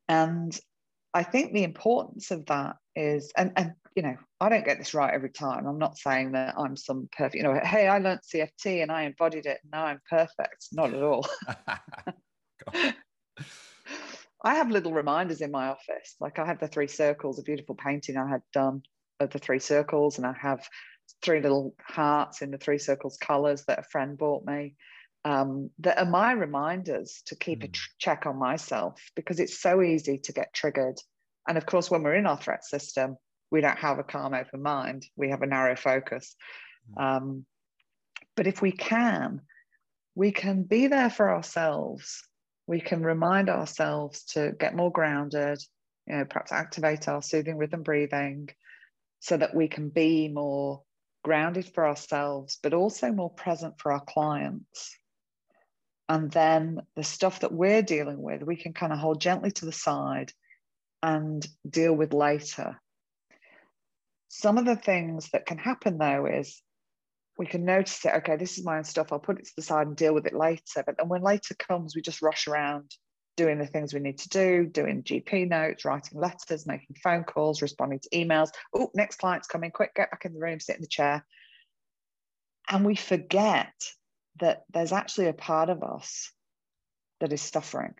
And 0.09 0.59
I 1.13 1.23
think 1.23 1.53
the 1.53 1.63
importance 1.63 2.31
of 2.31 2.45
that 2.47 2.75
is, 2.95 3.31
and, 3.37 3.51
and 3.55 3.73
you 3.95 4.03
know, 4.03 4.17
I 4.41 4.49
don't 4.49 4.65
get 4.65 4.79
this 4.79 4.95
right 4.95 5.13
every 5.13 5.29
time. 5.29 5.67
I'm 5.67 5.79
not 5.79 5.97
saying 5.97 6.31
that 6.33 6.55
I'm 6.57 6.75
some 6.75 7.07
perfect, 7.15 7.35
you 7.35 7.43
know, 7.43 7.59
hey, 7.63 7.87
I 7.87 7.99
learned 7.99 8.21
CFT 8.21 8.81
and 8.81 8.91
I 8.91 9.03
embodied 9.03 9.45
it 9.45 9.59
and 9.63 9.71
now 9.71 9.85
I'm 9.85 10.01
perfect. 10.09 10.67
Not 10.71 10.93
at 10.93 11.03
all. 11.03 11.27
I 14.43 14.55
have 14.55 14.69
little 14.69 14.93
reminders 14.93 15.41
in 15.41 15.51
my 15.51 15.67
office. 15.67 16.15
Like 16.19 16.39
I 16.39 16.45
have 16.45 16.59
the 16.59 16.67
three 16.67 16.87
circles, 16.87 17.39
a 17.39 17.43
beautiful 17.43 17.75
painting 17.75 18.17
I 18.17 18.29
had 18.29 18.41
done 18.53 18.81
of 19.19 19.29
the 19.29 19.39
three 19.39 19.59
circles, 19.59 20.17
and 20.17 20.27
I 20.27 20.33
have 20.41 20.67
three 21.21 21.41
little 21.41 21.75
hearts 21.81 22.41
in 22.41 22.51
the 22.51 22.57
three 22.57 22.77
circles 22.77 23.17
colors 23.17 23.63
that 23.67 23.79
a 23.79 23.83
friend 23.83 24.17
bought 24.17 24.45
me. 24.45 24.75
Um, 25.25 25.69
that 25.79 25.97
are 25.97 26.05
my 26.05 26.33
reminders 26.33 27.21
to 27.27 27.35
keep 27.37 27.61
mm. 27.61 27.65
a 27.65 27.67
tr- 27.69 27.89
check 27.97 28.25
on 28.25 28.37
myself 28.37 29.01
because 29.15 29.39
it's 29.39 29.61
so 29.61 29.81
easy 29.81 30.17
to 30.17 30.33
get 30.33 30.53
triggered. 30.53 30.99
And 31.47 31.57
of 31.57 31.65
course, 31.65 31.89
when 31.89 32.03
we're 32.03 32.15
in 32.15 32.27
our 32.27 32.37
threat 32.37 32.65
system, 32.65 33.15
we 33.49 33.61
don't 33.61 33.77
have 33.77 33.99
a 33.99 34.03
calm, 34.03 34.33
open 34.33 34.61
mind. 34.61 35.05
We 35.15 35.29
have 35.29 35.41
a 35.41 35.47
narrow 35.47 35.77
focus. 35.77 36.35
Mm. 36.97 37.03
Um, 37.03 37.45
but 38.35 38.47
if 38.47 38.61
we 38.61 38.73
can, 38.73 39.41
we 40.15 40.31
can 40.31 40.63
be 40.63 40.87
there 40.87 41.09
for 41.09 41.33
ourselves. 41.33 42.21
We 42.67 42.81
can 42.81 43.03
remind 43.03 43.49
ourselves 43.49 44.23
to 44.33 44.53
get 44.57 44.75
more 44.75 44.91
grounded, 44.91 45.59
you 46.07 46.15
know, 46.15 46.25
perhaps 46.25 46.51
activate 46.51 47.07
our 47.07 47.21
soothing 47.21 47.57
rhythm 47.57 47.83
breathing 47.83 48.49
so 49.19 49.37
that 49.37 49.55
we 49.55 49.67
can 49.67 49.89
be 49.89 50.27
more 50.27 50.83
grounded 51.23 51.65
for 51.73 51.87
ourselves, 51.87 52.59
but 52.61 52.73
also 52.73 53.11
more 53.11 53.29
present 53.29 53.79
for 53.79 53.91
our 53.91 54.01
clients. 54.01 54.97
And 56.09 56.29
then 56.31 56.81
the 56.95 57.03
stuff 57.03 57.39
that 57.39 57.53
we're 57.53 57.81
dealing 57.81 58.21
with, 58.21 58.43
we 58.43 58.57
can 58.57 58.73
kind 58.73 58.91
of 58.91 58.99
hold 58.99 59.21
gently 59.21 59.51
to 59.51 59.65
the 59.65 59.71
side 59.71 60.33
and 61.01 61.45
deal 61.67 61.93
with 61.93 62.13
later. 62.13 62.79
Some 64.27 64.57
of 64.57 64.65
the 64.65 64.75
things 64.75 65.29
that 65.31 65.45
can 65.45 65.57
happen 65.57 65.97
though 65.97 66.25
is 66.25 66.61
we 67.37 67.45
can 67.45 67.65
notice 67.65 68.05
it, 68.05 68.13
okay, 68.17 68.35
this 68.35 68.57
is 68.57 68.65
my 68.65 68.77
own 68.77 68.83
stuff, 68.83 69.11
I'll 69.11 69.19
put 69.19 69.39
it 69.39 69.45
to 69.45 69.55
the 69.55 69.63
side 69.63 69.87
and 69.87 69.95
deal 69.95 70.13
with 70.13 70.27
it 70.27 70.35
later. 70.35 70.83
But 70.85 70.97
then 70.97 71.09
when 71.09 71.21
later 71.21 71.55
comes, 71.55 71.95
we 71.95 72.01
just 72.01 72.21
rush 72.21 72.47
around 72.47 72.95
doing 73.35 73.57
the 73.57 73.65
things 73.65 73.93
we 73.93 73.99
need 73.99 74.19
to 74.19 74.29
do, 74.29 74.65
doing 74.67 75.01
GP 75.01 75.49
notes, 75.49 75.85
writing 75.85 76.19
letters, 76.19 76.67
making 76.67 76.95
phone 77.03 77.23
calls, 77.23 77.61
responding 77.61 77.99
to 77.99 78.09
emails. 78.09 78.49
Oh, 78.75 78.91
next 78.93 79.17
client's 79.17 79.47
coming, 79.47 79.71
quick, 79.71 79.95
get 79.95 80.11
back 80.11 80.25
in 80.25 80.33
the 80.33 80.39
room, 80.39 80.59
sit 80.59 80.75
in 80.75 80.81
the 80.81 80.87
chair. 80.87 81.25
And 82.69 82.85
we 82.85 82.95
forget 82.95 83.73
that 84.39 84.63
there's 84.71 84.93
actually 84.93 85.27
a 85.27 85.33
part 85.33 85.69
of 85.69 85.83
us 85.83 86.31
that 87.19 87.33
is 87.33 87.41
suffering. 87.41 87.93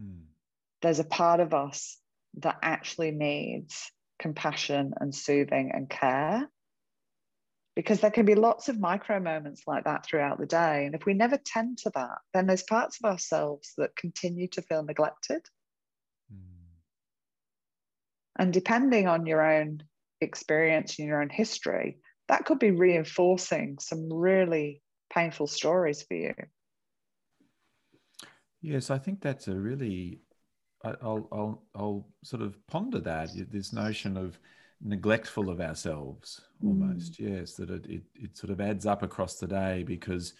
Hmm. 0.00 0.24
There's 0.82 0.98
a 0.98 1.04
part 1.04 1.40
of 1.40 1.54
us 1.54 1.98
that 2.38 2.58
actually 2.62 3.12
needs 3.12 3.90
compassion 4.18 4.94
and 4.98 5.14
soothing 5.14 5.70
and 5.72 5.88
care 5.88 6.48
because 7.76 8.00
there 8.00 8.10
can 8.10 8.24
be 8.24 8.34
lots 8.34 8.70
of 8.70 8.80
micro 8.80 9.20
moments 9.20 9.62
like 9.66 9.84
that 9.84 10.04
throughout 10.04 10.38
the 10.40 10.46
day. 10.46 10.86
And 10.86 10.94
if 10.94 11.04
we 11.04 11.12
never 11.12 11.36
tend 11.36 11.76
to 11.78 11.90
that, 11.94 12.18
then 12.32 12.46
there's 12.46 12.62
parts 12.62 12.98
of 12.98 13.08
ourselves 13.08 13.74
that 13.76 13.94
continue 13.94 14.48
to 14.48 14.62
feel 14.62 14.82
neglected. 14.82 15.42
Mm. 16.32 16.40
And 18.38 18.52
depending 18.52 19.06
on 19.06 19.26
your 19.26 19.42
own 19.42 19.82
experience 20.22 20.98
and 20.98 21.06
your 21.06 21.20
own 21.20 21.28
history, 21.28 21.98
that 22.28 22.46
could 22.46 22.58
be 22.58 22.70
reinforcing 22.70 23.76
some 23.78 24.10
really 24.10 24.80
painful 25.12 25.46
stories 25.46 26.02
for 26.02 26.14
you. 26.14 26.34
Yes, 28.62 28.90
I 28.90 28.96
think 28.96 29.20
that's 29.20 29.48
a 29.48 29.54
really, 29.54 30.20
I'll, 30.82 31.28
I'll, 31.30 31.66
I'll 31.74 32.08
sort 32.24 32.40
of 32.40 32.56
ponder 32.66 33.00
that 33.00 33.28
this 33.52 33.74
notion 33.74 34.16
of 34.16 34.38
neglectful 34.82 35.48
of 35.48 35.60
ourselves 35.60 36.40
almost 36.62 37.20
mm. 37.20 37.30
yes 37.38 37.54
that 37.54 37.70
it, 37.70 37.86
it, 37.86 38.02
it 38.14 38.36
sort 38.36 38.50
of 38.50 38.60
adds 38.60 38.86
up 38.86 39.02
across 39.02 39.36
the 39.36 39.46
day 39.46 39.82
because 39.82 40.34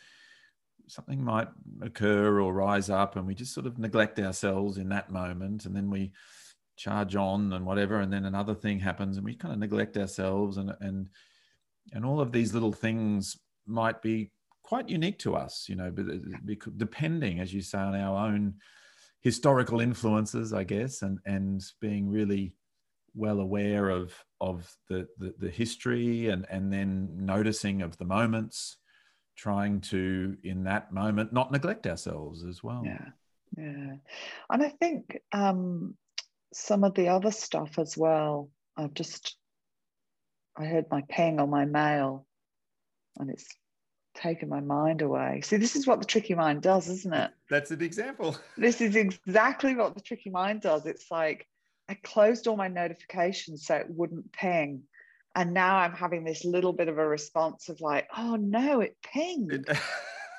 something 0.89 1.23
might 1.23 1.49
occur 1.83 2.41
or 2.41 2.53
rise 2.53 2.91
up 2.91 3.17
and 3.17 3.27
we 3.27 3.35
just 3.35 3.55
sort 3.55 3.67
of 3.67 3.79
neglect 3.79 4.19
ourselves 4.19 4.79
in 4.79 4.89
that 4.89 5.11
moment 5.11 5.65
and 5.65 5.75
then 5.75 5.91
we 5.91 6.13
charge 6.77 7.17
on 7.17 7.53
and 7.55 7.65
whatever 7.65 8.01
and 8.01 8.13
then 8.13 8.27
another 8.27 8.55
thing 8.55 8.79
happens 8.79 9.17
and 9.17 9.25
we 9.25 9.35
kind 9.35 9.53
of 9.53 9.59
neglect 9.59 9.97
ourselves 9.97 10.59
and 10.59 10.73
and 10.81 11.09
and 11.93 12.05
all 12.05 12.21
of 12.21 12.33
these 12.33 12.53
little 12.53 12.73
things 12.73 13.39
might 13.67 14.03
be 14.03 14.31
quite 14.63 14.89
unique 14.89 15.19
to 15.19 15.35
us 15.35 15.67
you 15.69 15.75
know 15.75 15.91
but 15.91 16.07
depending 16.77 17.41
as 17.41 17.53
you 17.55 17.63
say 17.63 17.79
on 17.79 17.95
our 17.95 18.29
own 18.29 18.55
historical 19.21 19.81
influences 19.81 20.53
i 20.53 20.63
guess 20.63 21.03
and 21.03 21.19
and 21.25 21.63
being 21.81 22.09
really 22.09 22.53
well 23.15 23.41
aware 23.41 23.89
of 23.89 24.13
of 24.41 24.71
the, 24.89 25.07
the, 25.19 25.35
the 25.39 25.51
history 25.51 26.29
and 26.29 26.47
and 26.51 26.73
then 26.73 27.09
noticing 27.17 27.83
of 27.83 27.97
the 27.99 28.05
moments 28.05 28.77
trying 29.37 29.81
to 29.81 30.37
in 30.45 30.65
that 30.65 30.93
moment 30.93 31.33
not 31.33 31.53
neglect 31.53 31.87
ourselves 31.87 32.45
as 32.45 32.63
well. 32.63 32.83
Yeah 32.85 33.09
yeah. 33.57 33.97
And 34.51 34.63
i 34.63 34.69
think 34.69 35.19
um 35.33 35.95
some 36.53 36.85
of 36.85 36.95
the 36.95 37.09
other 37.09 37.31
stuff 37.31 37.79
as 37.79 37.97
well 37.97 38.51
i've 38.77 38.95
just 38.95 39.37
i 40.57 40.65
heard 40.65 40.87
my 40.91 41.03
ping 41.09 41.39
on 41.39 41.51
my 41.51 41.65
mail 41.65 42.27
and 43.19 43.31
it's 43.31 43.47
taken 44.15 44.49
my 44.49 44.61
mind 44.61 45.03
away. 45.03 45.43
See 45.45 45.59
this 45.59 45.77
is 45.77 45.87
what 45.87 46.01
the 46.01 46.07
tricky 46.07 46.35
mind 46.35 46.63
does 46.63 46.89
isn't 46.89 47.13
it? 47.13 47.31
That's 47.51 47.71
an 47.71 47.83
example. 47.83 48.35
This 48.57 48.81
is 48.81 48.97
exactly 48.97 49.75
what 49.75 49.95
the 49.95 50.01
tricky 50.01 50.31
mind 50.31 50.63
does. 50.63 50.87
It's 50.87 51.11
like 51.11 51.47
I 51.89 51.95
closed 51.95 52.47
all 52.47 52.57
my 52.57 52.69
notifications 52.69 53.67
so 53.67 53.77
it 53.77 53.87
wouldn't 53.89 54.33
ping. 54.33 54.83
And 55.35 55.53
now 55.53 55.77
I'm 55.77 55.93
having 55.93 56.25
this 56.25 56.45
little 56.45 56.73
bit 56.73 56.89
of 56.89 56.99
a 56.99 57.07
response 57.07 57.69
of 57.69 57.81
like, 57.81 58.09
oh 58.17 58.37
no, 58.37 58.81
it 58.81 58.97
pinged. 59.03 59.67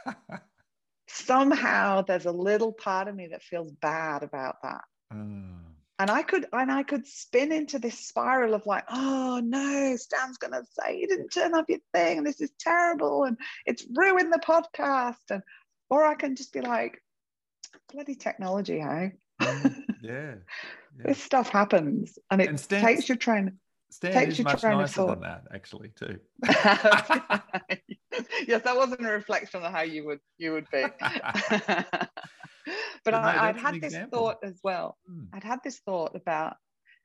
Somehow 1.07 2.01
there's 2.01 2.25
a 2.25 2.31
little 2.31 2.73
part 2.73 3.07
of 3.07 3.15
me 3.15 3.27
that 3.27 3.43
feels 3.43 3.71
bad 3.71 4.23
about 4.23 4.57
that. 4.63 4.81
Uh. 5.11 5.57
And 5.99 6.11
I 6.11 6.21
could 6.21 6.45
and 6.53 6.71
I 6.71 6.83
could 6.83 7.07
spin 7.07 7.51
into 7.51 7.79
this 7.79 7.97
spiral 7.97 8.53
of 8.53 8.67
like, 8.67 8.83
oh 8.89 9.41
no, 9.43 9.95
Stan's 9.95 10.37
gonna 10.37 10.61
say 10.79 10.99
you 10.99 11.07
didn't 11.07 11.29
turn 11.29 11.55
off 11.55 11.65
your 11.69 11.79
thing, 11.91 12.19
and 12.19 12.27
this 12.27 12.39
is 12.39 12.51
terrible, 12.59 13.23
and 13.23 13.35
it's 13.65 13.83
ruined 13.95 14.31
the 14.31 14.37
podcast. 14.37 15.15
And 15.31 15.41
or 15.89 16.05
I 16.05 16.13
can 16.13 16.35
just 16.35 16.53
be 16.53 16.61
like, 16.61 17.01
bloody 17.91 18.13
technology, 18.13 18.79
hey? 18.79 19.13
Mm, 19.41 19.83
yeah 20.01 20.35
this 21.05 21.21
stuff 21.21 21.49
happens 21.49 22.17
and 22.31 22.41
it 22.41 22.49
and 22.49 22.59
Stan, 22.59 22.83
takes 22.83 23.07
your 23.07 23.17
train 23.17 23.57
Stan 23.89 24.13
takes 24.13 24.33
is 24.33 24.39
your 24.39 24.45
much 24.45 24.61
train 24.61 24.77
nicer 24.77 25.05
than 25.05 25.21
that 25.21 25.43
actually 25.53 25.91
too. 25.95 26.19
Yes 28.47 28.63
that 28.63 28.75
wasn't 28.75 29.05
a 29.05 29.11
reflection 29.11 29.63
on 29.63 29.71
how 29.71 29.81
you 29.81 30.05
would 30.05 30.19
you 30.37 30.53
would 30.53 30.67
be. 30.71 30.83
But 33.05 33.11
no, 33.11 33.19
I, 33.19 33.51
would 33.51 33.61
had 33.61 33.79
this 33.79 33.95
thought 34.11 34.39
as 34.43 34.59
well. 34.61 34.97
Hmm. 35.07 35.25
i'd 35.33 35.43
had 35.43 35.59
this 35.63 35.79
thought 35.79 36.15
about 36.15 36.57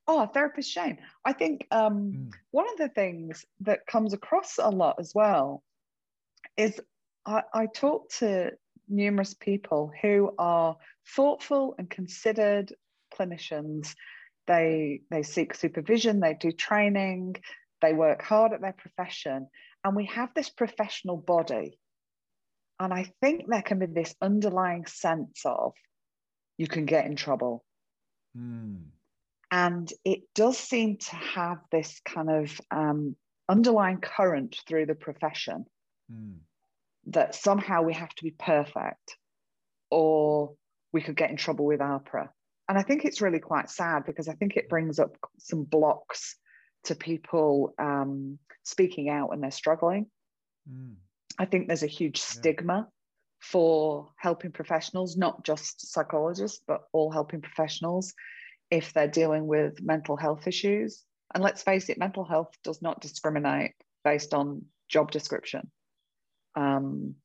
oh 0.08 0.26
therapist 0.26 0.68
shame 0.68 0.98
i 1.24 1.32
think 1.32 1.68
um, 1.70 2.12
mm. 2.12 2.32
one 2.50 2.68
of 2.68 2.78
the 2.78 2.88
things 2.88 3.44
that 3.60 3.86
comes 3.86 4.12
across 4.12 4.58
a 4.58 4.68
lot 4.68 4.96
as 4.98 5.12
well 5.14 5.62
is 6.56 6.80
I, 7.24 7.42
I 7.54 7.66
talk 7.66 8.10
to 8.18 8.50
numerous 8.88 9.34
people 9.34 9.92
who 10.02 10.32
are 10.38 10.76
thoughtful 11.14 11.76
and 11.78 11.88
considered 11.88 12.72
clinicians. 13.18 13.94
They, 14.46 15.02
they 15.10 15.22
seek 15.22 15.54
supervision, 15.54 16.20
they 16.20 16.34
do 16.34 16.50
training, 16.50 17.36
they 17.80 17.92
work 17.92 18.22
hard 18.22 18.52
at 18.52 18.60
their 18.60 18.74
profession. 18.76 19.48
And 19.84 19.96
we 19.96 20.06
have 20.06 20.30
this 20.34 20.48
professional 20.48 21.16
body. 21.16 21.78
And 22.80 22.92
I 22.92 23.12
think 23.20 23.44
there 23.46 23.62
can 23.62 23.78
be 23.78 23.86
this 23.86 24.14
underlying 24.20 24.86
sense 24.86 25.42
of 25.44 25.72
you 26.56 26.66
can 26.66 26.86
get 26.86 27.06
in 27.06 27.16
trouble. 27.16 27.64
Mm. 28.36 28.84
And 29.50 29.92
it 30.04 30.22
does 30.34 30.58
seem 30.58 30.96
to 30.96 31.16
have 31.16 31.58
this 31.70 32.00
kind 32.04 32.30
of 32.30 32.60
um, 32.70 33.16
underlying 33.48 34.00
current 34.00 34.58
through 34.66 34.86
the 34.86 34.94
profession 34.94 35.66
mm. 36.10 36.36
that 37.06 37.34
somehow 37.34 37.82
we 37.82 37.94
have 37.94 38.14
to 38.14 38.24
be 38.24 38.30
perfect 38.30 39.18
or 39.90 40.54
we 40.92 41.02
could 41.02 41.16
get 41.16 41.30
in 41.30 41.36
trouble 41.36 41.66
with 41.66 41.80
AHPRA 41.80 42.28
and 42.68 42.78
I 42.78 42.82
think 42.82 43.04
it's 43.04 43.20
really 43.20 43.40
quite 43.40 43.70
sad 43.70 44.04
because 44.04 44.28
I 44.28 44.34
think 44.34 44.56
it 44.56 44.68
brings 44.68 44.98
up 44.98 45.16
some 45.38 45.64
blocks 45.64 46.36
to 46.84 46.94
people 46.94 47.74
um, 47.78 48.38
speaking 48.62 49.08
out 49.08 49.28
when 49.28 49.40
they're 49.40 49.50
struggling. 49.50 50.06
Mm. 50.70 50.94
I 51.38 51.44
think 51.44 51.66
there's 51.66 51.82
a 51.82 51.88
huge 51.88 52.20
stigma 52.20 52.74
yeah. 52.74 52.90
for 53.40 54.10
helping 54.16 54.52
professionals, 54.52 55.16
not 55.16 55.44
just 55.44 55.92
psychologists, 55.92 56.62
but 56.66 56.82
all 56.92 57.10
helping 57.10 57.40
professionals 57.40 58.14
if 58.70 58.92
they're 58.92 59.08
dealing 59.08 59.46
with 59.46 59.82
mental 59.82 60.16
health 60.16 60.46
issues. 60.46 61.02
And 61.34 61.42
let's 61.42 61.62
face 61.62 61.88
it, 61.88 61.98
mental 61.98 62.24
health 62.24 62.50
does 62.62 62.82
not 62.82 63.00
discriminate 63.00 63.72
based 64.04 64.34
on 64.34 64.64
job 64.88 65.10
description. 65.10 65.70
Um, 66.54 67.16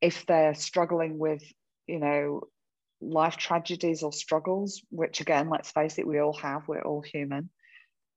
if 0.00 0.26
they're 0.26 0.54
struggling 0.54 1.18
with, 1.18 1.42
you 1.86 1.98
know, 1.98 2.42
life 3.00 3.36
tragedies 3.36 4.02
or 4.02 4.12
struggles, 4.12 4.82
which 4.90 5.20
again, 5.20 5.48
let's 5.48 5.70
face 5.70 5.98
it, 5.98 6.06
we 6.06 6.18
all 6.18 6.34
have, 6.34 6.66
we're 6.66 6.82
all 6.82 7.02
human. 7.02 7.50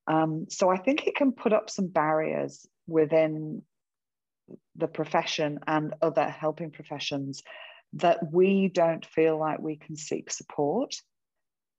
Um, 0.06 0.46
so 0.48 0.70
I 0.70 0.78
think 0.78 1.06
it 1.06 1.14
can 1.14 1.32
put 1.32 1.52
up 1.52 1.70
some 1.70 1.88
barriers 1.88 2.66
within 2.86 3.62
the 4.76 4.88
profession 4.88 5.60
and 5.66 5.94
other 6.02 6.28
helping 6.28 6.70
professions 6.70 7.42
that 7.94 8.32
we 8.32 8.68
don't 8.72 9.04
feel 9.04 9.38
like 9.38 9.60
we 9.60 9.76
can 9.76 9.96
seek 9.96 10.30
support, 10.30 10.94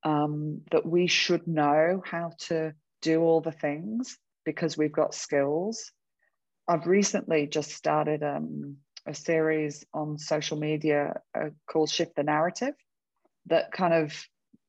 um, 0.03 0.61
that 0.71 0.85
we 0.85 1.07
should 1.07 1.47
know 1.47 2.01
how 2.05 2.31
to 2.37 2.73
do 3.01 3.21
all 3.21 3.41
the 3.41 3.51
things 3.51 4.17
because 4.45 4.77
we've 4.77 4.91
got 4.91 5.13
skills. 5.13 5.91
I've 6.67 6.87
recently 6.87 7.47
just 7.47 7.71
started 7.71 8.23
um, 8.23 8.77
a 9.05 9.13
series 9.13 9.85
on 9.93 10.17
social 10.17 10.57
media 10.57 11.19
uh, 11.35 11.49
called 11.67 11.89
Shift 11.89 12.15
the 12.15 12.23
Narrative 12.23 12.75
that 13.47 13.71
kind 13.71 13.93
of 13.93 14.13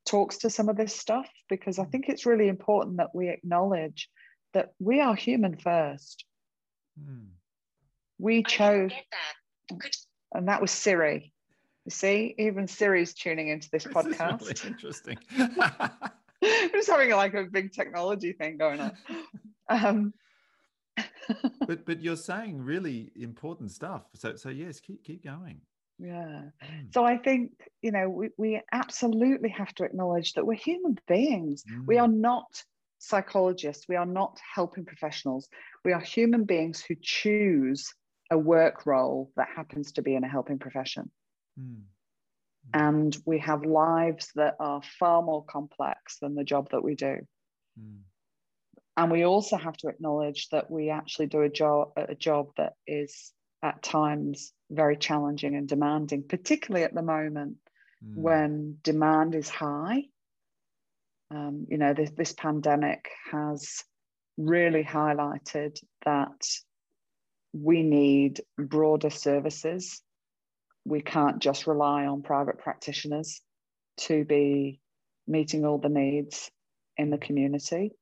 talks 0.07 0.39
to 0.39 0.51
some 0.51 0.69
of 0.69 0.77
this 0.77 0.95
stuff 0.95 1.29
because 1.49 1.79
I 1.79 1.85
think 1.85 2.09
it's 2.09 2.27
really 2.27 2.49
important 2.49 2.97
that 2.97 3.15
we 3.15 3.29
acknowledge 3.29 4.09
that 4.55 4.73
we 4.79 5.01
are 5.01 5.15
human 5.15 5.57
first. 5.57 6.25
Hmm. 6.99 7.27
We 8.19 8.43
chose, 8.43 8.91
that. 9.71 9.97
and 10.33 10.49
that 10.49 10.61
was 10.61 10.71
Siri. 10.71 11.33
You 11.85 11.91
see, 11.91 12.35
even 12.39 12.69
Siri's 12.69 13.15
tuning 13.15 13.49
into 13.49 13.69
this, 13.71 13.85
this 13.85 13.93
podcast. 13.93 14.41
really 14.41 14.55
interesting. 14.67 15.19
I'm 15.39 16.71
just 16.71 16.91
having 16.91 17.11
like 17.11 17.35
a 17.35 17.45
big 17.45 17.73
technology 17.73 18.33
thing 18.33 18.57
going 18.57 18.81
on. 18.81 18.93
Um, 19.69 20.13
but 21.67 21.87
but 21.87 22.03
you're 22.03 22.17
saying 22.17 22.61
really 22.61 23.11
important 23.17 23.71
stuff. 23.71 24.03
So 24.15 24.37
so 24.37 24.49
yes, 24.51 24.81
keep 24.81 25.03
keep 25.03 25.25
going. 25.25 25.61
Yeah. 26.03 26.43
Mm. 26.65 26.93
So 26.93 27.05
I 27.05 27.17
think, 27.17 27.53
you 27.81 27.93
know, 27.93 28.09
we, 28.09 28.31
we 28.37 28.61
absolutely 28.73 29.51
have 29.51 29.73
to 29.75 29.85
acknowledge 29.85 30.33
that 30.33 30.45
we're 30.45 30.55
human 30.55 30.99
beings. 31.07 31.63
Mm. 31.71 31.87
We 31.87 31.99
are 31.99 32.09
not 32.09 32.63
psychologists. 32.99 33.87
We 33.89 33.97
are 33.97 34.07
not 34.07 34.39
helping 34.55 34.85
professionals. 34.85 35.49
We 35.85 35.93
are 35.93 36.01
human 36.01 36.45
beings 36.45 36.83
who 36.83 36.97
choose 37.01 37.95
a 38.31 38.39
work 38.39 38.85
role 38.85 39.31
that 39.37 39.49
happens 39.55 39.93
to 39.93 40.03
be 40.03 40.17
in 40.17 40.25
a 40.25 40.29
helping 40.29 40.59
profession. 40.59 41.11
Mm. 41.59 41.83
And 42.75 43.17
we 43.25 43.39
have 43.39 43.65
lives 43.65 44.31
that 44.35 44.55
are 44.59 44.83
far 44.99 45.23
more 45.23 45.45
complex 45.45 46.19
than 46.21 46.35
the 46.35 46.45
job 46.45 46.71
that 46.73 46.83
we 46.83 46.97
do. 46.97 47.19
Mm. 47.79 48.01
And 48.97 49.11
we 49.11 49.25
also 49.25 49.57
have 49.57 49.77
to 49.79 49.89
acknowledge 49.89 50.49
that 50.51 50.71
we 50.71 50.91
actually 50.91 51.27
do 51.27 51.43
a 51.43 51.49
job 51.49 51.93
a 51.97 52.15
job 52.15 52.49
that 52.57 52.75
is 52.87 53.33
at 53.63 53.83
times 53.83 54.53
very 54.73 54.97
challenging 54.97 55.55
and 55.57 55.69
demanding, 55.69 56.25
particularly 56.29 56.85
at 56.85 56.95
the 56.95 57.03
moment 57.03 57.57
mm. 58.05 58.17
when 58.17 58.79
demand 58.83 59.35
is 59.35 59.49
high. 59.49 60.05
Um, 61.31 61.67
you 61.69 61.79
know, 61.79 61.95
this, 61.95 62.11
this 62.11 62.33
pandemic 62.33 63.09
has 63.31 63.85
really 64.37 64.85
highlighted 64.85 65.79
that 66.05 66.45
we 67.53 67.83
need 67.83 68.41
broader 68.59 69.11
services. 69.11 70.01
We 70.85 71.01
can't 71.01 71.41
just 71.41 71.67
rely 71.67 72.07
on 72.07 72.23
private 72.23 72.59
practitioners 72.59 73.41
to 73.99 74.25
be 74.25 74.81
meeting 75.27 75.65
all 75.65 75.79
the 75.79 75.89
needs 75.89 76.51
in 76.97 77.11
the 77.11 77.19
community. 77.19 77.93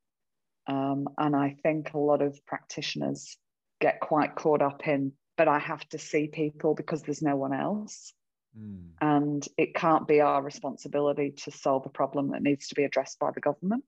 Um, 0.66 1.08
and 1.18 1.34
I 1.34 1.56
think 1.62 1.92
a 1.92 1.98
lot 1.98 2.22
of 2.22 2.38
practitioners 2.46 3.36
get 3.80 4.00
quite 4.00 4.34
caught 4.34 4.62
up 4.62 4.86
in 4.86 5.12
but 5.40 5.48
I 5.48 5.58
have 5.58 5.88
to 5.88 5.96
see 5.96 6.26
people 6.26 6.74
because 6.74 7.02
there's 7.02 7.22
no 7.22 7.34
one 7.34 7.54
else. 7.54 8.12
Mm. 8.54 8.90
And 9.00 9.48
it 9.56 9.74
can't 9.74 10.06
be 10.06 10.20
our 10.20 10.42
responsibility 10.42 11.30
to 11.44 11.50
solve 11.50 11.86
a 11.86 11.88
problem 11.88 12.32
that 12.32 12.42
needs 12.42 12.68
to 12.68 12.74
be 12.74 12.84
addressed 12.84 13.18
by 13.18 13.30
the 13.30 13.40
government. 13.40 13.82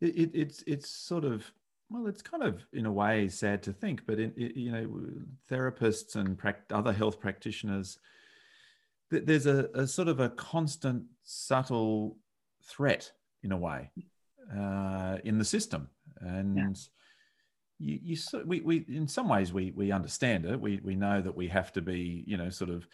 It, 0.00 0.16
it, 0.16 0.30
it's 0.32 0.62
it's 0.68 0.88
sort 0.88 1.24
of 1.24 1.44
well, 1.90 2.06
it's 2.06 2.22
kind 2.22 2.44
of 2.44 2.64
in 2.72 2.86
a 2.86 2.92
way 2.92 3.26
sad 3.26 3.64
to 3.64 3.72
think, 3.72 4.02
but 4.06 4.20
in, 4.20 4.32
it, 4.36 4.56
you 4.56 4.70
know, 4.70 5.00
therapists 5.50 6.14
and 6.14 6.38
other 6.70 6.92
health 6.92 7.18
practitioners, 7.18 7.98
there's 9.10 9.46
a, 9.46 9.68
a, 9.74 9.88
sort 9.88 10.06
of 10.06 10.20
a 10.20 10.28
constant, 10.28 11.02
subtle 11.24 12.16
threat 12.62 13.10
in 13.42 13.50
a 13.50 13.56
way 13.56 13.90
uh, 14.56 15.18
in 15.24 15.36
the 15.36 15.44
system, 15.44 15.88
and. 16.20 16.56
Yeah 16.56 16.72
you, 17.80 17.98
you 18.02 18.16
we, 18.44 18.60
we 18.60 18.84
in 18.88 19.08
some 19.08 19.28
ways 19.28 19.52
we 19.52 19.72
we 19.74 19.90
understand 19.90 20.44
it. 20.44 20.60
We 20.60 20.80
we 20.84 20.94
know 20.94 21.20
that 21.22 21.34
we 21.34 21.48
have 21.48 21.72
to 21.72 21.82
be 21.82 22.24
you 22.26 22.36
know 22.36 22.50
sort 22.50 22.70
of 22.70 22.86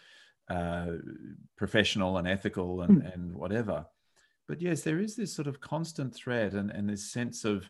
uh, 0.49 0.97
professional 1.57 2.17
and 2.17 2.27
ethical 2.27 2.81
and 2.81 3.03
mm. 3.03 3.13
and 3.13 3.35
whatever. 3.35 3.85
But 4.47 4.61
yes, 4.61 4.81
there 4.81 4.99
is 4.99 5.15
this 5.15 5.35
sort 5.35 5.47
of 5.47 5.59
constant 5.59 6.15
threat 6.15 6.53
and 6.53 6.71
and 6.71 6.89
this 6.89 7.11
sense 7.11 7.43
of 7.43 7.69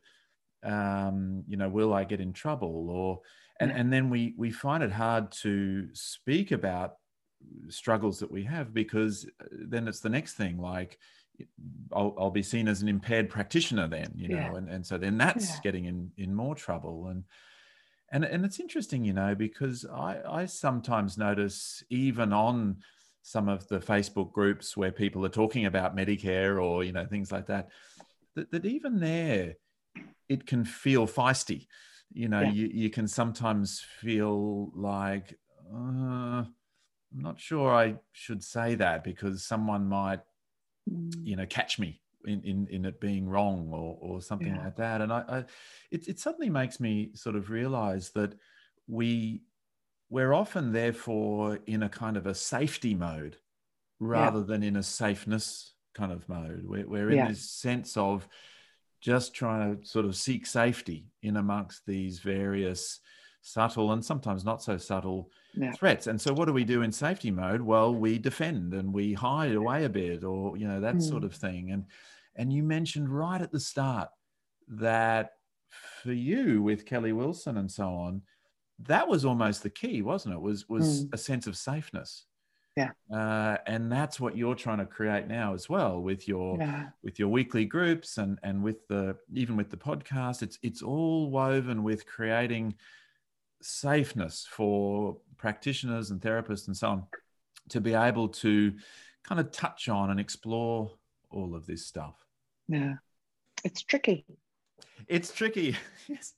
um, 0.64 1.44
you 1.48 1.58
know 1.58 1.70
will 1.70 1.94
I 1.94 2.04
get 2.04 2.22
in 2.22 2.34
trouble 2.34 2.90
or 2.90 3.20
and 3.60 3.72
and 3.72 3.92
then 3.92 4.10
we 4.10 4.36
we 4.38 4.52
find 4.52 4.84
it 4.84 4.92
hard 4.92 5.32
to 5.44 5.88
speak 5.94 6.52
about 6.52 6.94
struggles 7.70 8.20
that 8.20 8.32
we 8.32 8.44
have 8.44 8.74
because 8.74 9.28
uh, 9.42 9.46
then 9.52 9.88
it's 9.88 10.00
the 10.00 10.10
next 10.10 10.34
thing 10.34 10.60
like 10.60 11.00
I'll, 11.92 12.16
I'll 12.18 12.32
be 12.32 12.44
seen 12.44 12.68
as 12.68 12.82
an 12.82 12.88
impaired 12.88 13.30
practitioner 13.30 13.88
then, 13.88 14.12
you 14.16 14.30
know, 14.30 14.38
yeah. 14.38 14.56
and, 14.56 14.70
and 14.70 14.86
so 14.86 14.98
then 14.98 15.18
that's 15.18 15.50
yeah. 15.50 15.60
getting 15.64 15.86
in, 15.86 16.12
in 16.18 16.34
more 16.34 16.56
trouble. 16.56 17.08
And, 17.08 17.24
and, 18.12 18.24
and 18.24 18.46
it's 18.46 18.60
interesting, 18.60 19.04
you 19.04 19.14
know, 19.14 19.36
because 19.36 19.86
I, 19.86 20.20
I 20.28 20.46
sometimes 20.46 21.18
notice 21.18 21.84
even 21.90 22.34
on 22.34 22.78
some 23.22 23.50
of 23.50 23.68
the 23.68 23.80
Facebook 23.80 24.32
groups 24.32 24.78
where 24.78 24.92
people 24.92 25.26
are 25.26 25.30
talking 25.30 25.66
about 25.66 25.96
Medicare 25.96 26.64
or, 26.64 26.84
you 26.84 26.94
know, 26.94 27.06
things 27.06 27.32
like 27.32 27.48
that, 27.48 27.70
that, 28.36 28.52
that 28.52 28.66
even 28.66 29.00
there 29.00 29.56
it 30.30 30.46
can 30.46 30.66
feel 30.66 31.08
feisty. 31.08 31.68
You 32.14 32.30
know, 32.30 32.42
yeah. 32.42 32.52
you, 32.52 32.70
you 32.74 32.90
can 32.90 33.08
sometimes 33.08 33.84
feel 34.00 34.72
like, 34.74 35.38
uh, 35.74 36.46
I'm 36.48 36.54
not 37.12 37.40
sure 37.40 37.74
I 37.74 37.96
should 38.14 38.44
say 38.44 38.76
that 38.76 39.04
because 39.04 39.46
someone 39.46 39.88
might 39.88 40.22
you 41.24 41.36
mm. 41.36 41.38
know 41.38 41.46
catch 41.46 41.80
me 41.80 42.02
in, 42.26 42.42
in, 42.44 42.68
in 42.70 42.86
it 42.86 43.00
being 43.00 43.28
wrong 43.28 43.70
or, 43.72 43.98
or 44.02 44.22
something 44.22 44.56
yeah. 44.56 44.64
like 44.64 44.76
that. 44.78 45.02
And 45.02 45.12
I, 45.12 45.24
I 45.28 45.38
it, 45.92 46.08
it 46.08 46.20
suddenly 46.20 46.50
makes 46.50 46.80
me 46.80 47.12
sort 47.14 47.36
of 47.36 47.50
realize 47.50 48.10
that 48.12 48.34
we 48.88 49.42
we're 50.10 50.34
often 50.34 50.72
therefore 50.72 51.60
in 51.66 51.84
a 51.84 51.90
kind 51.90 52.18
of 52.18 52.26
a 52.26 52.34
safety 52.34 52.96
mode 52.96 53.38
rather 54.00 54.40
yeah. 54.40 54.46
than 54.46 54.64
in 54.64 54.76
a 54.78 54.84
safeness 54.84 55.74
kind 55.94 56.12
of 56.12 56.28
mode. 56.30 56.64
We're, 56.66 56.88
we're 56.88 57.10
in 57.10 57.18
yeah. 57.18 57.28
this 57.28 57.50
sense 57.50 57.98
of 57.98 58.28
just 59.02 59.34
trying 59.34 59.78
to 59.78 59.86
sort 59.86 60.06
of 60.06 60.16
seek 60.16 60.46
safety 60.46 61.08
in 61.22 61.38
amongst 61.38 61.86
these 61.86 62.20
various 62.20 63.00
subtle 63.48 63.94
and 63.94 64.04
sometimes 64.04 64.44
not 64.44 64.62
so 64.62 64.78
subtle 64.78 65.32
yeah. 65.56 65.72
threats. 65.72 66.08
And 66.08 66.20
so, 66.20 66.34
what 66.34 66.46
do 66.46 66.54
we 66.54 66.66
do 66.66 66.82
in 66.82 66.92
safety 66.92 67.32
mode? 67.32 67.62
Well, 67.62 67.94
we 67.96 68.20
defend 68.20 68.74
and 68.74 68.94
we 68.94 69.14
hide 69.14 69.56
away 69.56 69.86
a 69.86 69.90
bit, 69.90 70.24
or 70.24 70.58
you 70.58 70.68
know 70.68 70.82
that 70.82 70.96
mm. 70.96 71.02
sort 71.02 71.24
of 71.24 71.34
thing. 71.34 71.72
And 71.72 71.86
and 72.36 72.52
you 72.52 72.64
mentioned 72.64 73.10
right 73.10 73.42
at 73.42 73.52
the 73.52 73.60
start 73.60 74.10
that 74.68 75.32
for 76.04 76.12
you 76.12 76.62
with 76.62 76.86
Kelly 76.86 77.14
Wilson 77.14 77.58
and 77.58 77.72
so 77.72 77.88
on, 77.88 78.22
that 78.80 79.08
was 79.08 79.26
almost 79.26 79.64
the 79.64 79.70
key, 79.70 80.02
wasn't 80.02 80.36
it? 80.36 80.42
Was 80.42 80.68
was 80.68 81.06
mm. 81.06 81.14
a 81.14 81.18
sense 81.18 81.48
of 81.48 81.58
safeness. 81.58 82.26
Yeah. 82.76 82.92
Uh, 83.12 83.58
and 83.66 83.92
that's 83.92 84.20
what 84.20 84.38
you're 84.38 84.54
trying 84.54 84.78
to 84.78 84.86
create 84.86 85.28
now 85.28 85.56
as 85.56 85.68
well 85.68 86.00
with 86.00 86.28
your 86.28 86.58
yeah. 86.60 86.90
with 87.02 87.18
your 87.18 87.30
weekly 87.30 87.66
groups 87.66 88.20
and 88.20 88.38
and 88.44 88.62
with 88.62 88.88
the 88.88 89.16
even 89.34 89.56
with 89.56 89.72
the 89.72 89.78
podcast. 89.78 90.44
It's 90.44 90.60
it's 90.62 90.84
all 90.84 91.32
woven 91.32 91.82
with 91.82 92.06
creating 92.06 92.76
safeness 93.62 94.48
for 94.50 95.18
practitioners 95.38 96.12
and 96.12 96.22
therapists 96.22 96.68
and 96.68 96.76
so 96.76 96.90
on 96.90 97.04
to 97.70 97.82
be 97.82 97.94
able 97.94 98.28
to 98.30 98.74
kind 99.24 99.40
of 99.40 99.52
touch 99.52 99.90
on 99.90 100.10
and 100.10 100.20
explore 100.20 100.92
all 101.30 101.56
of 101.56 101.66
this 101.66 101.86
stuff. 101.86 102.16
Yeah, 102.68 102.96
it's 103.64 103.82
tricky. 103.82 104.26
It's 105.08 105.32
tricky. 105.32 105.76
yes. 106.08 106.34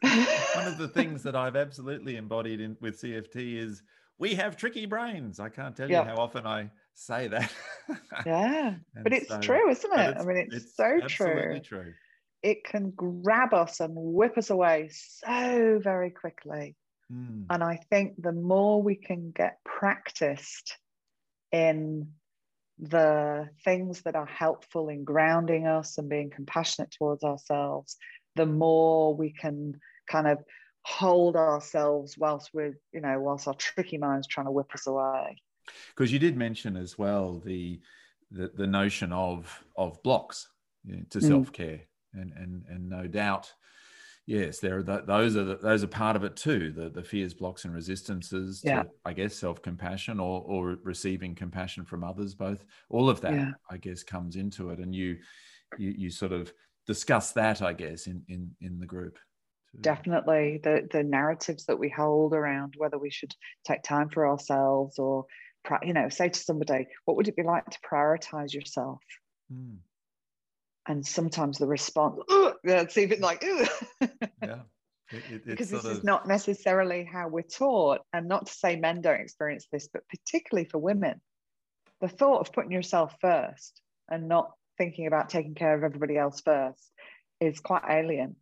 One 0.55 0.67
of 0.67 0.77
the 0.77 0.87
things 0.87 1.23
that 1.23 1.35
I've 1.35 1.55
absolutely 1.55 2.17
embodied 2.17 2.61
in 2.61 2.77
with 2.81 3.01
CFT 3.01 3.57
is 3.57 3.83
we 4.17 4.35
have 4.35 4.57
tricky 4.57 4.85
brains. 4.85 5.39
I 5.39 5.49
can't 5.49 5.75
tell 5.75 5.89
yep. 5.89 6.05
you 6.05 6.11
how 6.11 6.17
often 6.17 6.45
I 6.45 6.69
say 6.93 7.27
that. 7.29 7.51
yeah, 8.25 8.75
but 9.01 9.13
it's 9.13 9.29
so, 9.29 9.39
true, 9.39 9.69
isn't 9.69 9.93
it? 9.93 10.17
I 10.17 10.23
mean, 10.25 10.37
it's, 10.37 10.55
it's 10.55 10.75
so 10.75 10.99
true. 11.07 11.59
true. 11.63 11.93
It 12.43 12.63
can 12.63 12.91
grab 12.91 13.53
us 13.53 13.79
and 13.79 13.93
whip 13.95 14.37
us 14.37 14.49
away 14.49 14.89
so 14.91 15.79
very 15.81 16.11
quickly. 16.11 16.75
Mm. 17.11 17.45
And 17.49 17.63
I 17.63 17.79
think 17.89 18.21
the 18.21 18.31
more 18.31 18.81
we 18.81 18.95
can 18.95 19.31
get 19.31 19.57
practiced 19.63 20.75
in 21.51 22.09
the 22.77 23.49
things 23.65 24.01
that 24.03 24.15
are 24.15 24.25
helpful 24.25 24.89
in 24.89 25.03
grounding 25.03 25.67
us 25.67 25.97
and 25.97 26.09
being 26.09 26.29
compassionate 26.29 26.91
towards 26.91 27.23
ourselves, 27.23 27.97
the 28.35 28.45
more 28.45 29.15
we 29.15 29.31
can 29.31 29.79
kind 30.09 30.27
of 30.27 30.39
hold 30.83 31.35
ourselves 31.35 32.17
whilst 32.17 32.51
we're, 32.53 32.79
you 32.93 33.01
know, 33.01 33.19
whilst 33.19 33.47
our 33.47 33.53
tricky 33.55 33.97
mind's 33.97 34.27
trying 34.27 34.45
to 34.45 34.51
whip 34.51 34.73
us 34.73 34.87
away. 34.87 35.37
Because 35.89 36.11
you 36.11 36.19
did 36.19 36.37
mention 36.37 36.77
as 36.77 36.97
well 36.97 37.39
the 37.39 37.79
the, 38.31 38.51
the 38.55 38.67
notion 38.67 39.11
of 39.11 39.63
of 39.75 40.01
blocks 40.03 40.47
you 40.85 40.97
know, 40.97 41.03
to 41.09 41.19
mm. 41.19 41.27
self 41.27 41.51
care, 41.51 41.81
and 42.13 42.31
and 42.33 42.65
and 42.69 42.89
no 42.89 43.07
doubt 43.07 43.53
yes, 44.29 44.59
there 44.59 44.77
are 44.77 44.83
those 44.83 45.35
are 45.35 45.43
the, 45.43 45.57
those 45.57 45.83
are 45.83 45.87
part 45.87 46.15
of 46.15 46.23
it 46.23 46.35
too. 46.35 46.71
The 46.71 46.89
the 46.89 47.03
fears, 47.03 47.33
blocks, 47.33 47.65
and 47.65 47.73
resistances. 47.73 48.61
Yeah. 48.63 48.83
To, 48.83 48.89
I 49.05 49.13
guess 49.13 49.35
self 49.35 49.61
compassion 49.61 50.19
or 50.19 50.41
or 50.45 50.77
receiving 50.83 51.35
compassion 51.35 51.83
from 51.83 52.03
others. 52.03 52.35
Both 52.35 52.63
all 52.89 53.09
of 53.09 53.21
that, 53.21 53.33
yeah. 53.33 53.51
I 53.69 53.77
guess, 53.77 54.03
comes 54.03 54.35
into 54.35 54.69
it, 54.69 54.79
and 54.79 54.93
you 54.93 55.17
you 55.77 55.93
you 55.97 56.09
sort 56.09 56.31
of 56.31 56.53
discuss 56.85 57.31
that, 57.33 57.61
I 57.61 57.73
guess, 57.73 58.07
in 58.07 58.23
in 58.29 58.51
in 58.61 58.79
the 58.79 58.85
group. 58.85 59.17
Definitely, 59.81 60.59
the 60.63 60.87
the 60.91 61.03
narratives 61.03 61.65
that 61.65 61.79
we 61.79 61.89
hold 61.89 62.33
around 62.33 62.75
whether 62.77 62.97
we 62.97 63.09
should 63.09 63.35
take 63.65 63.83
time 63.83 64.09
for 64.09 64.27
ourselves 64.27 64.97
or, 64.97 65.25
you 65.83 65.93
know, 65.93 66.09
say 66.09 66.29
to 66.29 66.39
somebody, 66.39 66.87
"What 67.05 67.17
would 67.17 67.27
it 67.27 67.35
be 67.35 67.43
like 67.43 67.65
to 67.65 67.79
prioritize 67.79 68.53
yourself?" 68.53 68.99
Mm. 69.51 69.77
And 70.89 71.05
sometimes 71.05 71.59
the 71.59 71.67
response, 71.67 72.19
it's 72.63 72.97
even 72.97 73.21
like, 73.21 73.43
yeah. 74.43 74.61
It, 75.11 75.23
it, 75.31 75.45
because 75.45 75.69
this 75.69 75.85
of... 75.85 75.91
is 75.91 76.03
not 76.03 76.27
necessarily 76.27 77.03
how 77.03 77.27
we're 77.27 77.43
taught. 77.43 78.01
And 78.11 78.27
not 78.27 78.47
to 78.47 78.51
say 78.51 78.75
men 78.75 79.01
don't 79.01 79.21
experience 79.21 79.67
this, 79.71 79.87
but 79.87 80.01
particularly 80.09 80.67
for 80.67 80.79
women, 80.79 81.21
the 82.01 82.07
thought 82.07 82.39
of 82.39 82.51
putting 82.51 82.71
yourself 82.71 83.15
first 83.21 83.81
and 84.09 84.27
not 84.27 84.51
thinking 84.79 85.05
about 85.05 85.29
taking 85.29 85.53
care 85.53 85.75
of 85.75 85.83
everybody 85.83 86.17
else 86.17 86.41
first 86.41 86.91
is 87.39 87.59
quite 87.59 87.83
alien. 87.87 88.35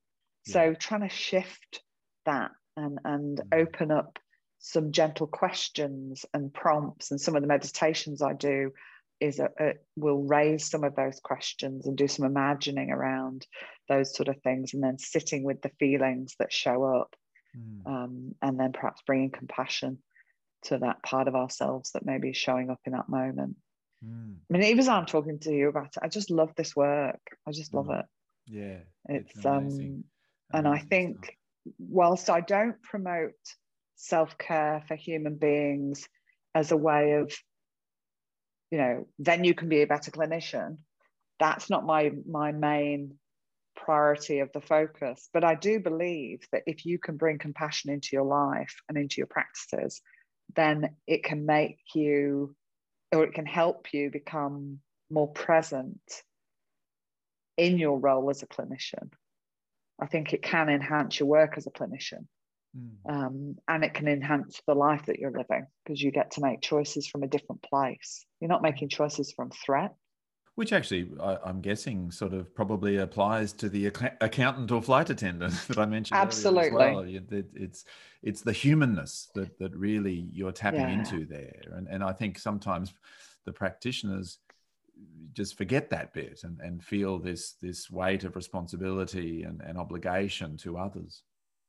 Yeah. 0.45 0.53
So 0.53 0.73
trying 0.73 1.01
to 1.01 1.13
shift 1.13 1.81
that 2.25 2.51
and 2.77 2.99
and 3.03 3.39
mm-hmm. 3.39 3.59
open 3.59 3.91
up 3.91 4.19
some 4.59 4.93
gentle 4.93 5.27
questions 5.27 6.25
and 6.33 6.53
prompts 6.53 7.11
and 7.11 7.19
some 7.19 7.35
of 7.35 7.41
the 7.41 7.47
meditations 7.47 8.21
I 8.21 8.33
do 8.33 8.71
is 9.19 9.39
a, 9.39 9.49
a, 9.59 9.73
will 9.95 10.23
raise 10.23 10.69
some 10.69 10.83
of 10.83 10.95
those 10.95 11.19
questions 11.19 11.87
and 11.87 11.97
do 11.97 12.07
some 12.07 12.25
imagining 12.25 12.91
around 12.91 13.45
those 13.89 14.15
sort 14.15 14.27
of 14.27 14.39
things 14.41 14.73
and 14.73 14.83
then 14.83 14.97
sitting 14.97 15.43
with 15.43 15.61
the 15.61 15.71
feelings 15.79 16.35
that 16.39 16.53
show 16.53 16.83
up 16.83 17.15
mm. 17.57 17.85
um, 17.87 18.35
and 18.41 18.59
then 18.59 18.71
perhaps 18.71 19.01
bringing 19.05 19.31
compassion 19.31 19.97
to 20.63 20.77
that 20.77 21.01
part 21.03 21.27
of 21.27 21.35
ourselves 21.35 21.91
that 21.91 22.05
maybe 22.05 22.29
is 22.29 22.37
showing 22.37 22.69
up 22.69 22.79
in 22.85 22.93
that 22.93 23.09
moment 23.09 23.55
mm. 24.05 24.35
i 24.35 24.53
mean 24.53 24.63
even 24.63 24.79
as 24.79 24.87
i'm 24.87 25.05
talking 25.05 25.39
to 25.39 25.51
you 25.51 25.69
about 25.69 25.87
it 25.87 26.03
i 26.03 26.07
just 26.07 26.31
love 26.31 26.51
this 26.55 26.75
work 26.75 27.19
i 27.47 27.51
just 27.51 27.73
love 27.73 27.87
mm. 27.87 27.99
it 27.99 28.05
yeah 28.47 28.79
it's, 29.09 29.35
it's 29.35 29.45
um 29.45 29.57
amazing 29.57 30.03
and 30.53 30.67
i 30.67 30.79
think 30.79 31.17
stuff. 31.17 31.35
whilst 31.79 32.29
i 32.29 32.41
don't 32.41 32.81
promote 32.81 33.33
self-care 33.95 34.83
for 34.87 34.95
human 34.95 35.35
beings 35.35 36.07
as 36.55 36.71
a 36.71 36.77
way 36.77 37.13
of 37.13 37.31
you 38.71 38.77
know 38.77 39.07
then 39.19 39.43
you 39.43 39.53
can 39.53 39.69
be 39.69 39.81
a 39.81 39.87
better 39.87 40.11
clinician. 40.11 40.77
That's 41.39 41.69
not 41.69 41.85
my 41.85 42.11
my 42.27 42.51
main 42.51 43.17
priority 43.75 44.39
of 44.39 44.51
the 44.53 44.61
focus. 44.61 45.29
But 45.33 45.43
i 45.43 45.55
do 45.55 45.79
believe 45.79 46.39
that 46.51 46.63
if 46.65 46.85
you 46.85 46.99
can 46.99 47.17
bring 47.17 47.37
compassion 47.37 47.91
into 47.91 48.09
your 48.13 48.25
life 48.25 48.75
and 48.89 48.97
into 48.97 49.15
your 49.17 49.27
practices 49.27 50.01
then 50.55 50.95
it 51.05 51.23
can 51.23 51.45
make 51.45 51.77
you 51.93 52.55
or 53.11 53.23
it 53.23 53.33
can 53.33 53.45
help 53.45 53.93
you 53.93 54.09
become 54.09 54.79
more 55.09 55.31
present 55.31 55.99
in 57.55 57.77
your 57.77 57.97
role 57.97 58.29
as 58.29 58.43
a 58.43 58.47
clinician. 58.47 59.09
I 59.99 60.05
think 60.05 60.33
it 60.33 60.41
can 60.41 60.69
enhance 60.69 61.19
your 61.19 61.27
work 61.27 61.57
as 61.57 61.67
a 61.67 61.71
clinician 61.71 62.27
mm. 62.75 63.11
um, 63.11 63.55
and 63.67 63.83
it 63.83 63.93
can 63.93 64.07
enhance 64.07 64.61
the 64.67 64.73
life 64.73 65.05
that 65.05 65.19
you're 65.19 65.31
living 65.31 65.67
because 65.85 66.01
you 66.01 66.11
get 66.11 66.31
to 66.31 66.41
make 66.41 66.61
choices 66.61 67.07
from 67.07 67.23
a 67.23 67.27
different 67.27 67.61
place 67.61 68.25
you're 68.39 68.49
not 68.49 68.61
making 68.61 68.89
choices 68.89 69.31
from 69.31 69.49
threat 69.51 69.93
which 70.57 70.73
actually, 70.73 71.11
I, 71.21 71.37
am 71.45 71.61
guessing, 71.61 72.09
sort 72.09 72.33
of 72.33 72.55
probably 72.55 72.97
applies 72.97 73.53
to 73.53 73.69
the 73.69 73.85
ac- 73.85 74.17
accountant 74.21 74.71
or 74.71 74.81
flight 74.81 75.11
attendant 75.11 75.53
that 75.67 75.77
I 75.77 75.85
mentioned. 75.85 76.19
Absolutely. 76.19 76.71
well. 76.71 77.01
It, 77.01 77.45
it's 77.53 77.85
it's 78.23 78.41
the 78.41 78.53
humanness 78.53 79.29
that 79.35 79.59
that 79.59 79.75
really 79.75 80.27
you're 80.31 80.51
tapping 80.51 80.79
yeah. 80.79 80.97
into 80.97 81.25
there, 81.25 81.61
and 81.75 81.87
and 81.87 82.03
I 82.03 82.11
think 82.11 82.39
sometimes 82.39 82.91
the 83.45 83.53
practitioners 83.53 84.39
just 85.33 85.59
forget 85.59 85.91
that 85.91 86.11
bit 86.11 86.39
and, 86.43 86.59
and 86.59 86.83
feel 86.83 87.19
this 87.19 87.53
this 87.61 87.91
weight 87.91 88.23
of 88.23 88.35
responsibility 88.35 89.43
and, 89.43 89.61
and 89.61 89.77
obligation 89.77 90.57
to 90.57 90.79
others. 90.79 91.21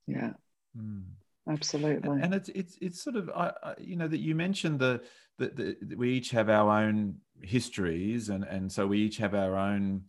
Yeah. 0.07 0.33
Mm. 0.77 1.05
Absolutely. 1.49 2.11
And, 2.11 2.25
and, 2.25 2.35
it's 2.35 2.51
it's 2.51 2.79
it's 2.81 3.03
sort 3.03 3.17
of 3.17 3.31
I, 3.31 3.53
I, 3.63 3.75
you 3.79 3.97
know 3.97 4.09
that 4.09 4.21
you 4.21 4.35
mentioned 4.35 4.79
the 4.79 5.03
that 5.39 5.97
we 5.97 6.13
each 6.13 6.31
have 6.31 6.51
our 6.51 6.71
own 6.83 7.17
histories 7.43 8.29
and 8.29 8.45
and 8.45 8.71
so 8.71 8.87
we 8.87 8.99
each 8.99 9.17
have 9.19 9.35
our 9.35 9.57
own 9.57 10.03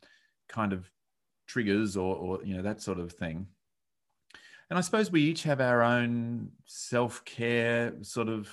kind 0.49 0.74
of 0.74 0.89
triggers 1.47 1.95
or 1.95 2.16
or 2.16 2.43
you 2.43 2.55
know 2.55 2.62
that 2.64 2.82
sort 2.82 2.99
of 2.99 3.14
thing. 3.14 3.47
And 4.70 4.78
i 4.78 4.82
suppose 4.82 5.12
we 5.12 5.24
each 5.24 5.43
have 5.43 5.62
our 5.62 5.82
own 5.82 6.51
self-care 6.66 7.93
sort 8.01 8.30
of 8.30 8.49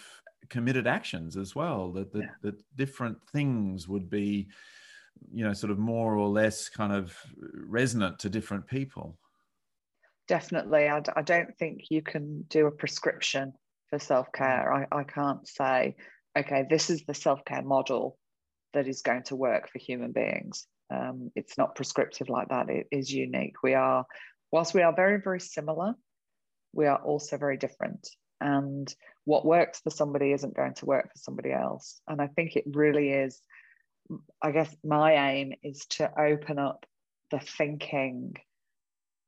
committed 0.48 0.86
actions 0.86 1.36
as 1.36 1.54
well 1.54 1.92
that 1.92 2.12
that, 2.12 2.22
yeah. 2.22 2.30
that 2.42 2.62
different 2.76 3.18
things 3.32 3.88
would 3.88 4.08
be 4.08 4.48
you 5.32 5.44
know 5.44 5.52
sort 5.52 5.70
of 5.70 5.78
more 5.78 6.16
or 6.16 6.28
less 6.28 6.68
kind 6.68 6.92
of 6.92 7.16
resonant 7.52 8.18
to 8.20 8.30
different 8.30 8.66
people 8.66 9.18
definitely 10.28 10.88
I, 10.88 11.02
I 11.14 11.22
don't 11.22 11.56
think 11.58 11.90
you 11.90 12.02
can 12.02 12.42
do 12.48 12.66
a 12.66 12.70
prescription 12.70 13.52
for 13.90 13.98
self-care 13.98 14.70
mm. 14.72 14.86
I, 14.92 15.00
I 15.00 15.04
can't 15.04 15.46
say 15.46 15.96
okay, 16.36 16.64
this 16.68 16.90
is 16.90 17.04
the 17.04 17.14
self 17.14 17.44
care 17.44 17.62
model 17.62 18.18
that 18.74 18.86
is 18.86 19.02
going 19.02 19.22
to 19.24 19.36
work 19.36 19.70
for 19.70 19.78
human 19.78 20.12
beings. 20.12 20.66
Um, 20.92 21.30
it's 21.34 21.56
not 21.58 21.74
prescriptive 21.74 22.28
like 22.28 22.48
that, 22.50 22.68
it 22.68 22.86
is 22.92 23.10
unique. 23.12 23.62
We 23.62 23.74
are, 23.74 24.04
whilst 24.52 24.74
we 24.74 24.82
are 24.82 24.94
very, 24.94 25.20
very 25.20 25.40
similar, 25.40 25.94
we 26.72 26.86
are 26.86 26.98
also 26.98 27.38
very 27.38 27.56
different. 27.56 28.06
And 28.40 28.92
what 29.24 29.46
works 29.46 29.80
for 29.80 29.90
somebody 29.90 30.32
isn't 30.32 30.54
going 30.54 30.74
to 30.74 30.86
work 30.86 31.06
for 31.06 31.18
somebody 31.18 31.52
else. 31.52 32.00
And 32.06 32.20
I 32.20 32.26
think 32.28 32.54
it 32.54 32.64
really 32.66 33.10
is, 33.10 33.40
I 34.42 34.52
guess 34.52 34.74
my 34.84 35.30
aim 35.32 35.54
is 35.64 35.86
to 35.90 36.10
open 36.20 36.58
up 36.58 36.84
the 37.30 37.40
thinking 37.40 38.34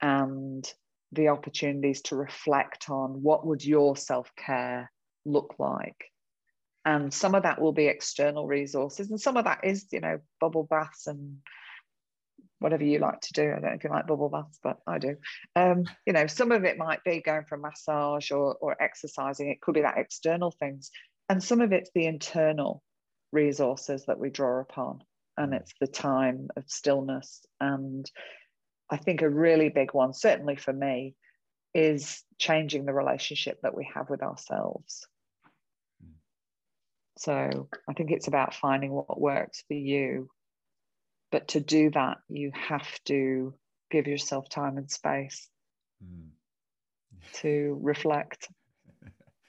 and 0.01 0.71
the 1.13 1.29
opportunities 1.29 2.03
to 2.03 2.17
reflect 2.17 2.91
on 2.91 3.23
what 3.23 3.47
would 3.47 3.65
your 3.65 3.97
self-care 3.97 4.91
look 5.25 5.55
like? 5.59 6.05
And 6.85 7.13
some 7.13 7.35
of 7.35 7.43
that 7.43 7.61
will 7.61 7.73
be 7.73 7.87
external 7.87 8.47
resources 8.47 9.11
and 9.11 9.21
some 9.21 9.37
of 9.37 9.45
that 9.45 9.61
is 9.65 9.87
you 9.93 10.01
know 10.01 10.19
bubble 10.41 10.65
baths 10.65 11.07
and 11.07 11.39
whatever 12.61 12.85
you 12.85 12.99
like 12.99 13.21
to 13.21 13.33
do. 13.33 13.43
I 13.43 13.61
don't 13.61 13.63
know 13.63 13.73
if 13.73 13.85
you 13.85 13.91
like 13.91 14.07
bubble 14.07 14.29
baths 14.29 14.59
but 14.63 14.79
i 14.87 14.99
do. 14.99 15.17
Um, 15.55 15.85
you 16.07 16.13
know 16.13 16.27
some 16.27 16.53
of 16.53 16.65
it 16.65 16.79
might 16.79 17.05
be 17.05 17.21
going 17.21 17.45
for 17.45 17.57
a 17.57 17.61
massage 17.61 18.31
or, 18.31 18.57
or 18.61 18.81
exercising. 18.81 19.51
It 19.51 19.61
could 19.61 19.75
be 19.75 19.83
that 19.83 19.99
external 19.99 20.51
things. 20.51 20.91
And 21.29 21.43
some 21.43 21.61
of 21.61 21.73
it's 21.73 21.91
the 21.95 22.07
internal 22.07 22.83
resources 23.33 24.05
that 24.07 24.19
we 24.19 24.31
draw 24.31 24.61
upon. 24.61 25.03
And 25.37 25.55
it's 25.55 25.73
the 25.81 25.87
time 25.87 26.49
of 26.57 26.65
stillness 26.67 27.45
and 27.61 28.11
i 28.91 28.97
think 28.97 29.23
a 29.23 29.29
really 29.29 29.69
big 29.69 29.93
one 29.95 30.13
certainly 30.13 30.57
for 30.57 30.73
me 30.73 31.15
is 31.75 32.23
changing 32.39 32.85
the 32.85 32.95
relationship 32.95 33.61
that 33.63 33.77
we 33.77 33.89
have 33.95 34.09
with 34.09 34.23
ourselves 34.23 35.07
so 37.19 37.69
I 37.89 37.93
think 37.95 38.13
it's 38.13 38.29
about 38.29 38.55
finding 38.55 38.93
what 38.93 39.21
works 39.21 39.65
for 39.67 39.75
you. 39.75 40.31
But 41.33 41.49
to 41.49 41.61
do 41.61 41.91
that, 41.91 42.19
you 42.29 42.53
have 42.55 42.89
to 43.07 43.55
give 43.91 44.07
yourself 44.07 44.49
time 44.49 44.79
and 44.79 44.91
space 44.91 45.49
mm. 46.03 46.29
to 47.41 47.79
reflect. 47.83 48.49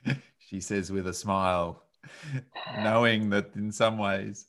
she 0.40 0.60
says 0.60 0.92
with 0.92 1.08
a 1.08 1.14
smile, 1.14 1.84
knowing 2.80 3.30
that 3.30 3.52
in 3.56 3.72
some 3.72 3.98
ways 4.00 4.48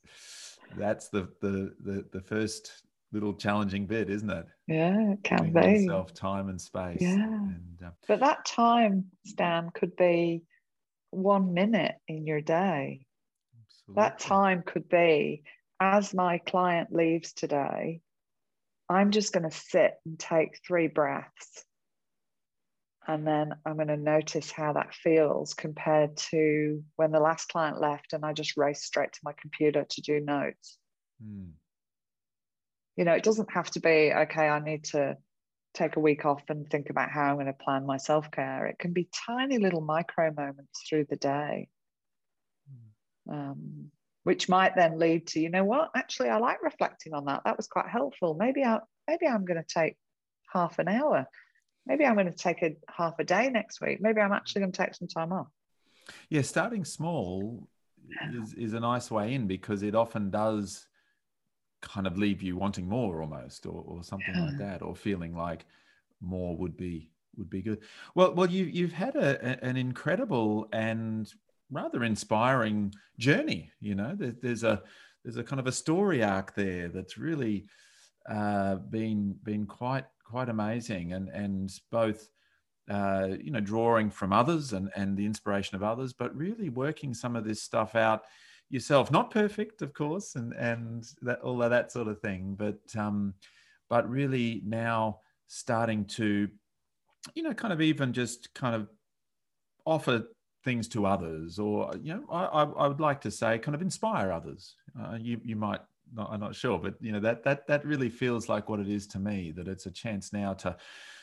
that's 0.76 1.08
the, 1.08 1.28
the 1.40 1.74
the 1.80 2.06
the, 2.12 2.20
first 2.20 2.84
little 3.12 3.34
challenging 3.34 3.86
bit, 3.86 4.10
isn't 4.10 4.30
it? 4.30 4.46
Yeah, 4.66 5.12
it 5.12 5.24
can 5.24 5.52
Giving 5.52 5.74
be. 5.74 5.80
Yourself 5.80 6.14
time 6.14 6.48
and 6.48 6.60
space. 6.60 6.98
Yeah. 7.00 7.14
And, 7.14 7.78
uh, 7.84 7.90
but 8.06 8.20
that 8.20 8.44
time, 8.44 9.06
Stan, 9.26 9.70
could 9.74 9.96
be 9.96 10.42
one 11.10 11.54
minute 11.54 11.96
in 12.06 12.26
your 12.26 12.40
day. 12.40 13.06
Absolutely. 13.66 14.02
That 14.02 14.18
time 14.20 14.62
could 14.64 14.88
be 14.88 15.42
as 15.80 16.12
my 16.12 16.38
client 16.38 16.92
leaves 16.92 17.32
today, 17.32 18.00
I'm 18.88 19.10
just 19.10 19.32
going 19.32 19.48
to 19.48 19.56
sit 19.56 19.94
and 20.04 20.18
take 20.18 20.60
three 20.66 20.88
breaths. 20.88 21.64
And 23.08 23.26
then 23.26 23.54
I'm 23.64 23.76
going 23.76 23.88
to 23.88 23.96
notice 23.96 24.50
how 24.52 24.74
that 24.74 24.94
feels 24.94 25.54
compared 25.54 26.16
to 26.30 26.84
when 26.96 27.12
the 27.12 27.18
last 27.18 27.48
client 27.48 27.80
left 27.80 28.12
and 28.12 28.24
I 28.24 28.34
just 28.34 28.56
raced 28.56 28.84
straight 28.84 29.12
to 29.12 29.20
my 29.24 29.32
computer 29.40 29.86
to 29.88 30.00
do 30.02 30.20
notes. 30.20 30.76
Mm. 31.24 31.52
You 33.00 33.06
know, 33.06 33.14
it 33.14 33.24
doesn't 33.24 33.50
have 33.50 33.70
to 33.70 33.80
be, 33.80 34.12
okay, 34.14 34.46
I 34.46 34.60
need 34.60 34.84
to 34.92 35.16
take 35.72 35.96
a 35.96 36.00
week 36.00 36.26
off 36.26 36.42
and 36.50 36.68
think 36.68 36.90
about 36.90 37.10
how 37.10 37.30
I'm 37.30 37.36
going 37.36 37.46
to 37.46 37.54
plan 37.54 37.86
my 37.86 37.96
self 37.96 38.30
care. 38.30 38.66
It 38.66 38.78
can 38.78 38.92
be 38.92 39.08
tiny 39.26 39.56
little 39.56 39.80
micro 39.80 40.30
moments 40.30 40.82
through 40.86 41.06
the 41.08 41.16
day. 41.16 41.68
Um, 43.26 43.90
which 44.24 44.50
might 44.50 44.76
then 44.76 44.98
lead 44.98 45.28
to 45.28 45.40
you 45.40 45.48
know 45.48 45.64
what? 45.64 45.88
Actually 45.96 46.28
I 46.28 46.36
like 46.36 46.62
reflecting 46.62 47.14
on 47.14 47.24
that. 47.24 47.40
That 47.46 47.56
was 47.56 47.68
quite 47.68 47.88
helpful. 47.88 48.36
Maybe 48.38 48.62
I 48.64 48.80
maybe 49.08 49.26
I'm 49.26 49.46
going 49.46 49.62
to 49.62 49.74
take 49.80 49.96
half 50.52 50.78
an 50.78 50.88
hour. 50.88 51.26
Maybe 51.86 52.04
I'm 52.04 52.16
going 52.16 52.30
to 52.30 52.36
take 52.36 52.62
a 52.62 52.76
half 52.94 53.14
a 53.18 53.24
day 53.24 53.48
next 53.48 53.80
week. 53.80 54.02
Maybe 54.02 54.20
I'm 54.20 54.34
actually 54.34 54.60
going 54.60 54.72
to 54.72 54.84
take 54.84 54.94
some 54.94 55.08
time 55.08 55.32
off. 55.32 55.48
Yeah 56.28 56.42
starting 56.42 56.84
small 56.84 57.66
is, 58.34 58.52
is 58.52 58.74
a 58.74 58.80
nice 58.80 59.10
way 59.10 59.32
in 59.32 59.46
because 59.46 59.82
it 59.82 59.94
often 59.94 60.28
does 60.28 60.86
kind 61.80 62.06
of 62.06 62.18
leave 62.18 62.42
you 62.42 62.56
wanting 62.56 62.88
more 62.88 63.22
almost 63.22 63.66
or, 63.66 63.82
or 63.86 64.02
something 64.02 64.34
yeah. 64.34 64.46
like 64.46 64.58
that 64.58 64.82
or 64.82 64.94
feeling 64.94 65.34
like 65.34 65.64
more 66.20 66.56
would 66.56 66.76
be 66.76 67.10
would 67.36 67.48
be 67.48 67.62
good 67.62 67.80
well 68.14 68.34
well 68.34 68.48
you 68.48 68.64
you've 68.64 68.92
had 68.92 69.16
a, 69.16 69.38
a, 69.46 69.64
an 69.64 69.76
incredible 69.76 70.68
and 70.72 71.32
rather 71.70 72.04
inspiring 72.04 72.92
journey 73.18 73.70
you 73.80 73.94
know 73.94 74.14
there, 74.16 74.34
there's 74.42 74.64
a 74.64 74.82
there's 75.24 75.36
a 75.36 75.44
kind 75.44 75.60
of 75.60 75.66
a 75.66 75.72
story 75.72 76.22
arc 76.22 76.54
there 76.54 76.88
that's 76.88 77.18
really 77.18 77.66
uh, 78.28 78.76
been 78.76 79.34
been 79.42 79.66
quite 79.66 80.04
quite 80.24 80.48
amazing 80.48 81.12
and 81.12 81.28
and 81.28 81.80
both 81.90 82.28
uh, 82.90 83.28
you 83.40 83.50
know 83.50 83.60
drawing 83.60 84.10
from 84.10 84.32
others 84.32 84.72
and 84.72 84.90
and 84.96 85.16
the 85.16 85.26
inspiration 85.26 85.76
of 85.76 85.82
others 85.82 86.12
but 86.12 86.34
really 86.36 86.68
working 86.68 87.14
some 87.14 87.36
of 87.36 87.44
this 87.44 87.62
stuff 87.62 87.94
out 87.94 88.24
yourself. 88.70 89.10
Not 89.10 89.30
perfect 89.30 89.82
of 89.82 89.92
course 89.92 90.36
and 90.36 90.52
and 90.54 91.06
that 91.22 91.40
all 91.40 91.62
of 91.62 91.70
that 91.70 91.92
sort 91.92 92.08
of 92.08 92.20
thing 92.20 92.54
but 92.58 92.78
um 92.96 93.34
but 93.88 94.08
really 94.08 94.62
now 94.64 95.20
starting 95.46 96.04
to 96.04 96.48
you 97.34 97.42
know 97.42 97.54
kind 97.54 97.72
of 97.72 97.80
even 97.80 98.12
just 98.12 98.52
kind 98.54 98.74
of 98.74 98.88
offer 99.84 100.24
things 100.64 100.88
to 100.88 101.06
others 101.06 101.58
or 101.58 101.90
you 102.02 102.14
know 102.14 102.24
i 102.30 102.62
i 102.62 102.86
would 102.86 103.00
like 103.00 103.20
to 103.20 103.30
say 103.30 103.58
kind 103.58 103.74
of 103.74 103.82
inspire 103.82 104.30
others. 104.30 104.76
Uh, 105.00 105.16
you 105.18 105.40
you 105.42 105.56
might 105.56 105.80
not, 106.12 106.30
i'm 106.30 106.40
not 106.40 106.54
sure 106.54 106.78
but 106.78 106.94
you 107.00 107.12
know 107.12 107.20
that 107.20 107.42
that 107.42 107.66
that 107.66 107.84
really 107.84 108.10
feels 108.10 108.48
like 108.48 108.68
what 108.68 108.80
it 108.80 108.88
is 108.88 109.06
to 109.06 109.18
me 109.18 109.52
that 109.52 109.68
it's 109.68 109.86
a 109.86 109.90
chance 109.90 110.32
now 110.32 110.52
to 110.52 110.76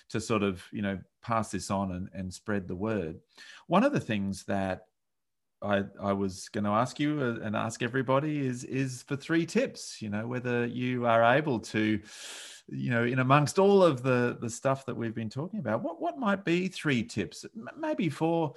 to 0.09 0.21
sort 0.21 0.43
of 0.43 0.63
you 0.71 0.81
know 0.81 0.97
pass 1.21 1.51
this 1.51 1.69
on 1.69 1.91
and, 1.91 2.09
and 2.13 2.33
spread 2.33 2.67
the 2.67 2.75
word. 2.75 3.19
One 3.67 3.83
of 3.83 3.93
the 3.93 3.99
things 3.99 4.43
that 4.45 4.85
I, 5.61 5.83
I 6.01 6.13
was 6.13 6.49
going 6.49 6.65
to 6.65 6.69
ask 6.71 6.99
you 6.99 7.19
uh, 7.19 7.45
and 7.45 7.55
ask 7.55 7.81
everybody 7.81 8.45
is 8.45 8.63
is 8.63 9.03
for 9.03 9.15
three 9.15 9.45
tips 9.45 10.01
you 10.01 10.09
know 10.09 10.27
whether 10.27 10.65
you 10.65 11.07
are 11.07 11.35
able 11.35 11.59
to 11.59 11.99
you 12.67 12.89
know 12.91 13.03
in 13.03 13.19
amongst 13.19 13.57
all 13.57 13.81
of 13.83 14.03
the 14.03 14.37
the 14.39 14.49
stuff 14.49 14.85
that 14.85 14.95
we've 14.95 15.15
been 15.15 15.29
talking 15.29 15.59
about 15.59 15.81
what 15.81 15.99
what 16.01 16.19
might 16.19 16.45
be 16.45 16.67
three 16.67 17.03
tips? 17.03 17.45
Maybe 17.77 18.09
for 18.09 18.53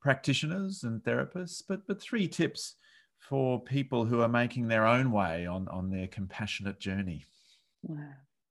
practitioners 0.00 0.84
and 0.84 1.02
therapists 1.02 1.62
but 1.68 1.86
but 1.86 2.00
three 2.00 2.28
tips 2.28 2.76
for 3.18 3.60
people 3.60 4.04
who 4.04 4.20
are 4.20 4.28
making 4.28 4.68
their 4.68 4.86
own 4.86 5.10
way 5.10 5.46
on 5.46 5.66
on 5.68 5.90
their 5.90 6.06
compassionate 6.06 6.78
journey. 6.78 7.24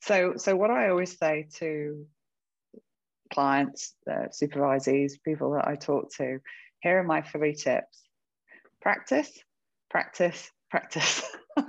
So 0.02 0.34
so 0.38 0.56
what 0.56 0.72
i 0.72 0.90
always 0.90 1.18
say 1.18 1.48
to 1.56 2.06
clients 3.34 3.94
uh, 4.10 4.28
supervisees 4.30 5.14
people 5.24 5.52
that 5.52 5.68
i 5.68 5.76
talk 5.76 6.10
to 6.16 6.40
here 6.82 7.00
are 7.00 7.04
my 7.04 7.22
three 7.22 7.54
tips 7.54 8.04
practice, 8.82 9.32
practice, 9.90 10.52
practice. 10.70 11.24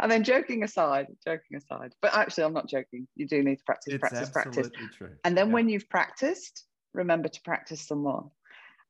and 0.00 0.10
then 0.10 0.24
joking 0.24 0.62
aside, 0.62 1.06
joking 1.24 1.56
aside, 1.56 1.92
but 2.00 2.14
actually, 2.14 2.44
I'm 2.44 2.52
not 2.52 2.68
joking. 2.68 3.06
You 3.16 3.26
do 3.26 3.42
need 3.42 3.56
to 3.56 3.64
practice, 3.64 3.94
it's 3.94 4.00
practice, 4.00 4.30
practice. 4.30 4.70
True. 4.96 5.10
And 5.24 5.36
then 5.36 5.48
yeah. 5.48 5.52
when 5.52 5.68
you've 5.68 5.88
practiced, 5.88 6.64
remember 6.92 7.28
to 7.28 7.40
practice 7.42 7.86
some 7.86 8.02
more. 8.02 8.30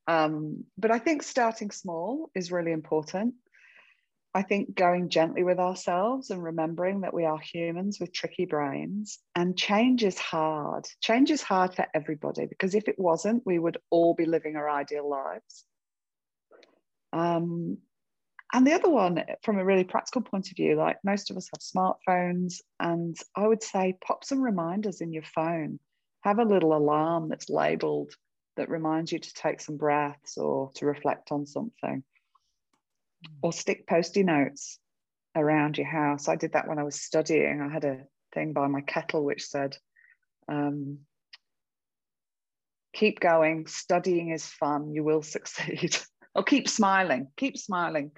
Um, 0.07 0.65
but 0.77 0.91
I 0.91 0.99
think 0.99 1.23
starting 1.23 1.71
small 1.71 2.31
is 2.35 2.53
really 2.53 2.73
important. 2.73 3.35
I 4.37 4.43
think 4.43 4.75
going 4.75 5.11
gently 5.11 5.45
with 5.45 5.61
ourselves 5.61 6.31
and 6.31 6.43
remembering 6.43 7.03
that 7.03 7.15
we 7.15 7.25
are 7.25 7.39
humans 7.39 8.01
with 8.01 8.13
tricky 8.13 8.47
brains 8.47 9.21
and 9.37 9.57
change 9.57 10.03
is 10.03 10.19
hard. 10.19 10.87
Change 11.01 11.31
is 11.31 11.41
hard 11.41 11.75
for 11.75 11.87
everybody 11.95 12.47
because 12.47 12.75
if 12.75 12.89
it 12.89 12.99
wasn't, 12.99 13.47
we 13.47 13.61
would 13.61 13.79
all 13.91 14.13
be 14.13 14.27
living 14.27 14.57
our 14.57 14.69
ideal 14.69 15.09
lives. 15.09 15.65
Um, 17.13 17.79
and 18.53 18.67
the 18.67 18.73
other 18.73 18.91
one, 18.91 19.23
from 19.43 19.59
a 19.59 19.65
really 19.65 19.85
practical 19.85 20.23
point 20.23 20.51
of 20.51 20.57
view, 20.57 20.75
like 20.75 20.99
most 21.05 21.31
of 21.31 21.37
us 21.37 21.49
have 21.53 21.61
smartphones, 21.61 22.61
and 22.81 23.17
I 23.37 23.47
would 23.47 23.63
say 23.63 23.97
pop 24.05 24.25
some 24.25 24.43
reminders 24.43 25.01
in 25.01 25.13
your 25.13 25.23
phone. 25.23 25.79
Have 26.23 26.41
a 26.41 26.45
little 26.45 26.77
alarm 26.77 27.29
that's 27.29 27.49
labeled 27.49 28.13
that 28.57 28.69
reminds 28.69 29.13
you 29.13 29.21
to 29.21 29.35
take 29.35 29.61
some 29.61 29.77
breaths 29.77 30.39
or 30.39 30.73
to 30.75 30.87
reflect 30.87 31.31
on 31.31 31.47
something 31.47 32.03
or 33.43 33.53
stick 33.53 33.87
post-it 33.87 34.25
notes 34.25 34.79
around 35.37 35.79
your 35.79 35.87
house. 35.87 36.29
I 36.29 36.37
did 36.37 36.53
that 36.53 36.69
when 36.69 36.79
I 36.79 36.85
was 36.85 37.01
studying. 37.01 37.61
I 37.61 37.73
had 37.73 37.85
a 37.85 38.05
thing 38.33 38.53
by 38.53 38.67
my 38.67 38.81
kettle 38.81 39.25
which 39.25 39.47
said, 39.47 39.77
um, 40.49 40.99
keep 42.93 43.21
going, 43.21 43.67
studying 43.67 44.31
is 44.31 44.47
fun, 44.47 44.93
you 44.93 45.05
will 45.05 45.23
succeed. 45.37 45.97
or 46.35 46.43
keep 46.43 46.69
smiling, 46.69 47.29
keep 47.37 47.59
smiling. 47.59 48.13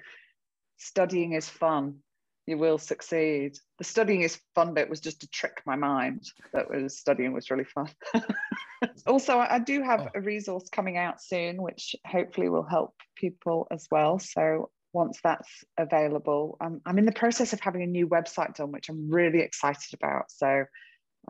Studying 0.77 1.33
is 1.33 1.49
fun, 1.49 1.97
you 2.45 2.57
will 2.57 2.77
succeed. 2.77 3.57
The 3.79 3.83
studying 3.83 4.21
is 4.21 4.39
fun 4.53 4.73
bit 4.73 4.89
was 4.89 5.01
just 5.01 5.21
to 5.21 5.27
trick 5.27 5.61
my 5.65 5.75
mind 5.75 6.23
that 6.53 6.69
was 6.69 6.97
studying 6.97 7.33
was 7.33 7.49
really 7.49 7.65
fun. 7.65 7.89
also, 9.07 9.39
I 9.39 9.59
do 9.59 9.81
have 9.81 10.01
oh. 10.01 10.09
a 10.15 10.21
resource 10.21 10.69
coming 10.71 10.97
out 10.97 11.21
soon, 11.21 11.61
which 11.61 11.95
hopefully 12.05 12.49
will 12.49 12.63
help 12.63 12.93
people 13.15 13.67
as 13.71 13.87
well. 13.89 14.19
So 14.19 14.69
once 14.97 15.19
that's 15.23 15.63
available. 15.77 16.57
Um, 16.59 16.81
I'm 16.85 16.97
in 16.97 17.05
the 17.05 17.11
process 17.11 17.53
of 17.53 17.59
having 17.59 17.83
a 17.83 17.87
new 17.87 18.07
website 18.07 18.55
done, 18.55 18.71
which 18.71 18.89
I'm 18.89 19.09
really 19.09 19.41
excited 19.41 19.93
about. 19.93 20.31
So 20.31 20.65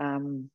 um, 0.02 0.50